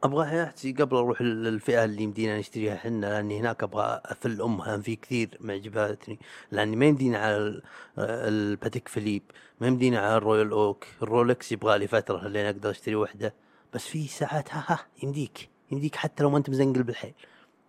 أبغى 0.03 0.43
احكي 0.43 0.71
قبل 0.73 0.97
أروح 0.97 1.21
للفئه 1.21 1.85
اللي 1.85 2.03
يمدينا 2.03 2.39
نشتريها 2.39 2.75
حنا 2.75 3.05
لأني 3.05 3.39
هناك 3.39 3.63
أبغى 3.63 4.01
أفل 4.05 4.41
أمها 4.41 4.77
في 4.77 4.95
كثير 4.95 5.37
معجباتني. 5.41 6.19
لأني 6.51 6.75
ما 6.75 6.85
يمدينا 6.85 7.17
على 7.17 7.61
الباتيك 7.97 8.87
فيليب 8.87 9.23
ما 9.61 9.67
يمدينا 9.67 9.99
على 9.99 10.17
الرويال 10.17 10.51
أوك. 10.51 10.85
الرولكس 11.01 11.51
يبغى 11.51 11.77
لي 11.77 11.87
فترة 11.87 12.27
لين 12.27 12.45
أقدر 12.45 12.69
أشتري 12.69 12.95
وحدة. 12.95 13.33
بس 13.73 13.85
في 13.87 14.07
ساعات 14.07 14.53
ها 14.53 14.65
ها 14.67 14.79
يمديك 15.03 15.49
يمديك 15.71 15.95
حتى 15.95 16.23
لو 16.23 16.29
ما 16.29 16.37
أنت 16.37 16.49
مزنقل 16.49 16.83
بالحيل. 16.83 17.13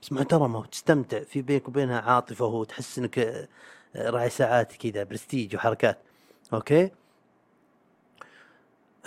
بس 0.03 0.13
محترمه 0.13 0.59
وتستمتع 0.59 1.21
في 1.21 1.43
بينك 1.43 1.69
وبينها 1.69 2.01
عاطفة 2.01 2.45
وتحس 2.47 2.99
إنك 2.99 3.19
آه، 3.19 3.49
راعي 3.97 4.31
ساعات 4.31 4.73
كذا 4.73 5.05
برستيج 5.05 5.57
وحركات. 5.57 5.99
أوكي؟ 6.55 6.91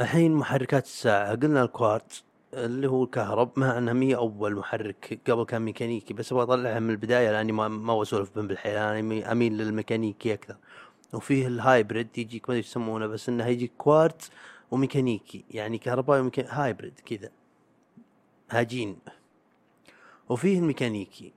الحين 0.01 0.31
محركات 0.31 0.85
الساعة 0.85 1.35
قلنا 1.35 1.63
الكوارتز 1.63 2.23
اللي 2.53 2.87
هو 2.87 3.03
الكهرب 3.03 3.51
مع 3.59 3.77
إنها 3.77 3.93
مي 3.93 4.15
أول 4.15 4.55
محرك 4.55 5.19
قبل 5.29 5.43
كان 5.45 5.61
ميكانيكي 5.61 6.13
بس 6.13 6.31
أبغى 6.31 6.43
أطلعها 6.43 6.79
من 6.79 6.89
البداية 6.89 7.31
لأني 7.31 7.51
ما 7.51 7.67
ما 7.67 8.01
أسولف 8.01 8.35
بين 8.35 8.47
بالحيل 8.47 8.77
أنا 8.77 9.31
أميل 9.31 9.57
للميكانيكي 9.57 10.33
أكثر. 10.33 10.55
وفيه 11.13 11.47
ال 11.47 11.57
hybrid 11.57 12.17
يجيك 12.17 12.49
ما 12.49 12.55
أدري 12.55 12.59
يسمونه 12.67 13.07
بس 13.07 13.29
إنه 13.29 13.45
يجيك 13.47 13.71
كوارتز 13.77 14.31
وميكانيكي 14.71 15.45
يعني 15.51 15.77
كهربائي 15.77 16.21
وميكانيكي 16.21 16.53
hybrid 16.53 16.99
كذا 16.99 17.29
هاجين. 18.49 18.99
وفيه 20.29 20.59
الميكانيكي. 20.59 21.33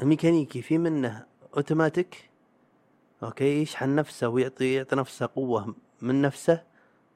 الميكانيكي 0.00 0.62
في 0.62 0.78
منه 0.78 1.26
أوتوماتيك 1.56 2.30
أوكي 3.22 3.62
يشحن 3.62 3.94
نفسه 3.94 4.28
ويعطي 4.28 4.74
يعطي 4.74 4.96
نفسه 4.96 5.28
قوة 5.34 5.74
من 6.02 6.22
نفسه 6.22 6.62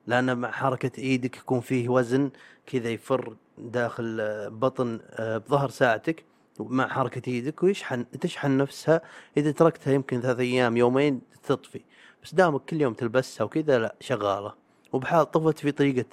لأن 0.06 0.38
مع 0.38 0.50
حركة 0.50 1.00
إيدك 1.00 1.36
يكون 1.36 1.60
فيه 1.60 1.88
وزن 1.88 2.30
كذا 2.66 2.90
يفر 2.90 3.36
داخل 3.58 4.20
بطن 4.50 5.00
آه، 5.10 5.38
بظهر 5.38 5.70
ساعتك 5.70 6.24
مع 6.60 6.88
حركة 6.88 7.30
إيدك 7.30 7.62
ويشحن 7.62 8.10
تشحن 8.20 8.56
نفسها. 8.56 9.00
إذا 9.36 9.50
تركتها 9.50 9.92
يمكن 9.92 10.20
ثلاث 10.20 10.38
أيام 10.38 10.76
يومين 10.76 11.20
تطفي. 11.42 11.80
بس 12.22 12.34
دامك 12.34 12.64
كل 12.64 12.80
يوم 12.80 12.94
تلبسها 12.94 13.44
وكذا 13.44 13.78
لا 13.78 13.94
شغالة. 14.00 14.63
وبحال 14.95 15.30
طفت 15.30 15.59
في 15.59 15.72
طريقة 15.72 16.05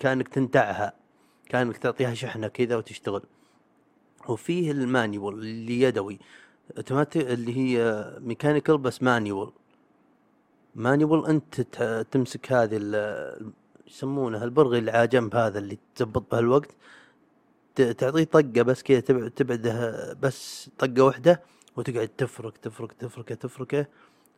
كأنك 0.00 0.28
تنتعها 0.28 0.92
كأنك 1.48 1.76
تعطيها 1.76 2.14
شحنة 2.14 2.48
كذا 2.48 2.76
وتشتغل. 2.76 3.22
وفيه 4.28 4.70
ال 4.70 4.79
manual 4.79 5.34
اللي 5.34 5.80
يدوي 5.80 6.18
اوتوماتيك 6.76 7.30
اللي 7.30 7.56
هي 7.56 8.04
mechanical 8.20 8.78
بس 8.78 9.02
manual 9.02 9.52
manual 10.74 11.26
أنت 11.26 11.60
تمسك 12.10 12.52
هذه 12.52 12.76
يسمونه 13.86 14.44
البرغي 14.44 14.78
اللي 14.78 14.90
على 14.90 15.06
جنب 15.06 15.36
هذا 15.36 15.58
اللي 15.58 15.78
تزبط 15.94 16.32
به 16.32 16.38
الوقت 16.38 16.70
تعطيه 17.74 18.24
طقة 18.24 18.62
بس 18.62 18.82
كذا 18.82 19.00
تبعده 19.28 20.12
بس 20.22 20.70
طقة 20.78 21.02
واحدة 21.02 21.42
وتقعد 21.76 22.08
تفرك 22.08 22.56
تفرك 22.56 22.92
تفركه 22.92 23.34
تفركه 23.34 23.86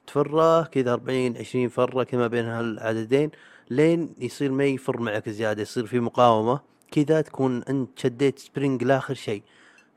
تفره 0.07 0.63
كذا 0.63 0.93
40 0.93 1.37
20 1.37 1.69
فرة 1.69 2.03
كذا 2.05 2.21
ما 2.21 2.27
بين 2.27 2.45
هالعددين. 2.45 3.31
لين 3.71 4.15
يصير 4.19 4.53
ما 4.53 4.65
يفر 4.65 5.01
معك 5.01 5.29
زيادة 5.29 5.63
يصير 5.63 5.87
في 5.87 6.01
مقاومة 6.01 6.61
كذا 6.91 7.21
تكون 7.21 7.63
أنت 7.63 7.99
شديت 7.99 8.39
spring 8.39 8.85
لآخر 8.85 9.15
شيء. 9.15 9.43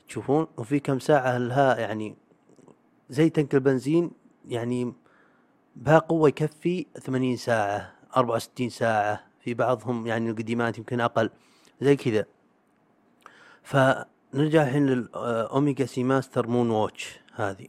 تشوفون؟ 0.07 0.47
وفي 0.57 0.80
كم 0.80 0.99
ساعة 0.99 1.38
لها 1.38 1.78
يعني 1.80 2.15
زي 3.09 3.30
tank 3.29 3.55
البنزين 3.55 4.11
يعني 4.45 4.93
بها 5.76 5.99
قوة 5.99 6.30
يكفي 6.30 6.86
ثمانين 7.01 7.38
ساعة 7.38 7.93
أربعة 8.17 8.36
وستين 8.36 8.69
ساعة 8.69 9.24
في 9.39 9.53
بعضهم 9.53 10.07
يعني 10.07 10.30
القديمات 10.30 10.78
يمكن 10.78 11.01
أقل 11.01 11.30
زي 11.82 11.95
كذا. 11.95 12.26
فنرجع 13.63 14.63
الحين 14.63 14.86
لل 14.86 15.14
Omega 15.14 15.86
Seamaster 15.86 16.47
Moonwatch 16.47 17.19
هذه 17.36 17.67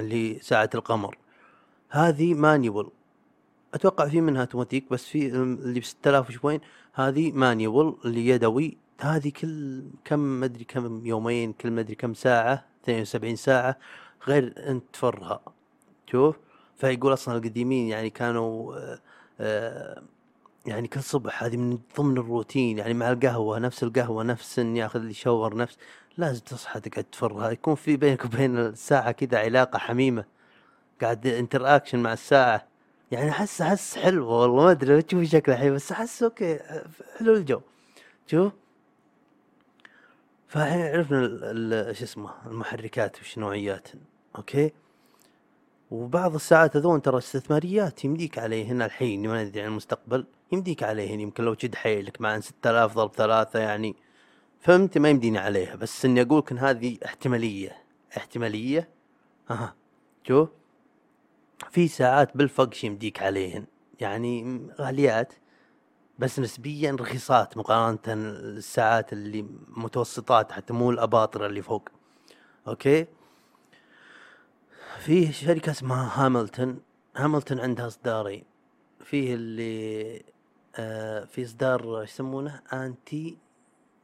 اللي 0.00 0.38
ساعة 0.40 0.70
القمر. 0.74 1.18
هذه 1.90 2.34
مانيول 2.34 2.90
أتوقع 3.74 4.08
في 4.08 4.20
منها 4.20 4.40
أوتوماتيك 4.40 4.90
بس 4.90 5.06
في 5.06 5.26
اللي 5.26 5.80
ب 5.80 5.84
6000 5.84 6.28
وشوين 6.28 6.60
هذه 6.94 7.32
مانيول 7.32 7.98
اللي 8.04 8.28
يدوي. 8.28 8.78
هذه 9.00 9.28
كل 9.28 9.82
كم 10.04 10.40
مدري 10.40 10.64
كم 10.64 11.06
يومين 11.06 11.52
كل 11.52 11.70
مدري 11.72 11.94
كم 11.94 12.14
ساعة 12.14 12.64
72 12.84 13.36
ساعة 13.36 13.78
غير 14.28 14.54
أنت 14.58 14.84
تفرها. 14.92 15.40
شوف؟ 16.12 16.36
فيقول 16.76 17.12
أصلا 17.12 17.36
القديمين 17.36 17.88
يعني 17.88 18.10
كانوا 18.10 18.76
آه، 18.76 19.00
آه، 19.40 20.02
يعني 20.66 20.88
كل 20.88 21.02
صبح 21.02 21.42
هذه 21.44 21.56
من 21.56 21.78
ضمن 21.98 22.18
الروتين 22.18 22.78
يعني 22.78 22.94
مع 22.94 23.10
القهوة 23.12 23.58
نفس 23.58 23.82
القهوة 23.82 24.22
نفس 24.24 24.58
إن 24.58 24.76
ياخذ 24.76 25.00
لي 25.00 25.12
شاور 25.14 25.56
نفس 25.56 25.78
لازم 26.18 26.44
تصحى 26.44 26.80
تقعد 26.80 27.04
تفرها. 27.04 27.50
يكون 27.50 27.74
في 27.74 27.96
بينك 27.96 28.24
وبين 28.24 28.58
الساعة 28.58 29.12
كذا 29.12 29.38
علاقة 29.38 29.78
حميمة. 29.78 30.24
قاعد 31.02 31.26
interaction 31.26 31.98
مع 31.98 32.12
الساعة. 32.12 32.67
يعني 33.12 33.30
احس 33.30 33.60
أحس 33.60 33.98
حلو 33.98 34.28
والله 34.28 34.64
ما 34.64 34.70
أدري 34.70 35.02
تشوف 35.02 35.24
شكله 35.24 35.54
الحين 35.54 35.74
بس 35.74 35.92
أحس 35.92 36.22
أوكي 36.22 36.58
حلو 37.18 37.34
الجو. 37.34 37.60
شوف. 38.26 38.52
فالحين 40.48 40.80
عرفنا 40.80 41.92
شو 41.92 42.04
اسمه 42.04 42.30
المحركات 42.46 43.20
وش 43.20 43.38
نوعياتهن 43.38 44.00
أوكي؟ 44.36 44.72
وبعض 45.90 46.34
الساعات 46.34 46.76
هذون 46.76 47.02
ترى 47.02 47.18
استثماريات 47.18 48.04
يمديك 48.04 48.38
عليهن 48.38 48.82
الحين 48.82 49.28
ما 49.28 49.44
ندري 49.44 49.62
عن 49.62 49.68
المستقبل 49.68 50.26
يمديك 50.52 50.82
عليهن 50.82 51.20
يمكن 51.20 51.44
لو 51.44 51.54
تشد 51.54 51.74
حيلك 51.74 52.20
مع 52.20 52.40
6000 52.40 52.94
ضرب 52.94 53.14
ثلاثة 53.14 53.58
يعني. 53.58 53.96
فهمت؟ 54.60 54.98
ما 54.98 55.08
يمديني 55.08 55.38
عليها 55.38 55.76
بس 55.76 56.04
إني 56.04 56.22
أقول 56.22 56.44
إن 56.52 56.58
هذه 56.58 56.98
احتمالية 57.04 57.76
احتمالية. 58.16 58.88
أها. 59.50 59.74
شوف. 60.28 60.48
في 61.70 61.88
ساعات 61.88 62.36
بالفقش 62.36 62.84
يمديك 62.84 63.22
عليهن. 63.22 63.66
يعني 64.00 64.66
غاليات 64.80 65.32
بس 66.18 66.38
نسبيا 66.38 66.96
رخيصات 67.00 67.56
مقارنة 67.56 67.98
الساعات 68.08 69.12
اللي 69.12 69.46
متوسطات 69.68 70.52
حتى 70.52 70.72
مو 70.72 70.90
الأباطرة 70.90 71.46
اللي 71.46 71.62
فوق. 71.62 71.88
أوكي؟ 72.68 73.06
فيه 74.98 75.30
شركة 75.30 75.70
اسمها 75.70 76.24
هاملتون. 76.26 76.80
هاملتون 77.16 77.60
عندها 77.60 77.86
إصدارين 77.86 78.44
فيه 79.04 79.34
اللي 79.34 80.22
آه 80.76 81.24
في 81.24 81.44
إصدار 81.44 82.02
يسمونه؟ 82.02 82.62
أنتي 82.72 83.38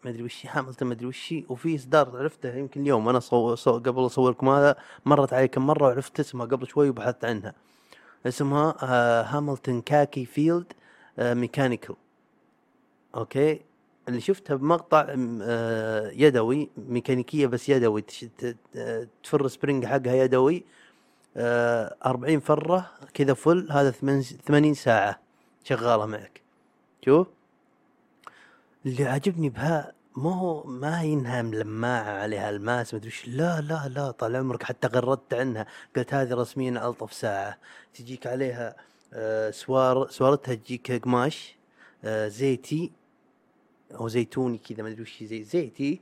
ما 0.04 0.10
أدري 0.10 0.22
وش 0.22 0.46
هاملتون 0.46 0.88
ما 0.88 0.94
أدري 0.94 1.06
وش 1.06 1.34
وفي 1.48 1.74
إصدار 1.76 2.16
عرفته 2.18 2.54
يمكن 2.56 2.80
اليوم 2.80 3.08
أنا 3.08 3.20
صو... 3.20 3.54
صو... 3.54 3.78
قبل 3.78 4.06
اصوركم 4.06 4.48
هذا 4.48 4.76
مرت 5.04 5.32
علي 5.32 5.48
كم 5.48 5.66
مرة 5.66 5.84
وعرفت 5.86 6.20
اسمها 6.20 6.46
قبل 6.46 6.66
شوي 6.66 6.88
وبحثت 6.88 7.24
عنها. 7.24 7.54
اسمها 8.26 8.76
آه 8.82 9.22
Hamilton 9.22 9.80
Khaki 9.80 10.24
Field 10.24 10.72
آه 11.18 11.34
Mechanical 11.34 11.96
أوكي؟ 13.14 13.60
اللي 14.08 14.20
شفتها 14.20 14.54
بمقطع 14.56 15.06
آه 15.42 16.10
يدوي 16.10 16.70
ميكانيكية 16.76 17.46
بس 17.46 17.68
يدوي 17.68 18.02
تش... 18.02 18.24
ت- 18.38 18.56
تفر 19.24 19.48
spring 19.48 19.86
حقها 19.86 20.14
يدوي 20.14 20.64
آه 21.36 21.96
40 22.06 22.40
فرة 22.40 22.90
كذا 23.14 23.34
full 23.34 23.68
هذا 23.72 23.90
80 23.90 24.74
ساعة 24.74 25.20
شغالة 25.64 26.06
معك. 26.06 26.40
شوف. 27.04 27.26
اللي 28.86 29.04
عجبني 29.04 29.48
بها 29.48 29.92
ما 30.16 30.34
هو 30.34 30.64
ما 30.64 31.02
إنها 31.02 31.42
ملماعة 31.42 32.22
عليها 32.22 32.50
الماس 32.50 32.94
مدري 32.94 33.08
وش. 33.08 33.28
لا 33.28 33.60
لا 33.60 33.88
لا 33.88 34.10
طال 34.10 34.36
عمرك 34.36 34.62
حتى 34.62 34.88
غردت 34.88 35.34
عنها. 35.34 35.66
قلت 35.96 36.14
هذه 36.14 36.34
رسميا 36.34 36.88
ألطف 36.88 37.12
ساعة. 37.12 37.58
تجيك 37.94 38.26
عليها 38.26 38.76
آه، 39.12 39.50
سوار 39.50 40.08
سوارتها 40.10 40.54
تجيك 40.54 40.92
قماش 40.92 41.56
آه، 42.04 42.28
زيتي 42.28 42.92
أو 43.94 44.08
زيتوني 44.08 44.58
كذا 44.58 44.82
ما 44.82 44.88
أدري 44.88 45.02
وش 45.02 45.22
هي، 45.22 45.26
زي 45.26 45.42
زيتي. 45.44 46.00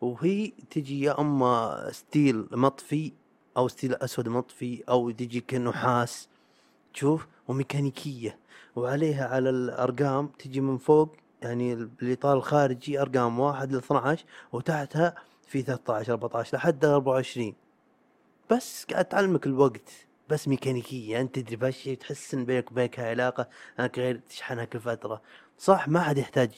وهي 0.00 0.52
تجي 0.70 1.00
يا 1.00 1.20
أما 1.20 1.88
steel 1.90 2.46
مطفي 2.52 3.12
أو 3.56 3.68
steel 3.68 3.94
أسود 3.94 4.28
مطفي 4.28 4.84
أو 4.88 5.10
تجيك 5.10 5.54
نحاس. 5.54 6.28
تشوف 6.94 7.26
وميكانيكية. 7.48 8.38
وعليها 8.76 9.28
على 9.28 9.50
الأرقام 9.50 10.26
تجي 10.26 10.60
من 10.60 10.78
فوق 10.78 11.16
يعني 11.42 11.72
الإطار 11.72 12.36
الخارجي 12.36 13.00
أرقام 13.00 13.40
واحد 13.40 13.72
ل 13.72 13.76
12 13.76 14.24
وتحتها 14.52 15.14
في 15.46 15.62
13 15.62 16.12
14 16.12 16.56
لحد 16.56 16.84
24 16.84 17.54
بس 18.50 18.84
قاعد 18.84 19.04
تعلمك 19.04 19.46
الوقت 19.46 19.90
بس 20.28 20.48
ميكانيكية 20.48 21.20
أنت 21.20 21.38
تدري 21.38 21.56
بهالشيء 21.56 21.98
تحس 21.98 22.34
ان 22.34 22.44
بينك 22.44 22.72
وبينك 22.72 23.00
علاقة 23.00 23.48
انك 23.80 23.98
غير 23.98 24.20
تشحنها 24.28 24.64
كل 24.64 24.80
فترة. 24.80 25.22
صح 25.58 25.88
ما 25.88 26.00
حد 26.00 26.18
يحتاج 26.18 26.50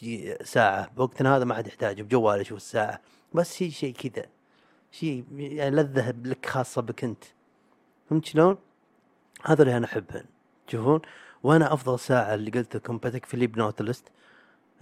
ساعة 0.43 0.91
بوقتنا 0.97 1.37
هذا 1.37 1.45
ما 1.45 1.55
حد 1.55 1.67
يحتاج 1.67 2.01
بجواله 2.01 2.41
يشوف 2.41 2.57
الساعة. 2.57 3.01
بس 3.35 3.63
هي 3.63 3.71
شيء 3.71 3.95
كذا 3.95 4.27
شيء 4.93 5.25
يعني 5.33 5.77
لذة 5.77 6.15
لك 6.25 6.47
خاصة 6.47 6.83
بك 6.83 7.05
أنت. 7.05 7.25
فهمت 8.11 8.25
شلون؟ 8.25 8.57
هذا 9.43 9.63
اللي 9.63 9.77
أنا 9.77 9.87
احبهن 9.87 10.25
تشوفون؟ 10.67 11.01
وأنا 11.43 11.73
أفضل 11.73 11.99
ساعة 11.99 12.35
اللي 12.35 12.51
قلت 12.51 12.77
لكم 12.77 12.99
باتيك 12.99 13.27
فيليب 13.27 13.59
نوتلست 13.59 14.09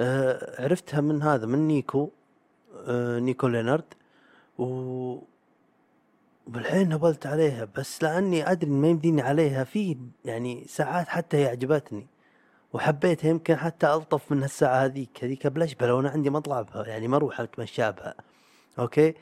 آه 0.01 0.63
عرفتها 0.63 1.01
من 1.01 1.23
هذا 1.23 1.47
من 1.47 1.69
نيكو 1.69 2.11
آه 2.87 3.19
نيكو 3.19 3.49
لينارد. 3.49 3.85
و 4.59 4.65
وبالحين 6.47 6.89
نبلت 6.89 7.27
عليها 7.27 7.69
بس 7.77 8.03
لأني 8.03 8.51
أدري 8.53 8.71
ما 8.71 8.89
يمديني 8.89 9.23
عليها. 9.23 9.65
في 9.65 9.97
يعني 10.25 10.65
ساعات 10.69 11.09
حتى 11.09 11.37
هي 11.37 11.47
عجبتني 11.47 12.07
وحبيتها 12.73 13.29
يمكن 13.29 13.57
حتى 13.57 13.95
ألطف 13.95 14.33
من 14.33 14.43
هالساعة 14.43 14.85
هذيك 14.85 15.25
هذيك 15.25 15.47
بلشبه 15.47 15.95
وأنا 15.95 16.11
عندي 16.11 16.31
مطلع 16.31 16.63
بها 16.63 16.87
يعني 16.87 17.09
ما 17.09 17.17
أروح 17.17 17.41
اتمشى 17.41 17.93
بها 17.93 18.15
أوكي؟ 18.79 19.15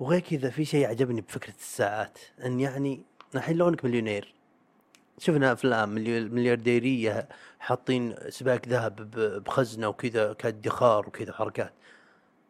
وغير 0.00 0.20
كذا 0.20 0.50
في 0.50 0.64
شيء 0.64 0.86
عجبني 0.86 1.20
بفكرة 1.20 1.54
الساعات 1.58 2.18
إن 2.44 2.60
يعني 2.60 3.02
الحين 3.34 3.56
لو 3.56 3.68
انك 3.68 3.84
مليونير. 3.84 4.34
شفنا 5.20 5.52
أفلام 5.52 5.88
مليارديرية 6.34 7.28
حاطين 7.58 8.14
سبايك 8.28 8.68
ذهب 8.68 9.10
بخزنة 9.44 9.88
وكذا 9.88 10.32
كادخار 10.32 11.08
وكذا 11.08 11.32
حركات. 11.32 11.72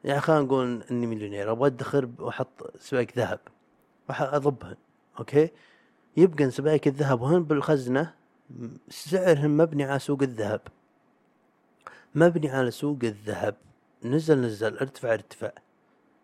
يعني 0.04 0.20
خلينا 0.20 0.42
نقول 0.42 0.82
إني 0.90 1.06
مليونير 1.06 1.52
أبغى 1.52 1.66
أدخر 1.68 2.08
وأحط 2.18 2.76
سبايك 2.78 3.18
ذهب 3.18 3.40
راح 4.08 4.22
اضبهن 4.22 4.76
أوكي؟ 5.18 5.50
يبقى 6.16 6.44
إن 6.44 6.50
سبايك 6.50 6.86
الذهب 6.88 7.20
وهن 7.20 7.44
بالخزنة 7.44 8.14
م- 8.50 8.68
سعرهن 8.88 9.50
مبني 9.50 9.84
على 9.84 9.98
سوق 9.98 10.22
الذهب. 10.22 10.60
مبني 12.14 12.50
على 12.50 12.70
سوق 12.70 12.98
الذهب. 13.02 13.54
نزل 14.04 14.40
نزل 14.40 14.78
ارتفع 14.78 15.12
ارتفع. 15.14 15.50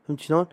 فهمت 0.09 0.21
شلون؟ 0.21 0.47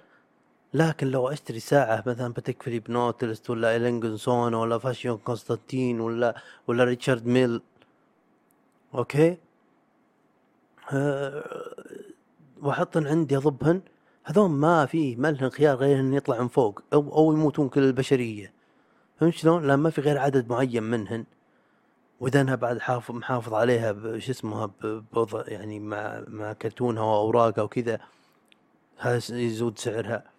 لكن 0.74 1.08
لو 1.08 1.28
أشتري 1.28 1.60
ساعة 1.60 2.04
مثلا 2.06 2.34
باتيك 2.34 2.64
فيليب 2.64 2.92
نوتيلوس 2.92 3.50
ولا 3.50 3.76
إلينجنسون 3.76 4.54
ولا 4.54 4.78
فاشيرون 4.78 5.18
كونستانتين 5.18 6.00
ولا 6.02 6.36
ولا 6.68 6.84
ريتشارد 6.84 7.28
ميل 7.28 7.62
أوكي؟ 8.96 9.38
أه 10.92 11.44
واحطن 12.62 13.08
عندي 13.08 13.38
أضبهن. 13.38 13.82
هذول 14.26 14.50
ما 14.50 14.86
في 14.86 15.16
ما 15.16 15.32
لهن 15.32 15.50
خيار 15.50 15.76
غير 15.76 16.00
ان 16.00 16.14
يطلع 16.14 16.42
من 16.42 16.48
فوق 16.48 16.82
أو 16.94 17.16
أو 17.18 17.34
يموتون 17.34 17.70
كل 17.70 17.84
البشرية. 17.84 18.54
فهمت 19.20 19.34
شلون؟ 19.34 19.68
لأن 19.68 19.80
ما 19.80 19.90
في 19.90 20.02
غير 20.02 20.18
عدد 20.18 20.50
معين 20.50 20.84
منهن. 20.84 21.26
وإذا 22.20 22.42
انها 22.42 22.56
بعد 22.56 22.80
حافظ 22.80 23.16
محافظ 23.16 23.54
عليها 23.54 23.92
بش 23.92 24.30
اسمها 24.30 24.72
بوضع 25.14 25.44
يعني 25.48 25.80
مع 25.80 26.24
مع 26.28 26.54
كرتونها 26.54 27.04
وأوراقها 27.04 27.62
وكذا 27.64 28.00
هذا 28.98 29.16
يزود 29.40 29.80
سعرها. 29.80 30.33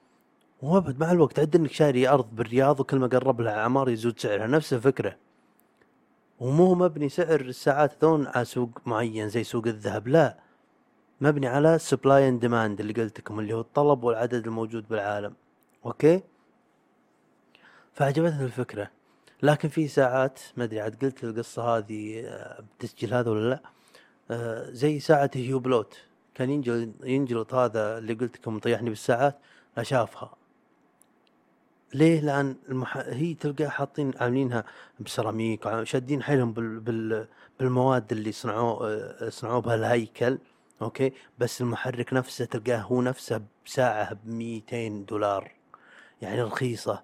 وابد 0.64 1.00
مع 1.00 1.12
الوقت 1.12 1.38
عد 1.38 1.56
إنك 1.56 1.72
شاري 1.72 2.08
أرض 2.08 2.36
بالرياض 2.36 2.80
وكل 2.80 2.98
ما 2.98 3.06
قرب 3.06 3.40
لها 3.40 3.60
عمار 3.60 3.88
يزود 3.90 4.18
سعرها. 4.18 4.46
نفس 4.46 4.72
الفكرة. 4.72 5.16
ومو 6.40 6.74
مبني 6.74 7.08
سعر 7.08 7.40
الساعات 7.40 8.04
ذون 8.04 8.26
على 8.26 8.44
سوق 8.44 8.80
معين 8.86 9.28
زي 9.28 9.44
سوق 9.44 9.66
الذهب 9.66 10.08
لا. 10.08 10.38
مبني 11.20 11.46
على 11.46 11.78
supply 11.78 12.28
and 12.28 12.40
demand 12.40 12.80
اللي 12.80 12.92
قلت 12.92 13.18
لكم 13.18 13.40
اللي 13.40 13.52
هو 13.54 13.60
الطلب 13.60 14.04
والعدد 14.04 14.46
الموجود 14.46 14.88
بالعالم. 14.88 15.34
أوكي؟ 15.86 16.22
فعجبتني 17.92 18.44
الفكرة. 18.44 18.90
لكن 19.42 19.68
في 19.68 19.88
ساعات 19.88 20.40
ما 20.56 20.64
أدري 20.64 20.80
عاد 20.80 21.04
قلت 21.04 21.24
القصة 21.24 21.76
هذه 21.76 22.20
آه، 22.26 22.60
بالتسجيل 22.60 23.14
هذا 23.14 23.30
ولا 23.30 23.50
لا؟ 23.50 23.60
آه، 24.30 24.70
زي 24.70 25.00
ساعة 25.00 25.30
هوبلوت 25.34 25.96
كان 26.34 26.50
ينجل 26.50 26.92
ينجلط 27.04 27.54
هذا 27.54 27.98
اللي 27.98 28.14
قلت 28.14 28.36
لكم 28.36 28.58
طيحني 28.58 28.88
بالساعات 28.88 29.38
لا 29.76 29.82
شافها 29.82 30.43
ليه؟ 31.94 32.20
لأن 32.20 32.56
المح... 32.68 32.96
هي 32.96 33.34
تلقى 33.34 33.70
حاطين 33.70 34.12
عاملينها 34.20 34.64
بسيراميك 35.00 35.82
شادين 35.82 36.22
حيلهم 36.22 36.52
بال... 36.52 36.80
بال... 36.80 37.26
بالمواد 37.60 38.12
اللي 38.12 38.32
صنعوه 38.32 38.88
آه، 38.88 39.28
صنعوه 39.28 39.60
بها 39.60 39.74
الهيكل 39.74 40.38
أوكي؟ 40.82 41.12
بس 41.38 41.60
المحرك 41.60 42.12
نفسه 42.12 42.44
تلقاه 42.44 42.78
هو 42.78 43.02
نفسه 43.02 43.42
بساعة 43.66 44.14
ب 44.14 44.18
200 44.28 44.88
دولار 44.88 45.52
يعني 46.22 46.42
رخيصة. 46.42 47.02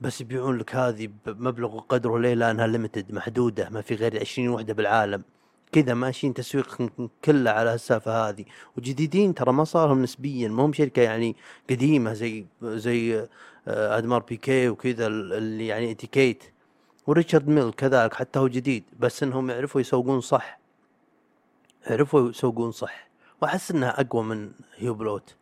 بس 0.00 0.20
يبيعون 0.20 0.58
لك 0.58 0.74
هذه 0.76 1.08
بمبلغ 1.26 1.76
وقدره 1.76 2.18
ليه؟ 2.18 2.34
لأنها 2.34 2.66
ليمتد 2.66 3.12
محدودة 3.12 3.68
ما 3.70 3.80
في 3.80 3.94
غير 3.94 4.20
20 4.20 4.48
وحدة 4.48 4.74
بالعالم. 4.74 5.22
كذا 5.72 5.94
ماشيين 5.94 6.34
تسويق 6.34 6.90
كله 7.24 7.50
على 7.50 7.74
السالفة 7.74 8.28
هذه. 8.28 8.44
وجديدين 8.76 9.34
ترى 9.34 9.52
ما 9.52 9.64
صارهم 9.64 10.02
نسبيا 10.02 10.48
ما 10.48 10.64
هم 10.64 10.72
شركة 10.72 11.02
يعني 11.02 11.36
قديمة 11.70 12.12
زي 12.12 12.46
زي 12.62 13.26
آه، 13.68 13.98
آدمار 13.98 14.22
بيكي 14.22 14.68
وكذا 14.68 15.06
اللي 15.06 15.66
يعني 15.66 15.90
اتيكيت 15.90 16.44
وريتشارد 17.06 17.48
ميل 17.48 17.72
كذلك 17.72 18.14
حتى 18.14 18.38
هو 18.38 18.48
جديد 18.48 18.84
بس 19.00 19.22
إنهم 19.22 19.50
يعرفوا 19.50 19.80
يسوقون 19.80 20.20
صح. 20.20 20.58
عرفوا 21.86 22.30
يسوقون 22.30 22.72
صح. 22.72 23.08
وأحس 23.42 23.70
إنها 23.70 24.00
أقوى 24.00 24.22
من 24.22 24.50
Hublot. 24.76 25.34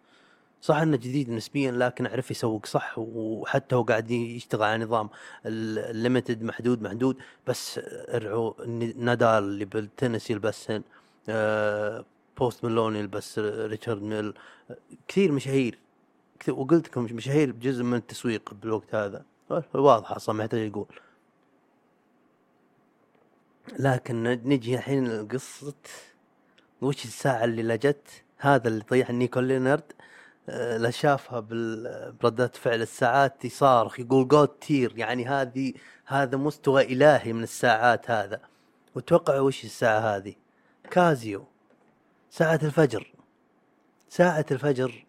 صح 0.64 0.76
إنه 0.76 0.96
جديد 0.96 1.30
نسبيا 1.30 1.70
لكن 1.70 2.06
عرف 2.06 2.30
يسوق 2.30 2.66
صح 2.66 2.94
وحتى 2.98 3.74
هو 3.74 3.82
قاعد 3.82 4.10
يشتغل 4.10 4.62
على 4.62 4.84
نظام 4.84 5.10
ال 5.46 5.58
limited 5.58 6.42
محدود 6.42 6.82
محدود. 6.82 7.16
بس 7.46 7.80
رافا 7.84 8.66
نادال 8.96 9.44
اللي 9.44 9.64
بالتنس 9.64 10.30
يلبسهن 10.30 10.82
آه 11.28 12.04
Post 12.38 12.64
Malone 12.64 12.96
يلبس 12.96 13.38
Richard 13.38 14.02
Mille. 14.02 14.34
كثير 15.08 15.32
مشاهير 15.32 15.78
وقلت 16.48 16.88
لكم 16.88 17.02
مشاهير 17.02 17.50
جزء 17.50 17.82
من 17.82 17.94
التسويق 17.94 18.54
بالوقت 18.54 18.94
هذا. 18.94 19.24
واضح 19.74 20.12
أصلا 20.12 20.34
ما 20.34 20.44
يحتاج 20.44 20.60
يقول. 20.60 21.00
لكن 23.78 24.22
نجي 24.22 24.74
الحين 24.74 25.20
لقصة 25.20 25.74
وش 26.82 27.04
الساعة 27.04 27.44
اللي 27.44 27.62
لجت 27.62 28.08
هذا 28.38 28.68
اللي 28.68 28.84
طيح 28.84 29.10
Nico 29.10 29.40
Leonard. 29.40 29.92
آه، 29.92 30.13
لا 30.48 30.90
شافها 30.90 31.40
بردات 32.20 32.56
فعل 32.56 32.82
الساعات 32.82 33.44
يصارخ 33.44 34.00
يقول 34.00 34.28
God 34.28 34.48
tier. 34.48 34.92
يعني 34.96 35.26
هذه 35.26 35.72
هذا 36.06 36.36
مستوى 36.36 36.82
إلهي 36.82 37.32
من 37.32 37.42
الساعات 37.42 38.10
هذا. 38.10 38.40
وتوقع 38.94 39.40
وش 39.40 39.64
الساعة 39.64 39.98
هذه؟ 39.98 40.34
Casio. 40.90 41.44
ساعة 42.30 42.60
الفجر. 42.62 43.12
ساعة 44.08 44.46
الفجر. 44.50 45.06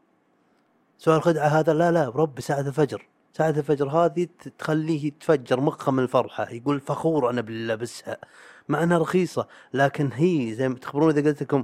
سؤال 0.97 1.21
خدعة 1.21 1.47
هذا؟ 1.47 1.73
لا 1.73 1.91
لا 1.91 2.09
ربي 2.09 2.41
ساعة 2.41 2.59
الفجر. 2.59 3.07
ساعة 3.33 3.49
الفجر 3.49 3.89
هذه 3.89 4.27
تخليه 4.59 5.05
يتفجر 5.05 5.59
مخه 5.61 5.91
من 5.91 6.03
الفرحة. 6.03 6.49
يقول 6.51 6.79
فخور 6.79 7.29
أنا 7.29 7.41
باللي 7.41 7.67
لابسها. 7.67 8.17
مع 8.69 8.83
أنها 8.83 8.97
رخيصة. 8.97 9.47
لكن 9.73 10.11
هي 10.13 10.53
زي 10.53 10.69
ما 10.69 10.75
تخبرون 10.75 11.09
إذا 11.09 11.29
قلت 11.29 11.43
لكم 11.43 11.63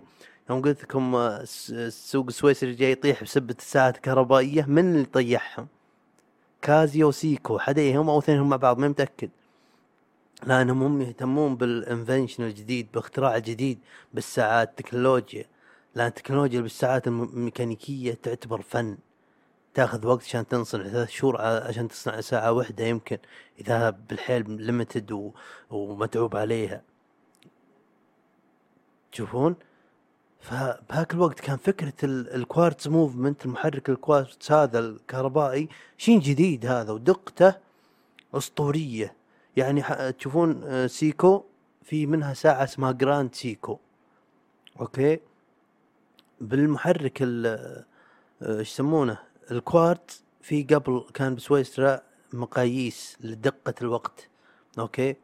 يوم 0.52 0.62
قلت 0.62 0.84
لكم 0.84 1.16
آه، 1.16 1.44
السوق 1.70 2.26
السويسري 2.28 2.74
جاي 2.74 2.92
يطيح 2.92 3.24
بسبة 3.24 3.56
الساعات 3.60 3.96
الكهربائية 3.96 4.66
من 4.66 4.96
اللي 4.96 5.06
طيحهم 5.06 5.68
Casio 6.62 7.08
و 7.08 7.16
Seiko 7.16 7.60
حديهم 7.60 8.10
أو 8.10 8.20
اثنينهم 8.20 8.50
مع 8.50 8.58
بعض 8.58 8.78
ما 8.80 8.88
متأكد. 8.88 9.30
لأنهم 10.44 10.84
هم 10.84 11.02
يهتمون 11.02 11.56
بال 11.56 11.72
invention 11.72 12.44
الجديد 12.44 12.88
باختراع 12.94 13.36
الجديد 13.36 13.80
بالساعات 14.14 14.70
التكنولوجيا 14.70 15.46
لأن 15.96 16.08
التكنولوجيا 16.08 16.62
بالساعات 16.62 17.08
الميكانيكية 17.08 18.14
تعتبر 18.14 18.62
فن. 18.62 18.98
تاخذ 19.74 20.08
وقت 20.08 20.24
عشان 20.24 20.48
تنصنع 20.48 20.88
ثلاث 20.88 21.10
شهور 21.10 21.42
عشان 21.42 21.88
تصنع 21.88 22.22
ساعة 22.22 22.52
واحدة 22.52 22.84
يمكن 22.84 23.18
إذا 23.60 23.90
بالحيل 23.90 24.52
limited 24.52 25.32
ومتعوب 25.70 26.36
عليها. 26.36 26.82
تشوفون؟ 29.12 29.56
فبهاك 30.42 31.14
الوقت 31.14 31.40
كان 31.40 31.58
فكرة 31.58 31.94
ال 32.04 32.16
quartz 32.16 32.88
movement 32.88 33.46
المحرك 33.46 33.90
الكوارتز 33.90 34.52
هذا 34.52 34.80
الكهربائي 34.80 35.70
شيء 35.98 36.20
جديد 36.20 36.66
هذا 36.66 36.92
ودقته 36.92 37.54
أسطورية. 38.34 39.16
يعني 39.58 39.84
تشوفون 40.12 40.64
آه، 40.64 40.88
Seiko 40.88 41.44
في 41.84 42.06
منها 42.06 42.34
ساعة 42.34 42.64
اسمها 42.64 42.92
Grand 42.92 43.36
Seiko. 43.36 43.80
okay؟ 44.80 45.20
بالمحرك 46.42 47.22
آه، 47.22 47.86
إيش 48.42 48.72
يسمونه؟ 48.72 49.18
الكوارتز 49.52 50.24
في 50.42 50.64
قبل 50.64 51.06
كان 51.14 51.36
بسويسرا 51.36 52.02
مقاييس 52.34 53.18
لدقة 53.22 53.74
الوقت. 53.82 54.28
okay؟ 54.80 55.16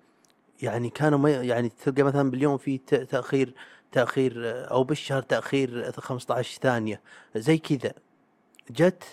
يعني 0.62 0.90
كانوا 0.90 1.20
ما 1.20 1.30
يعني 1.30 1.70
تلقى 1.70 2.04
مثلا 2.04 2.32
باليوم 2.32 2.58
في 2.58 2.78
تأخير 2.78 3.54
تأخير 3.92 4.34
أو 4.72 4.84
بالشهر 4.84 5.22
تأخير 5.22 5.92
15 5.92 6.60
ثانية. 6.62 7.02
زي 7.36 7.58
كذا. 7.58 7.94
جت 8.72 9.04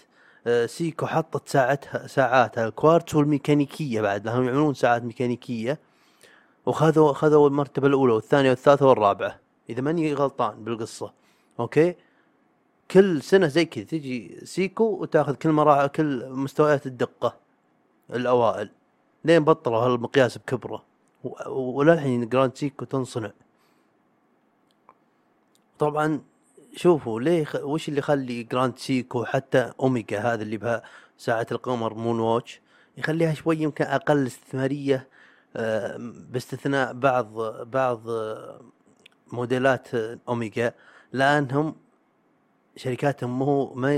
آه، 0.47 0.67
Seiko 0.67 1.07
حطت 1.07 1.49
ساعتها 1.49 2.07
ساعاتها 2.07 2.67
الكوارتز 2.67 3.15
والميكانيكية 3.15 4.01
بعد. 4.01 4.27
لانهم 4.27 4.45
يعملون 4.45 4.75
ساعات 4.75 5.03
ميكانيكية. 5.03 5.79
وخذوا 6.67 7.13
خذوا 7.13 7.49
المرتبة 7.49 7.87
الأولى 7.87 8.13
والثانية 8.13 8.51
والثالثة 8.51 8.87
والرابعة. 8.87 9.41
إذا 9.71 9.81
ماني 9.83 10.15
غلطان 10.15 10.65
بالقصة. 10.65 11.13
okay؟ 11.61 11.95
كل 12.91 13.23
سنة 13.23 13.47
زي 13.47 13.65
كذا. 13.65 13.85
تجي 13.85 14.41
Seiko 14.45 14.85
وتاخذ 14.85 15.35
كل 15.35 15.49
مراحل 15.53 15.87
كل 15.87 16.29
مستويات 16.29 16.87
الدقة 16.87 17.37
الأوائل. 18.15 18.71
لين 19.25 19.45
بطلوا 19.45 19.79
هالمقياس 19.79 20.39
بكبره. 20.39 20.83
وللحين 21.47 22.29
Grand 22.29 22.57
Seiko 22.57 22.85
تنصنع. 22.85 23.31
طبعا 25.85 26.21
شوفوا 26.77 27.21
ليه. 27.21 27.47
وش 27.63 27.89
اللي 27.89 27.99
يخلي 27.99 28.43
Grand 28.43 28.79
Seiko 28.79 29.25
حتى 29.25 29.73
أوميجا 29.81 30.21
هذا 30.21 30.43
اللي 30.43 30.57
بها 30.57 30.83
ساعة 31.19 31.47
القمر 31.53 31.95
Moonwatch 31.95 32.61
يخليها 32.99 33.35
شوي 33.35 33.57
يمكن 33.59 33.85
أقل 33.85 34.27
استثمارية 34.27 35.09
آه، 35.57 35.97
باستثناء 36.31 36.93
بعض 36.93 37.41
بعض 37.67 38.01
موديلات 39.33 39.89
أوميجا 40.29 40.75
لأنهم 41.13 41.77
شركاتهم 42.77 43.39
مو 43.39 43.75
ما 43.75 43.91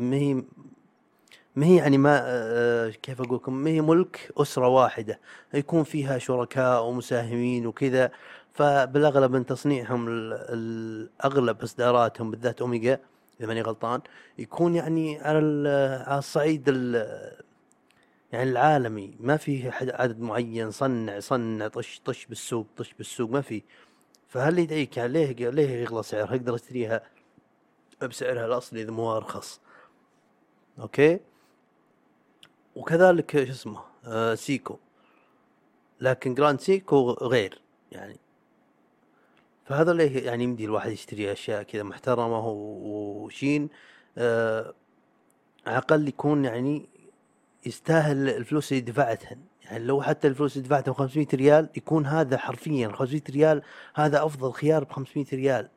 هي 0.00 0.44
ما 1.56 1.66
هي 1.66 1.76
يعني 1.76 1.98
ما 1.98 2.20
آه، 2.24 2.90
كيف 2.90 3.20
أقول 3.20 3.36
لكم 3.36 3.54
ما 3.54 3.70
هي 3.70 3.80
ملك 3.80 4.32
أسرة 4.36 4.68
واحدة 4.68 5.20
يكون 5.54 5.84
فيها 5.84 6.18
شركاء 6.18 6.84
ومساهمين 6.84 7.66
وكذا 7.66 8.10
فبالأغلب 8.56 9.32
من 9.32 9.46
تصنيعهم 9.46 10.06
الأغلب 10.08 11.62
إصداراتهم 11.62 12.30
بالذات 12.30 12.60
أوميجا 12.60 13.00
إذا 13.40 13.46
ماني 13.48 13.62
غلطان 13.62 14.00
يكون 14.38 14.74
يعني 14.74 15.18
على 15.20 15.68
على 16.06 16.18
الصعيد 16.18 16.68
يعني 18.32 18.50
العالمي. 18.50 19.16
ما 19.20 19.36
في 19.36 19.70
عدد 19.70 20.20
معين 20.20 20.70
صنع 20.70 21.20
صنع 21.20 21.68
طش 21.68 22.00
طش 22.04 22.26
بالسوق 22.26 22.66
طش 22.76 22.92
بالسوق 22.92 23.30
ما 23.30 23.40
في 23.40 23.62
فهل 24.28 24.58
يدعيك 24.58 24.96
يعني 24.96 25.12
ليه 25.12 25.50
ليه 25.50 25.70
يغلى 25.70 26.02
سعرها 26.02 26.30
أقدر 26.30 26.54
أشتريها 26.54 27.02
بسعرها 28.02 28.46
الأصلي 28.46 28.82
إذا 28.82 28.90
مو 28.90 29.16
أرخص. 29.16 29.60
okay؟ 30.78 31.20
وكذلك 32.76 33.44
شو 33.44 33.50
اسمه 33.50 33.80
آه 34.04 34.34
Seiko. 34.34 34.78
لكن 36.00 36.34
Grand 36.34 36.60
Seiko 36.60 37.10
غير. 37.10 37.60
يعني 37.92 38.16
فهذا 39.68 39.92
ليه 39.92 40.26
يعني 40.26 40.44
يمدي 40.44 40.64
الواحد 40.64 40.90
يشتري 40.90 41.32
أشياء 41.32 41.62
كذا 41.62 41.82
محترمة 41.82 42.48
وشين 42.48 43.68
آه 44.18 44.74
أقل 45.66 46.08
يكون 46.08 46.44
يعني 46.44 46.88
يستاهل 47.66 48.28
الفلوس 48.28 48.72
اللي 48.72 48.80
دفعتهن. 48.80 49.38
يعني 49.64 49.84
لو 49.84 50.02
حتى 50.02 50.28
الفلوس 50.28 50.56
اللي 50.56 50.68
دفعتها 50.68 50.94
500 50.94 51.26
ريال 51.34 51.68
يكون 51.76 52.06
هذا 52.06 52.38
حرفيا 52.38 52.88
500 52.88 53.22
ريال 53.30 53.62
هذا 53.94 54.24
أفضل 54.24 54.52
خيار 54.52 54.84
ب 54.84 54.92
500 54.92 55.26
ريال. 55.32 55.68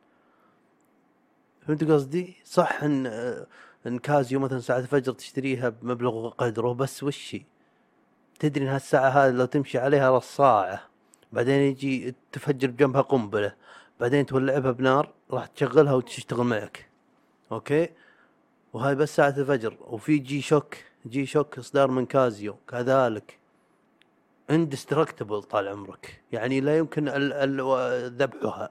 فهمت 1.66 1.84
قصدي؟ 1.84 2.36
صح 2.44 2.82
إن 2.82 3.06
آه، 3.06 3.46
إن 3.86 3.98
كازيو 3.98 4.40
مثلا 4.40 4.60
ساعة 4.60 4.78
الفجر 4.78 5.12
تشتريها 5.12 5.68
بمبلغ 5.68 6.28
قدره 6.28 6.72
بس 6.74 7.02
وشي؟ 7.02 7.46
تدري 8.38 8.64
إن 8.64 8.68
هالساعة 8.70 9.08
هذه 9.08 9.30
لو 9.32 9.44
تمشي 9.44 9.78
عليها 9.78 10.16
رصاعة 10.16 10.80
بعدين 11.32 11.60
يجي 11.60 12.14
تفجر 12.32 12.70
بجنبها 12.70 13.02
قنبلة. 13.02 13.54
بعدين 14.00 14.26
تولعها 14.26 14.70
بنار 14.70 15.12
راح 15.30 15.46
تشغلها 15.46 15.94
وتشتغل 15.94 16.44
معك. 16.46 16.88
okay؟ 17.52 17.88
وهاي 18.72 18.94
بس 18.94 19.16
ساعة 19.16 19.34
الفجر. 19.38 19.76
وفي 19.80 20.18
G-Shock 20.18 20.76
G-Shock 21.06 21.58
إصدار 21.58 21.90
من 21.90 22.06
Casio 22.06 22.56
كذلك. 22.68 23.38
indestructible 24.50 25.42
طال 25.42 25.68
عمرك. 25.68 26.22
يعني 26.32 26.60
لا 26.60 26.78
يمكن 26.78 27.08
ذبحها. 28.18 28.70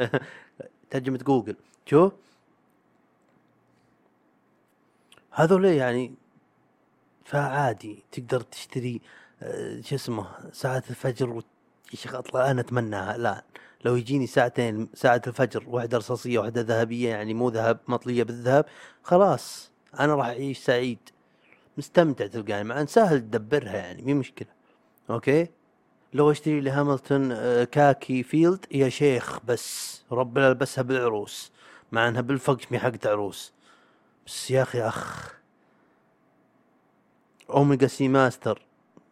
ترجمة 0.90 1.18
جوجل. 1.18 1.56
شوف 1.86 2.12
هذول 5.30 5.64
يعني 5.64 6.14
فعادي. 7.24 8.04
تقدر 8.12 8.40
تشتري 8.40 9.00
آه، 9.42 9.80
شو 9.80 9.94
اسمه 9.94 10.50
ساعة 10.52 10.82
الفجر 10.90 11.42
أطلع 12.06 12.50
أنا 12.50 12.60
اتمناها 12.60 13.16
الان 13.16 13.42
لو 13.84 13.96
يجيني 13.96 14.26
ساعتين 14.26 14.88
ساعة 14.94 15.22
الفجر 15.26 15.64
واحدة 15.68 15.98
رصاصية 15.98 16.38
واحدة 16.38 16.60
ذهبية 16.60 17.08
يعني 17.08 17.34
مو 17.34 17.48
ذهب 17.48 17.78
مطلية 17.88 18.22
بالذهب 18.22 18.64
خلاص 19.02 19.70
أنا 20.00 20.14
راح 20.14 20.26
أعيش 20.26 20.58
سعيد. 20.58 20.98
مستمتع 21.78 22.26
تلقاني 22.26 22.64
مع 22.64 22.80
ان 22.80 22.86
سهل 22.86 23.20
تدبرها 23.20 23.76
يعني 23.76 24.02
مي 24.02 24.14
مشكلة. 24.14 24.48
okay؟ 25.10 25.48
لو 26.12 26.30
أشتري 26.30 26.60
لي 26.60 26.70
هاملتون 26.70 27.32
آه، 27.32 27.64
Khaki 27.64 28.22
Field 28.22 28.66
يا 28.70 28.88
شيخ 28.88 29.40
بس. 29.44 30.02
ربنا 30.12 30.48
البسها 30.48 30.82
بالعروس. 30.82 31.52
مع 31.92 32.08
إنها 32.08 32.20
بالفقش 32.20 32.72
مي 32.72 32.78
حقت 32.78 33.06
عروس. 33.06 33.52
بس 34.26 34.50
يا 34.50 34.62
أخي 34.62 34.82
أخ. 34.82 35.34
Omega 37.50 37.86
Seamaster 37.86 38.62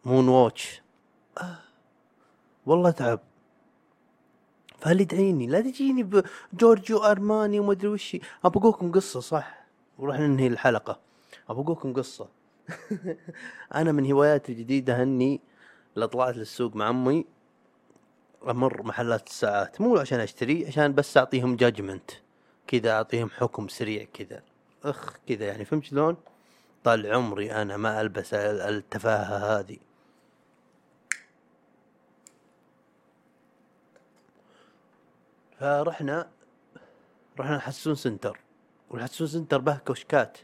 Moonwatch. 0.05 0.81
آه. 1.37 1.66
والله 2.67 2.91
تعب. 2.91 3.19
فهل 4.79 5.01
يدعيني 5.01 5.47
لا 5.47 5.61
تجيني 5.61 6.23
ب 6.53 6.59
Giorgio 6.59 6.97
Armani 6.97 7.59
وما 7.59 7.71
أدري 7.71 7.87
وش 7.87 8.15
ابى 8.45 8.59
اقولكم 8.59 8.91
قصة 8.91 9.19
صح؟ 9.19 9.65
وراح 9.97 10.19
ننهي 10.19 10.47
الحلقة. 10.47 10.99
ابى 11.49 11.61
اقولكم 11.61 11.93
قصة. 11.93 12.27
أنا 13.75 13.91
من 13.91 14.11
هواياتي 14.11 14.51
الجديدة 14.51 15.03
اني 15.03 15.41
لو 15.95 16.07
طلعت 16.07 16.37
للسوق 16.37 16.75
مع 16.75 16.89
أمي 16.89 17.25
أمر 18.47 18.83
محلات 18.83 19.27
الساعات. 19.27 19.81
مو 19.81 19.97
عشان 19.97 20.19
أشتري 20.19 20.67
عشان 20.67 20.93
بس 20.93 21.17
أعطيهم 21.17 21.55
judgment 21.55 22.11
كذا 22.67 22.91
أعطيهم 22.91 23.29
حكم 23.29 23.67
سريع 23.67 24.07
كذا. 24.13 24.41
أخ 24.83 25.17
كذا 25.27 25.45
يعني 25.45 25.65
فهمت 25.65 25.83
شلون؟ 25.83 26.17
طال 26.83 27.13
عمري 27.13 27.51
أنا 27.51 27.77
ما 27.77 28.01
ألبس 28.01 28.33
ال- 28.33 28.61
التفاهة 28.61 29.59
هذه. 29.59 29.77
فرحنا 35.59 36.29
رحنا 37.39 37.59
حسون 37.59 37.95
سنتر. 37.95 38.39
والحسون 38.89 39.27
سنتر 39.27 39.57
به 39.57 39.77
كشكات 39.77 40.37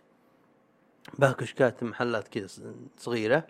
به 1.19 1.31
كشكات 1.31 1.83
محلات 1.83 2.27
كذا 2.27 2.47
صغيرة. 2.97 3.47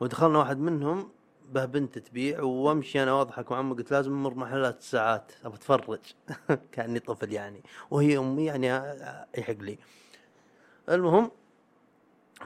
ودخلنا 0.00 0.38
واحد 0.38 0.58
منهم 0.58 1.10
به 1.52 1.64
بنت 1.64 1.98
تبيع. 1.98 2.40
وامشي 2.40 3.02
أنا 3.02 3.12
وأضحك 3.12 3.52
مع 3.52 3.60
امي 3.60 3.74
قلت 3.74 3.90
لازم 3.90 4.12
أمر 4.12 4.34
محلات 4.34 4.78
الساعات 4.78 5.32
ابى 5.44 5.54
أتفرج. 5.56 5.98
كأني 6.72 6.98
طفل 6.98 7.32
يعني. 7.32 7.62
وهي 7.90 8.18
أمي 8.18 8.44
يعني 8.44 8.70
ع- 8.70 9.26
يحق 9.38 9.58
لي. 9.60 9.78
المهم 10.88 11.30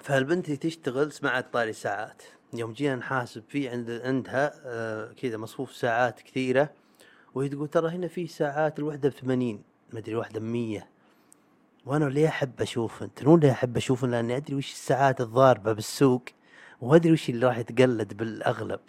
فالبنت 0.00 0.50
تشتغل 0.50 1.12
سمعت 1.12 1.52
طاري 1.52 1.72
ساعات. 1.72 2.22
يوم 2.54 2.72
جينا 2.72 2.96
نحاسب 2.96 3.44
فيه 3.48 3.70
عند 3.70 3.90
عندها 3.90 4.52
آه 4.64 5.12
كذا 5.12 5.36
مصفوف 5.36 5.72
ساعات 5.76 6.20
كثيرة. 6.20 6.70
وهي 7.34 7.48
تقول 7.48 7.68
ترى 7.68 7.88
هنا 7.88 8.08
في 8.08 8.26
ساعات 8.26 8.78
الوحدة 8.78 9.08
بثمانين 9.08 9.62
مدري 9.92 10.12
الوحدة 10.12 10.40
بمية. 10.40 10.88
وأنا 11.86 12.04
ليه 12.04 12.28
أحب 12.28 12.60
أشوف 12.60 13.02
انت 13.02 13.24
مو 13.24 13.36
ليه 13.36 13.50
أحب 13.50 13.76
أشوف 13.76 14.04
لأني 14.04 14.36
أدري 14.36 14.54
وش 14.54 14.72
الساعات 14.72 15.20
الضاربة 15.20 15.72
بالسوق 15.72 16.22
وأدري 16.80 17.12
وش 17.12 17.30
اللي 17.30 17.46
راح 17.46 17.58
يتقلد 17.58 18.16
بالأغلب. 18.16 18.80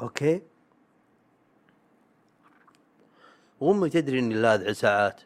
أوكي؟ 0.00 0.42
وأمي 3.60 3.88
تدري 3.88 4.18
إني 4.18 4.34
لاذع 4.34 4.72
ساعات. 4.72 5.20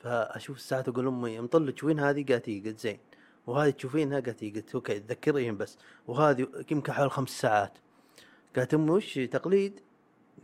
فأشوف 0.00 0.56
الساعات 0.56 0.88
أقول 0.88 1.06
أمي 1.06 1.40
مطلج 1.40 1.84
وين 1.84 2.00
هذه؟ 2.00 2.24
قالت 2.28 2.48
إي. 2.48 2.60
قلت 2.60 2.78
زين. 2.78 2.98
وهذه 3.46 3.70
تشوفينها؟ 3.70 4.20
قالت 4.20 4.42
إي. 4.42 4.50
قلت 4.50 4.74
أوكي 4.74 5.00
تذكرين 5.00 5.56
بس. 5.56 5.78
وهذه 6.06 6.48
يمكن 6.70 6.92
حوالي 6.92 7.10
خمس 7.10 7.30
ساعات. 7.30 7.78
قالت 8.56 8.74
أمي 8.74 8.90
وش 8.90 9.18
تقليد؟ 9.18 9.80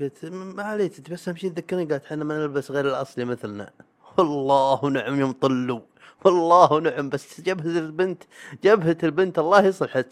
قلت 0.00 0.24
"م- 0.24 0.56
ما 0.56 0.62
عليك 0.62 1.10
بس 1.10 1.28
أهم 1.28 1.36
شيء 1.36 1.50
تذكرني. 1.50 1.84
قالت 1.84 2.04
إحنا 2.04 2.24
ما 2.24 2.38
نلبس 2.38 2.70
غير 2.70 2.88
الأصلي 2.88 3.24
مثلنا. 3.24 3.70
والله 4.18 4.90
نعم 4.90 5.20
يوم 5.20 5.32
طلوا. 5.32 5.80
والله 6.24 6.80
نعم 6.80 7.08
بس 7.08 7.40
جبهة 7.40 7.78
البنت 7.78 8.22
جبهة 8.64 8.96
البنت 9.02 9.38
الله 9.38 9.64
يصلحك. 9.64 10.08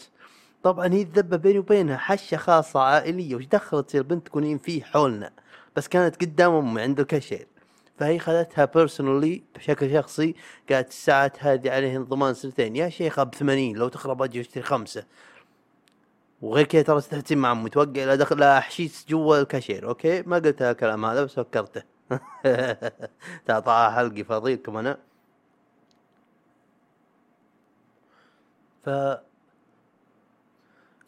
طبعا 0.63 0.93
هي 0.93 1.01
الذبة 1.01 1.37
بيني 1.37 1.59
وبينها 1.59 1.97
حشة 1.97 2.37
خاصة 2.37 2.79
عائلية 2.79 3.35
وش 3.35 3.45
دخلت 3.45 3.95
البنت 3.95 4.25
تكونين 4.27 4.57
فيه 4.57 4.83
حولنا. 4.83 5.31
بس 5.75 5.87
كانت 5.87 6.15
قدام 6.21 6.53
أمي 6.53 6.81
عند 6.81 6.99
الكاشير. 6.99 7.47
فهي 7.99 8.19
خذتها 8.19 8.65
بيرسونالي 8.65 9.43
بشكل 9.55 9.93
شخصي. 9.93 10.35
قالت 10.71 10.89
الساعات 10.89 11.43
هذه 11.43 11.71
عليهن 11.71 12.03
ضمان 12.03 12.33
سنتين. 12.33 12.75
يا 12.75 12.89
شيخة 12.89 13.23
ب 13.23 13.35
80 13.35 13.75
لو 13.77 13.87
تخرب 13.87 14.21
أجي 14.21 14.41
أشتري 14.41 14.63
خمسة. 14.63 15.03
وغير 16.41 16.65
كذا 16.65 16.81
ترى 16.81 16.97
استحسن 16.97 17.37
مع 17.37 17.51
امي 17.51 17.69
توقع 17.69 18.03
لا 18.03 18.15
دخل 18.15 18.39
لا 18.39 18.57
احشيش 18.57 19.05
جوا 19.09 19.41
الكاشير 19.41 19.87
أوكي؟ 19.89 20.21
ما 20.21 20.35
قلت 20.35 20.61
الكلام 20.61 21.05
هذا 21.05 21.23
بس 21.23 21.33
فكرته. 21.33 21.83
تعطاها 23.45 23.91
حلقي 23.91 24.23
فاضيلكم 24.23 24.77
أنا. 24.77 24.97
ف 28.85 28.89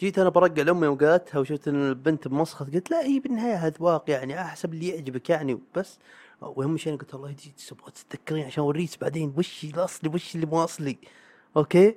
جيت 0.01 0.19
أنا 0.19 0.29
برقع 0.29 0.61
لأمي 0.63 0.87
وقالتها 0.87 1.39
وشفت 1.39 1.67
إن 1.67 1.89
البنت 1.89 2.27
بمسخط 2.27 2.73
قلت 2.73 2.91
لا 2.91 3.03
هي 3.05 3.19
بالنهاية 3.19 3.67
اذواق 3.67 4.09
يعني 4.09 4.41
احسب 4.41 4.73
اللي 4.73 4.87
يعجبك 4.87 5.29
يعني 5.29 5.59
بس 5.75 5.99
واهم 6.41 6.77
شيء 6.77 6.93
أنا 6.93 7.01
قلت 7.01 7.13
والله 7.13 7.29
يجي 7.29 7.53
تبغى 7.69 7.91
تتذكرين 7.91 8.45
عشان 8.45 8.63
أوريك 8.63 8.89
بعدين 9.01 9.33
وش 9.37 9.63
الاصلي 9.63 10.09
وش 10.13 10.35
اللي 10.35 10.45
مو 10.45 10.63
أصلي؟ 10.63 10.97
أوكي؟ 11.57 11.95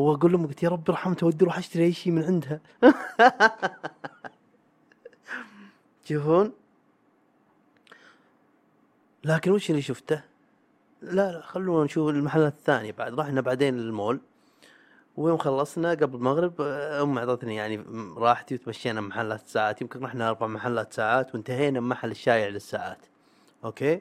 وأقول 0.00 0.32
لهم 0.32 0.46
قلت 0.46 0.62
يا 0.62 0.68
رب 0.68 0.90
ارحمته 0.90 1.26
ودي 1.26 1.44
أروح 1.44 1.58
أشتري 1.58 1.84
أي 1.84 1.92
شيء 1.92 2.12
من 2.12 2.22
عندها. 2.22 2.60
تشوفون 6.04 6.52
لكن 9.24 9.50
وش 9.50 9.70
اللي 9.70 9.82
شفته؟ 9.82 10.22
لا 11.02 11.32
لا 11.32 11.40
خلونا 11.40 11.84
نشوف 11.84 12.08
المحلات 12.08 12.52
الثانية 12.52 12.92
بعد. 12.92 13.20
رحنا 13.20 13.40
بعدين 13.40 13.76
للمول. 13.76 14.20
ويوم 15.16 15.38
خلصنا 15.38 15.90
قبل 15.90 16.16
المغرب 16.16 16.60
أمي 16.60 17.18
أعطتني 17.18 17.56
يعني 17.56 17.84
راحتي 18.16 18.54
وتمشينا 18.54 19.00
محلات 19.00 19.48
ساعات. 19.48 19.82
يمكن 19.82 20.00
رحنا 20.04 20.28
أربع 20.28 20.46
محلات 20.46 20.92
ساعات 20.92 21.34
وانتهينا 21.34 21.80
محل 21.80 22.10
الشايع 22.10 22.48
للساعات. 22.48 22.98
أوكي؟ 23.64 24.00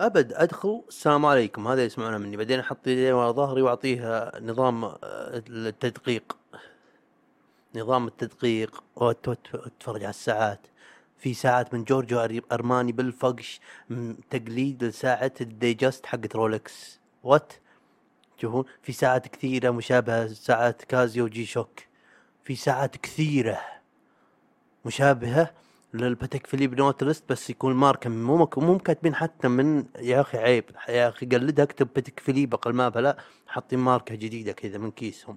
أبد 0.00 0.32
أدخل 0.32 0.82
السلام 0.88 1.26
عليكم. 1.26 1.68
هذا 1.68 1.84
يسمعونه 1.84 2.18
مني. 2.18 2.36
بعدين 2.36 2.60
أحط 2.60 2.86
يدي 2.86 3.12
ورا 3.12 3.32
ظهري 3.32 3.62
واعطيها 3.62 4.32
نظام 4.40 4.84
آه، 4.84 4.96
التدقيق. 5.48 6.36
نظام 7.74 8.06
التدقيق. 8.06 8.84
واتفرج 8.96 10.02
على 10.04 10.10
الساعات. 10.10 10.60
في 11.18 11.34
ساعات 11.34 11.74
من 11.74 11.84
جورجيو 11.84 12.28
أري- 12.28 12.42
أرماني 12.52 12.92
بالـ 12.92 13.15
fake 13.15 13.60
تقليد 14.30 14.84
لساعة 14.84 15.32
الديت 15.40 15.78
جست 15.78 16.06
حقت 16.06 16.36
رولكس. 16.36 17.00
وتشوفون 17.22 18.64
في 18.82 18.92
ساعات 18.92 19.28
كثيرة 19.28 19.70
مشابهة 19.70 20.26
ساعات 20.26 20.84
كازيو 20.84 21.28
جي 21.28 21.46
شوك. 21.46 21.80
في 22.44 22.54
ساعات 22.56 22.96
كثيرة 22.96 23.60
مشابهة 24.84 25.50
للباتيك 25.94 26.46
فيليب 26.46 26.74
نوتيلوس 26.74 27.24
بس 27.28 27.50
يكون 27.50 27.74
ماركة 27.74 28.10
مو 28.10 28.48
مو 28.56 28.78
كاتبين 28.78 29.14
حتى 29.14 29.48
من 29.48 29.84
يا 29.98 30.20
أخي 30.20 30.38
عيب. 30.38 30.64
يا 30.88 31.08
أخي 31.08 31.26
قلدها 31.26 31.64
اكتب 31.64 31.88
باتيك 31.94 32.20
فيليب 32.20 32.54
أقل 32.54 32.72
ما 32.72 32.88
بلا 32.88 33.16
حاطين 33.46 33.78
ماركة 33.78 34.14
جديدة 34.14 34.52
كذا 34.52 34.78
من 34.78 34.90
كيسهم. 34.90 35.36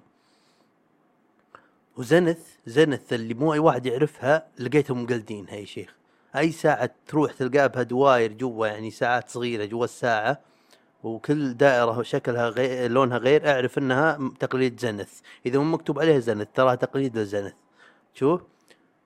وزنث 1.96 2.38
زنث 2.66 3.12
اللي 3.12 3.34
مو 3.34 3.54
أي 3.54 3.58
واحد 3.58 3.86
يعرفها 3.86 4.46
لقيتهم 4.58 5.02
مقلدينها 5.02 5.54
يا 5.54 5.64
شيخ. 5.64 5.94
أي 6.36 6.52
ساعة 6.52 6.90
تروح 7.06 7.32
تلقاها 7.32 7.66
بها 7.66 7.82
دواير 7.82 8.32
جوا 8.32 8.66
يعني 8.66 8.90
ساعات 8.90 9.28
صغيرة 9.28 9.64
جوا 9.64 9.84
الساعة 9.84 10.40
وكل 11.02 11.54
دائرة 11.54 12.02
شكلها 12.02 12.48
غير 12.48 12.90
لونها 12.90 13.18
غير 13.18 13.50
أعرف 13.50 13.78
إنها 13.78 14.18
تقليد 14.40 14.80
زنث 14.80 15.20
إذا 15.46 15.58
مو 15.58 15.64
مكتوب 15.64 16.00
عليها 16.00 16.18
زنث 16.18 16.48
تراها 16.54 16.74
تقليد 16.74 17.18
للزنث 17.18 17.52
شوف. 18.14 18.51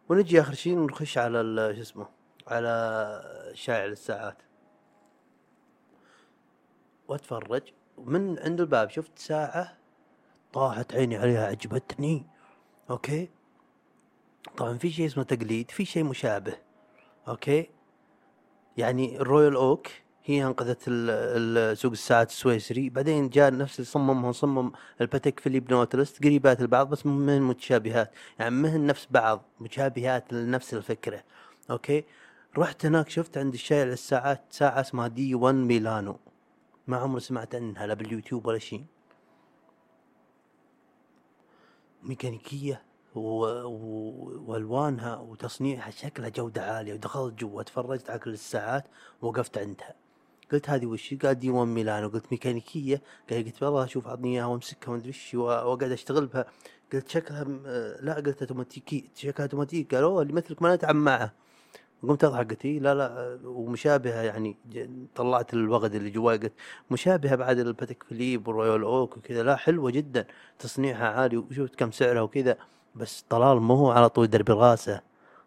ونجي 0.09 0.41
آخر 0.41 0.55
شيء 0.55 0.79
نخش 0.79 1.19
على 1.19 1.75
شو 1.75 1.81
اسمه 1.83 2.09
على 2.47 3.53
شائع 3.55 3.85
للساعات. 3.85 4.43
واتفرج. 7.09 7.63
من 7.99 8.39
عند 8.39 8.61
الباب 8.61 8.91
شفت 8.91 9.19
ساعة 9.19 9.77
طاحت 10.53 10.95
عيني 10.95 11.17
عليها 11.17 11.47
عجبتني. 11.47 12.27
okay؟ 12.91 13.31
طبعا 14.57 14.79
في 14.79 14.91
شيء 14.91 15.07
اسمه 15.07 15.23
تقليد 15.23 15.71
في 15.71 15.85
شيء 15.85 16.05
مشابه. 16.05 16.59
okay؟ 17.29 17.71
يعني 18.77 19.17
الرويال 19.21 19.55
اوك 19.55 19.89
هي 20.29 20.47
انقذت 20.47 20.83
سوق 21.79 21.93
الساعات 21.93 22.31
السويسري 22.31 22.91
بعدين 22.91 23.29
جاء 23.29 23.57
نفس 23.57 23.79
اللي 23.79 23.87
صممها 23.91 24.33
صمم 24.33 24.73
الباتيك 25.01 25.41
فيليب 25.41 25.71
نوتيلوس 25.71 26.25
قريبات 26.25 26.61
البعض 26.61 26.89
بس 26.91 27.07
مهن 27.07 27.43
متشابهات 27.43 28.11
يعني 28.39 28.55
مهن 28.55 28.87
نفس 28.87 29.09
بعض 29.11 29.43
مشابهات 29.61 30.33
لنفس 30.33 30.75
الفكرة 30.75 31.23
okay 31.71 32.05
رحت 32.59 32.87
هناك 32.87 33.09
شفت 33.09 33.39
عند 33.39 33.55
الشارع 33.55 33.91
للساعات 33.91 34.43
ساعة 34.51 34.81
اسمها 34.81 35.09
دي 35.09 35.35
1 35.35 35.55
ميلانو 35.55 36.17
ما 36.87 36.97
عمري 36.97 37.21
سمعت 37.21 37.55
عنها 37.55 37.87
لا 37.87 37.95
باليوتيوب 37.95 38.47
ولا 38.47 38.59
شيء. 38.59 38.85
و... 43.15 43.21
والوانها 44.53 45.17
وتصنيعها 45.17 45.91
شكلها 45.91 46.29
جودة 46.29 46.63
عالية 46.77 46.95
ودخلت 46.95 47.35
جوا 47.35 47.63
تفرجت 47.63 48.11
على 48.11 48.19
كل 48.19 48.31
الساعات 48.31 48.85
ووقفت 49.23 49.59
عندها 49.59 49.95
قلت 50.53 50.71
هذه 50.71 50.87
وش 50.87 51.15
قال 51.15 51.35
دي 51.35 51.51
1 51.51 51.69
ميلانو 51.69 52.09
قلت 52.09 52.25
ميكانيكية. 52.33 53.03
قال 53.31 53.45
قلت 53.45 53.63
والله 53.63 53.85
أشوف 53.85 54.09
أعطني 54.09 54.35
إياها 54.35 54.47
وأمسكها 54.47 54.93
ومدري 54.93 55.13
و- 55.35 55.39
واقعد 55.43 55.83
أشتغل 55.93 56.27
بها. 56.27 56.45
قلت 56.93 57.09
شكلها 57.09 57.45
لا 58.01 58.15
قلت 58.15 58.41
أوتوماتيكي 58.43 59.11
شكلها 59.15 59.47
اوتوماتيك 59.47 59.95
قال 59.95 60.05
أوه 60.05 60.23
اللي 60.23 60.33
مثلك 60.33 60.63
ما 60.63 60.75
نتعب 60.75 60.95
معه. 60.95 61.33
قمت 62.03 62.25
أضحك 62.25 62.51
قلت 62.51 62.65
إيه 62.65 62.81
لا 62.81 62.95
لا 62.95 63.39
ومشابهة 63.45 64.21
يعني 64.23 64.57
طلعت 65.15 65.55
الوغد 65.55 65.95
اللي 65.95 66.11
جواي 66.11 66.37
قلت 66.39 66.53
مشابهة 66.91 67.35
بعد 67.37 67.59
الباتيك 67.59 68.03
فيليب 68.03 68.49
والرويال 68.49 68.83
أوك 68.83 69.17
وكذا. 69.17 69.43
لا 69.43 69.57
حلوة 69.57 69.91
جدا 69.91 70.27
تصنيعها 70.59 71.09
عالي 71.09 71.37
وشفت 71.37 71.75
كم 71.75 71.91
سعرها 71.91 72.21
وكذا. 72.23 72.57
بس 72.95 73.25
طلال 73.29 73.61
مو 73.61 73.91
على 73.91 74.09
طول 74.09 74.27
درب 74.31 74.51
الغاسه 74.51 75.01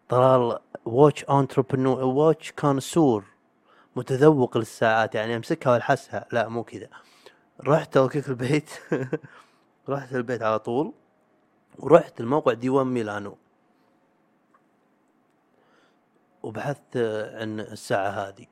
طلال 0.08 0.58
واتش 0.84 1.24
انتربرنور 1.24 2.04
واتش 2.04 2.52
كونسور 2.52 3.24
متذوق 3.96 4.58
للساعات 4.58 5.14
يعني 5.14 5.36
أمسكها 5.36 5.72
وألحسها. 5.72 6.26
لا 6.32 6.48
مو 6.48 6.64
كذا. 6.64 6.88
رحت 7.60 7.96
اوكيك 7.96 8.28
البيت. 8.28 8.70
رحت 9.88 10.14
البيت 10.14 10.42
على 10.42 10.58
طول. 10.58 10.92
ورحت 11.78 12.20
الموقع 12.20 12.52
دي 12.52 12.69
ون 12.69 12.86
ميلانو. 12.86 13.36
وبحثت 16.42 16.96
عن 17.34 17.60
الساعة 17.60 18.10
هذه. 18.10 18.46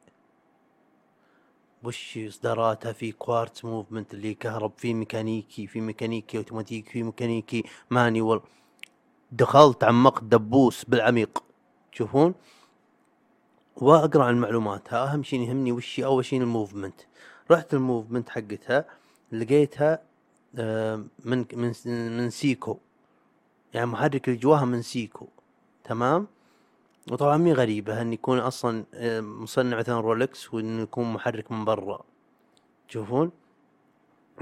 وش 1.85 2.19
إصداراتها؟ 2.19 2.93
في 2.93 3.12
quartz 3.12 3.66
movement 3.66 4.15
اللي 4.15 4.35
كهرب 4.35 4.73
في 4.77 4.94
ميكانيكي 4.94 5.66
في 5.66 5.81
ميكانيكي 5.81 6.39
أوتوماتيكي 6.39 6.90
في 6.90 7.02
ميكانيكي 7.02 7.65
manual. 7.91 8.41
دخلت 9.32 9.85
عمقت 9.85 10.24
دبوس 10.24 10.85
بالعميق. 10.85 11.44
تشوفون؟ 11.93 12.35
واقرأ 13.81 14.25
عن 14.25 14.35
المعلومات. 14.35 14.95
ها 14.95 15.13
أهم 15.13 15.23
شيء 15.23 15.41
يهمني 15.41 15.73
وش 15.73 16.01
أول 16.01 16.25
شيء 16.25 16.41
ال 16.41 16.47
movement. 16.47 17.01
رحت 17.51 17.75
ال 17.75 17.81
movement 17.81 18.29
حقتها 18.29 18.85
لقيتها 19.33 20.03
من 21.25 21.45
من 21.53 21.73
من 22.17 22.31
سيكو. 22.31 22.79
يعني 23.75 23.87
محرك 23.87 24.29
اللي 24.29 24.39
جواها 24.41 24.65
من 24.65 24.83
سيكو. 24.83 25.27
تمام؟ 25.85 26.27
وطبعا 27.11 27.37
مي 27.37 27.53
غريبة 27.53 28.03
إن 28.03 28.13
يكون 28.13 28.39
أصلا 28.39 28.85
مصنع 29.21 29.79
مثلا 29.79 30.01
رولكس 30.01 30.55
وانه 30.55 30.83
يكون 30.83 31.13
محرك 31.13 31.53
من 31.53 31.65
برا. 31.65 32.05
تشوفون؟ 32.89 33.31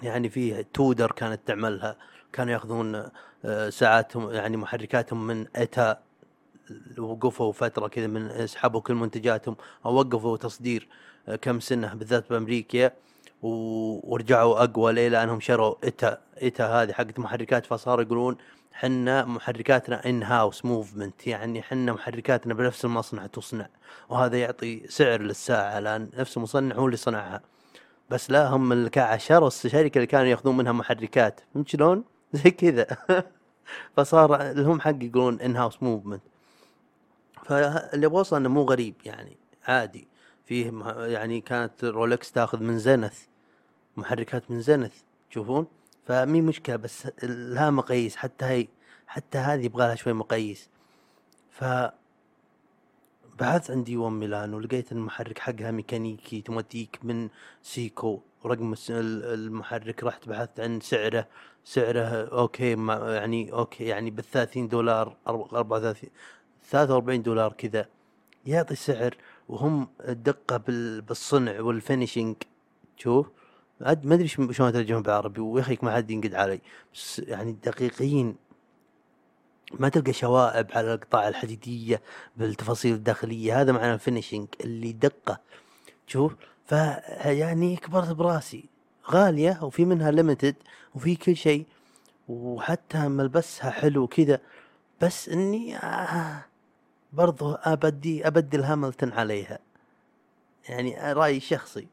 يعني 0.03 0.29
فيه 0.31 0.67
تودر 0.75 1.13
كانت 1.13 1.41
تعملها. 1.47 1.97
كانوا 2.33 2.53
يأخذون 2.53 3.09
آه، 3.45 3.71
ساعاتهم 3.71 4.31
يعني 4.31 4.57
محركاتهم 4.57 5.27
من 5.27 5.47
إيتا. 5.57 6.06
وقفوا 6.99 7.53
فترة 7.53 7.89
كذا 7.89 8.07
من 8.07 8.47
سحبوا 8.47 8.81
كل 8.81 8.95
منتجاتهم 8.95 9.57
أو 9.87 9.95
وقفوا 9.95 10.37
تصدير 10.37 10.89
آه، 11.29 11.37
كم 11.37 11.61
سنة 11.61 11.95
بالذات 11.95 12.31
بأمريكا 12.31 12.91
ورجعوا 13.43 14.65
أقوى 14.65 14.93
ليه؟ 14.93 15.09
لأنهم 15.09 15.41
شروا 15.41 15.75
إيتا 15.85 16.21
إيتا 16.39 16.67
هذه 16.83 16.93
حقت 16.93 17.19
محركات 17.19 17.67
فصاروا 17.67 18.05
يقولون 18.05 18.37
حنا 18.73 19.25
محركاتنا 19.25 20.09
in-house 20.09 20.65
movement 20.65 21.27
يعني 21.27 21.63
حنا 21.63 21.93
محركاتنا 21.93 22.55
بنفس 22.55 22.85
المصنع 22.85 23.27
تصنع. 23.27 23.69
وهذا 24.09 24.37
يعطي 24.37 24.89
سعر 24.89 25.21
للساعة 25.21 25.81
لأن 25.81 26.11
نفس 26.15 26.37
المصنع 26.37 26.77
هو 26.77 26.87
اللي 26.87 26.97
صنعها. 26.97 27.43
بس 28.11 28.31
لا 28.31 28.49
هم 28.49 28.91
شروا 29.17 29.49
الشركة 29.49 29.99
اللي 29.99 30.07
كانوا 30.07 30.27
ياخذون 30.27 30.57
منها 30.57 30.73
محركات. 30.73 31.41
فهمت 31.55 31.69
شلون؟ 31.69 32.05
زي 32.33 32.51
كذا. 32.51 32.87
فصار 33.97 34.53
لهم 34.53 34.81
حق 34.81 35.05
يقولون 35.05 35.41
in-house 35.41 35.83
movement 35.83 36.23
فاللي 37.49 38.09
بوصل 38.09 38.37
إنه 38.37 38.49
مو 38.49 38.63
غريب 38.63 38.95
يعني 39.05 39.37
عادي. 39.65 40.09
فيه 40.47 40.73
يعني 40.97 41.41
كانت 41.41 41.85
رولكس 41.85 42.33
تاخذ 42.33 42.63
من 42.63 42.79
زنث 42.79 43.25
محركات 43.97 44.51
من 44.51 44.61
زنث 44.61 45.03
تشوفون؟ 45.31 45.67
فمي 46.07 46.41
مشكلة 46.41 46.77
بس 46.77 47.09
لها 47.23 47.71
مقاييس 47.71 48.17
حتى 48.17 48.45
هي 48.45 48.69
حتى 49.07 49.39
هذه 49.39 49.65
يبغى 49.65 49.87
لها 49.87 49.95
شوي 49.95 50.13
مقاييس. 50.13 50.69
ف 51.51 51.65
بحثت 53.39 53.71
عن 53.71 53.85
دي 53.85 53.99
ون 53.99 54.13
ميلانو 54.13 54.61
لقيت 54.61 54.93
المحرك 54.93 55.39
حقها 55.39 55.71
ميكانيكي 55.71 56.37
اوتوماتيك 56.37 56.99
من 57.03 57.29
سيكو 57.63 58.21
رقم 58.47 58.75
المحرك 58.91 60.05
رحت 60.05 60.29
بحثت 60.29 60.61
عن 60.61 60.81
سعره 60.81 61.27
سعره 61.65 62.29
okay 62.41 62.71
يعني 63.15 63.53
okay 63.53 63.85
يعني 63.85 64.11
بالثلاثين 64.11 64.69
دولار 64.69 65.17
أربعة 65.29 65.97
وثلاثين 66.67 66.71
ثلاثة 66.71 66.95
وأربعين 66.95 67.23
دولار 67.23 67.53
كذا 67.53 67.87
يعطي 68.47 68.75
سعر 68.75 69.17
وهم 69.49 69.89
الدقة 70.09 70.57
بال- 70.57 71.01
بالصنع 71.03 71.61
وال 71.61 71.74
finishing 71.74 72.37
شوف 72.97 73.27
ما 73.81 73.93
أدري 73.93 74.29
شلون 74.29 74.69
اترجمها 74.69 75.01
بالعربي 75.01 75.41
ويا 75.41 75.63
اخيك 75.63 75.85
ما 75.85 75.95
حد 75.95 76.11
ينقد 76.11 76.35
علي 76.35 76.61
بس 76.95 77.19
يعني 77.19 77.53
دقيقين. 77.53 78.37
ما 79.79 79.89
تلقى 79.89 80.13
شوائب 80.13 80.67
على 80.73 80.95
القطع 80.95 81.29
الحديدية 81.29 82.03
بالتفاصيل 82.37 82.95
الداخلية 82.95 83.61
هذا 83.61 83.73
معنى 83.73 83.95
ال 83.95 84.00
finishing 84.00 84.47
اللي 84.61 84.93
دقة. 84.93 85.41
شوف 86.07 86.33
ف 86.67 86.73
يعني 87.25 87.77
كبرت 87.77 88.09
براسي. 88.13 88.65
غالية 89.11 89.59
وفي 89.63 89.85
منها 89.85 90.11
limited 90.11 90.55
وفي 90.95 91.17
كل 91.17 91.37
شيء 91.37 91.67
وحتى 92.29 93.09
ملبسها 93.09 93.71
حلو 93.71 94.07
كذا 94.07 94.41
بس 95.01 95.29
إني 95.29 95.77
آه 95.77 96.45
برضو 97.17 97.53
ابدي 97.53 98.27
أبدل 98.27 98.63
هاملتون 98.63 99.13
عليها. 99.13 99.59
يعني 100.69 101.13
رأيي 101.13 101.41
شخصي. 101.41 101.87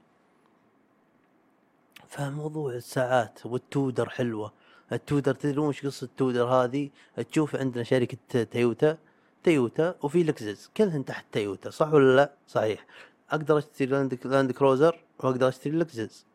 فموضوع 2.07 2.73
الساعات 2.73 3.45
والتودر 3.45 4.09
حلوة. 4.09 4.53
التودر 4.91 5.33
تدرون 5.35 5.67
وش 5.67 5.85
قصة 5.85 6.05
التودر 6.05 6.45
هذه؟ 6.45 6.89
تشوف 7.31 7.55
عندنا 7.55 7.83
شركة 7.83 8.43
تويوتا 8.43 8.97
تويوتا 9.43 9.95
وفي 10.03 10.23
لكزس. 10.23 10.69
كلهن 10.77 11.05
تحت 11.05 11.25
تويوتا 11.31 11.69
صح 11.69 11.93
ولا 11.93 12.15
لا؟ 12.15 12.31
صحيح. 12.47 12.85
أقدر 13.29 13.57
أشتري 13.57 13.85
لاند 14.25 14.51
كروزر 14.51 14.99
وأقدر 15.19 15.47
أشتري 15.47 15.77
لكزس. 15.77 16.25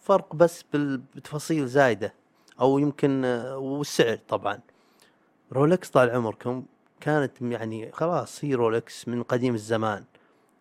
فرق 0.00 0.34
بس 0.34 0.64
بتفاصيل 1.14 1.68
زايدة. 1.68 2.14
أو 2.60 2.78
يمكن 2.78 3.24
والسعر 3.54 4.18
طبعا. 4.28 4.60
رولكس 5.52 5.90
طال 5.90 6.10
عمركم 6.10 6.64
كانت 7.02 7.42
يعني 7.42 7.92
خلاص 7.92 8.44
هي 8.44 8.54
رولكس 8.54 9.08
من 9.08 9.22
قديم 9.22 9.54
الزمان. 9.54 10.04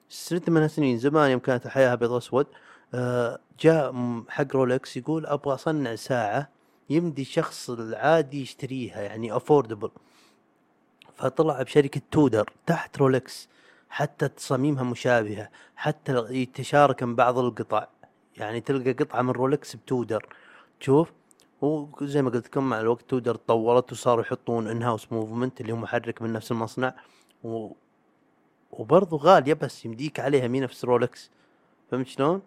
سنة 0.10 0.42
من 0.48 0.68
سنين 0.68 0.98
زمان 0.98 1.32
يوم 1.32 1.40
كانت 1.40 1.66
الحياة 1.66 1.94
أبيض 1.94 2.12
وأسود 2.12 2.48
آه، 2.94 3.40
جاء 3.60 3.94
حق 4.30 4.56
رولكس 4.56 4.98
يقول 4.98 5.26
أبغى 5.26 5.54
أصنع 5.54 5.96
ساعة 5.96 6.50
يمدي 6.90 7.22
الشخص 7.22 7.70
العادي 7.70 8.42
يشتريها 8.42 9.02
يعني 9.02 9.36
affordable 9.36 9.92
فطلع 11.16 11.62
بشركة 11.62 12.02
تودر 12.12 12.50
تحت 12.66 12.98
رولكس 12.98 13.50
حتى 13.90 14.28
تصاميمها 14.28 14.84
مشابهة 14.84 15.50
حتى 15.76 16.26
يتشاركن 16.30 17.16
بعض 17.16 17.38
القطع. 17.38 17.88
يعني 18.38 18.62
تلقى 18.62 18.92
قطعة 18.92 19.22
من 19.22 19.32
رولكس 19.32 19.76
بتودر. 19.76 20.26
تشوف 20.80 21.12
وزي 21.62 22.22
ما 22.22 22.30
قلت 22.30 22.46
لكم 22.48 22.70
مع 22.70 22.80
الوقت 22.80 23.10
تودر 23.10 23.36
تطورت 23.36 23.92
وصاروا 23.92 24.24
يحطون 24.24 24.68
in-house 24.68 25.12
movement 25.12 25.62
اللي 25.62 25.72
هو 25.74 25.78
محرك 25.78 26.22
من 26.22 26.34
نفس 26.34 26.52
المصنع. 26.52 26.94
و... 27.44 27.72
وبرضه 28.72 29.18
غالية 29.18 29.54
بس 29.54 29.86
يمديك 29.86 30.20
عليها 30.20 30.48
مي 30.48 30.60
نفس 30.60 30.86
رولكس 30.86 31.32
فهمت 31.92 32.08
شلون؟ 32.08 32.42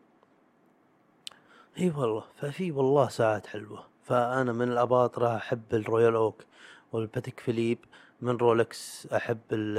إي 1.78 1.90
والله. 1.90 2.24
ففي 2.36 2.72
والله 2.72 3.08
ساعات 3.08 3.46
حلوة. 3.46 3.86
فأنا 4.04 4.52
من 4.52 4.68
الأباطرة 4.72 5.36
أحب 5.36 5.62
الرويال 5.72 6.14
أوك 6.14 6.44
والباتيك 6.92 7.40
فيليب 7.40 7.78
من 8.20 8.36
رولكس 8.36 9.06
أحب 9.12 9.38
ال 9.52 9.78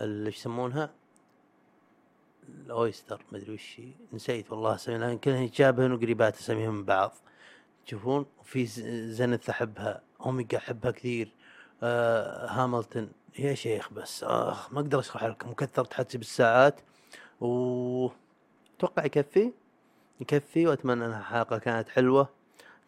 ال- 0.00 0.26
إيش 0.26 0.36
يسمونها؟ 0.36 0.90
الأويستر 2.48 3.24
مدري 3.32 3.54
وش 3.54 3.80
نسيت 4.12 4.50
والله 4.52 4.74
اساميها 4.74 5.08
لكن 5.08 5.18
كلهن 5.18 5.42
يتشابهن 5.42 5.92
وقريبات 5.92 6.36
أساميهم 6.36 6.74
من 6.74 6.84
بعض. 6.84 7.12
تشوفون 7.86 8.26
وفي 8.40 8.66
ز- 8.66 8.80
زنث 9.16 9.50
أحبها 9.50 10.02
أوميجا 10.20 10.58
أحبها 10.58 10.90
كثير 10.90 11.28
آه 11.82 12.46
هاملتون. 12.46 13.08
يا 13.38 13.54
شيخ 13.54 13.92
بس 13.92 14.24
آخ 14.24 14.72
ما 14.72 14.80
أقدر 14.80 14.98
أشرح 14.98 15.24
لكم 15.24 15.50
وكثرت 15.50 15.90
تحسب 15.90 16.20
الساعات 16.20 16.80
و 17.40 18.08
أتوقع 18.76 19.04
يكفي 19.04 19.52
يكفي 20.20 20.66
وأتمنى 20.66 21.06
أنها 21.06 21.22
حلقة 21.22 21.58
كانت 21.58 21.88
حلوة. 21.88 22.28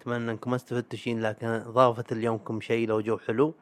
أتمنى 0.01 0.31
أنكم 0.31 0.51
ما 0.51 0.57
استفدتوا 0.57 0.99
لكن 1.07 1.59
ضافت 1.59 2.13
اليومكم 2.13 2.61
شيء 2.61 2.89
لو 2.89 3.01
جو 3.01 3.19
حلو. 3.19 3.55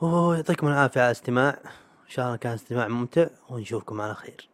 ويعطيكم 0.00 0.66
العافية 0.68 1.00
على 1.00 1.06
الاستماع. 1.06 1.58
إن 2.04 2.08
شاء 2.08 2.26
الله 2.26 2.36
كان 2.36 2.52
استماع 2.52 2.88
ممتع 2.88 3.26
ونشوفكم 3.48 4.00
على 4.00 4.14
خير. 4.14 4.49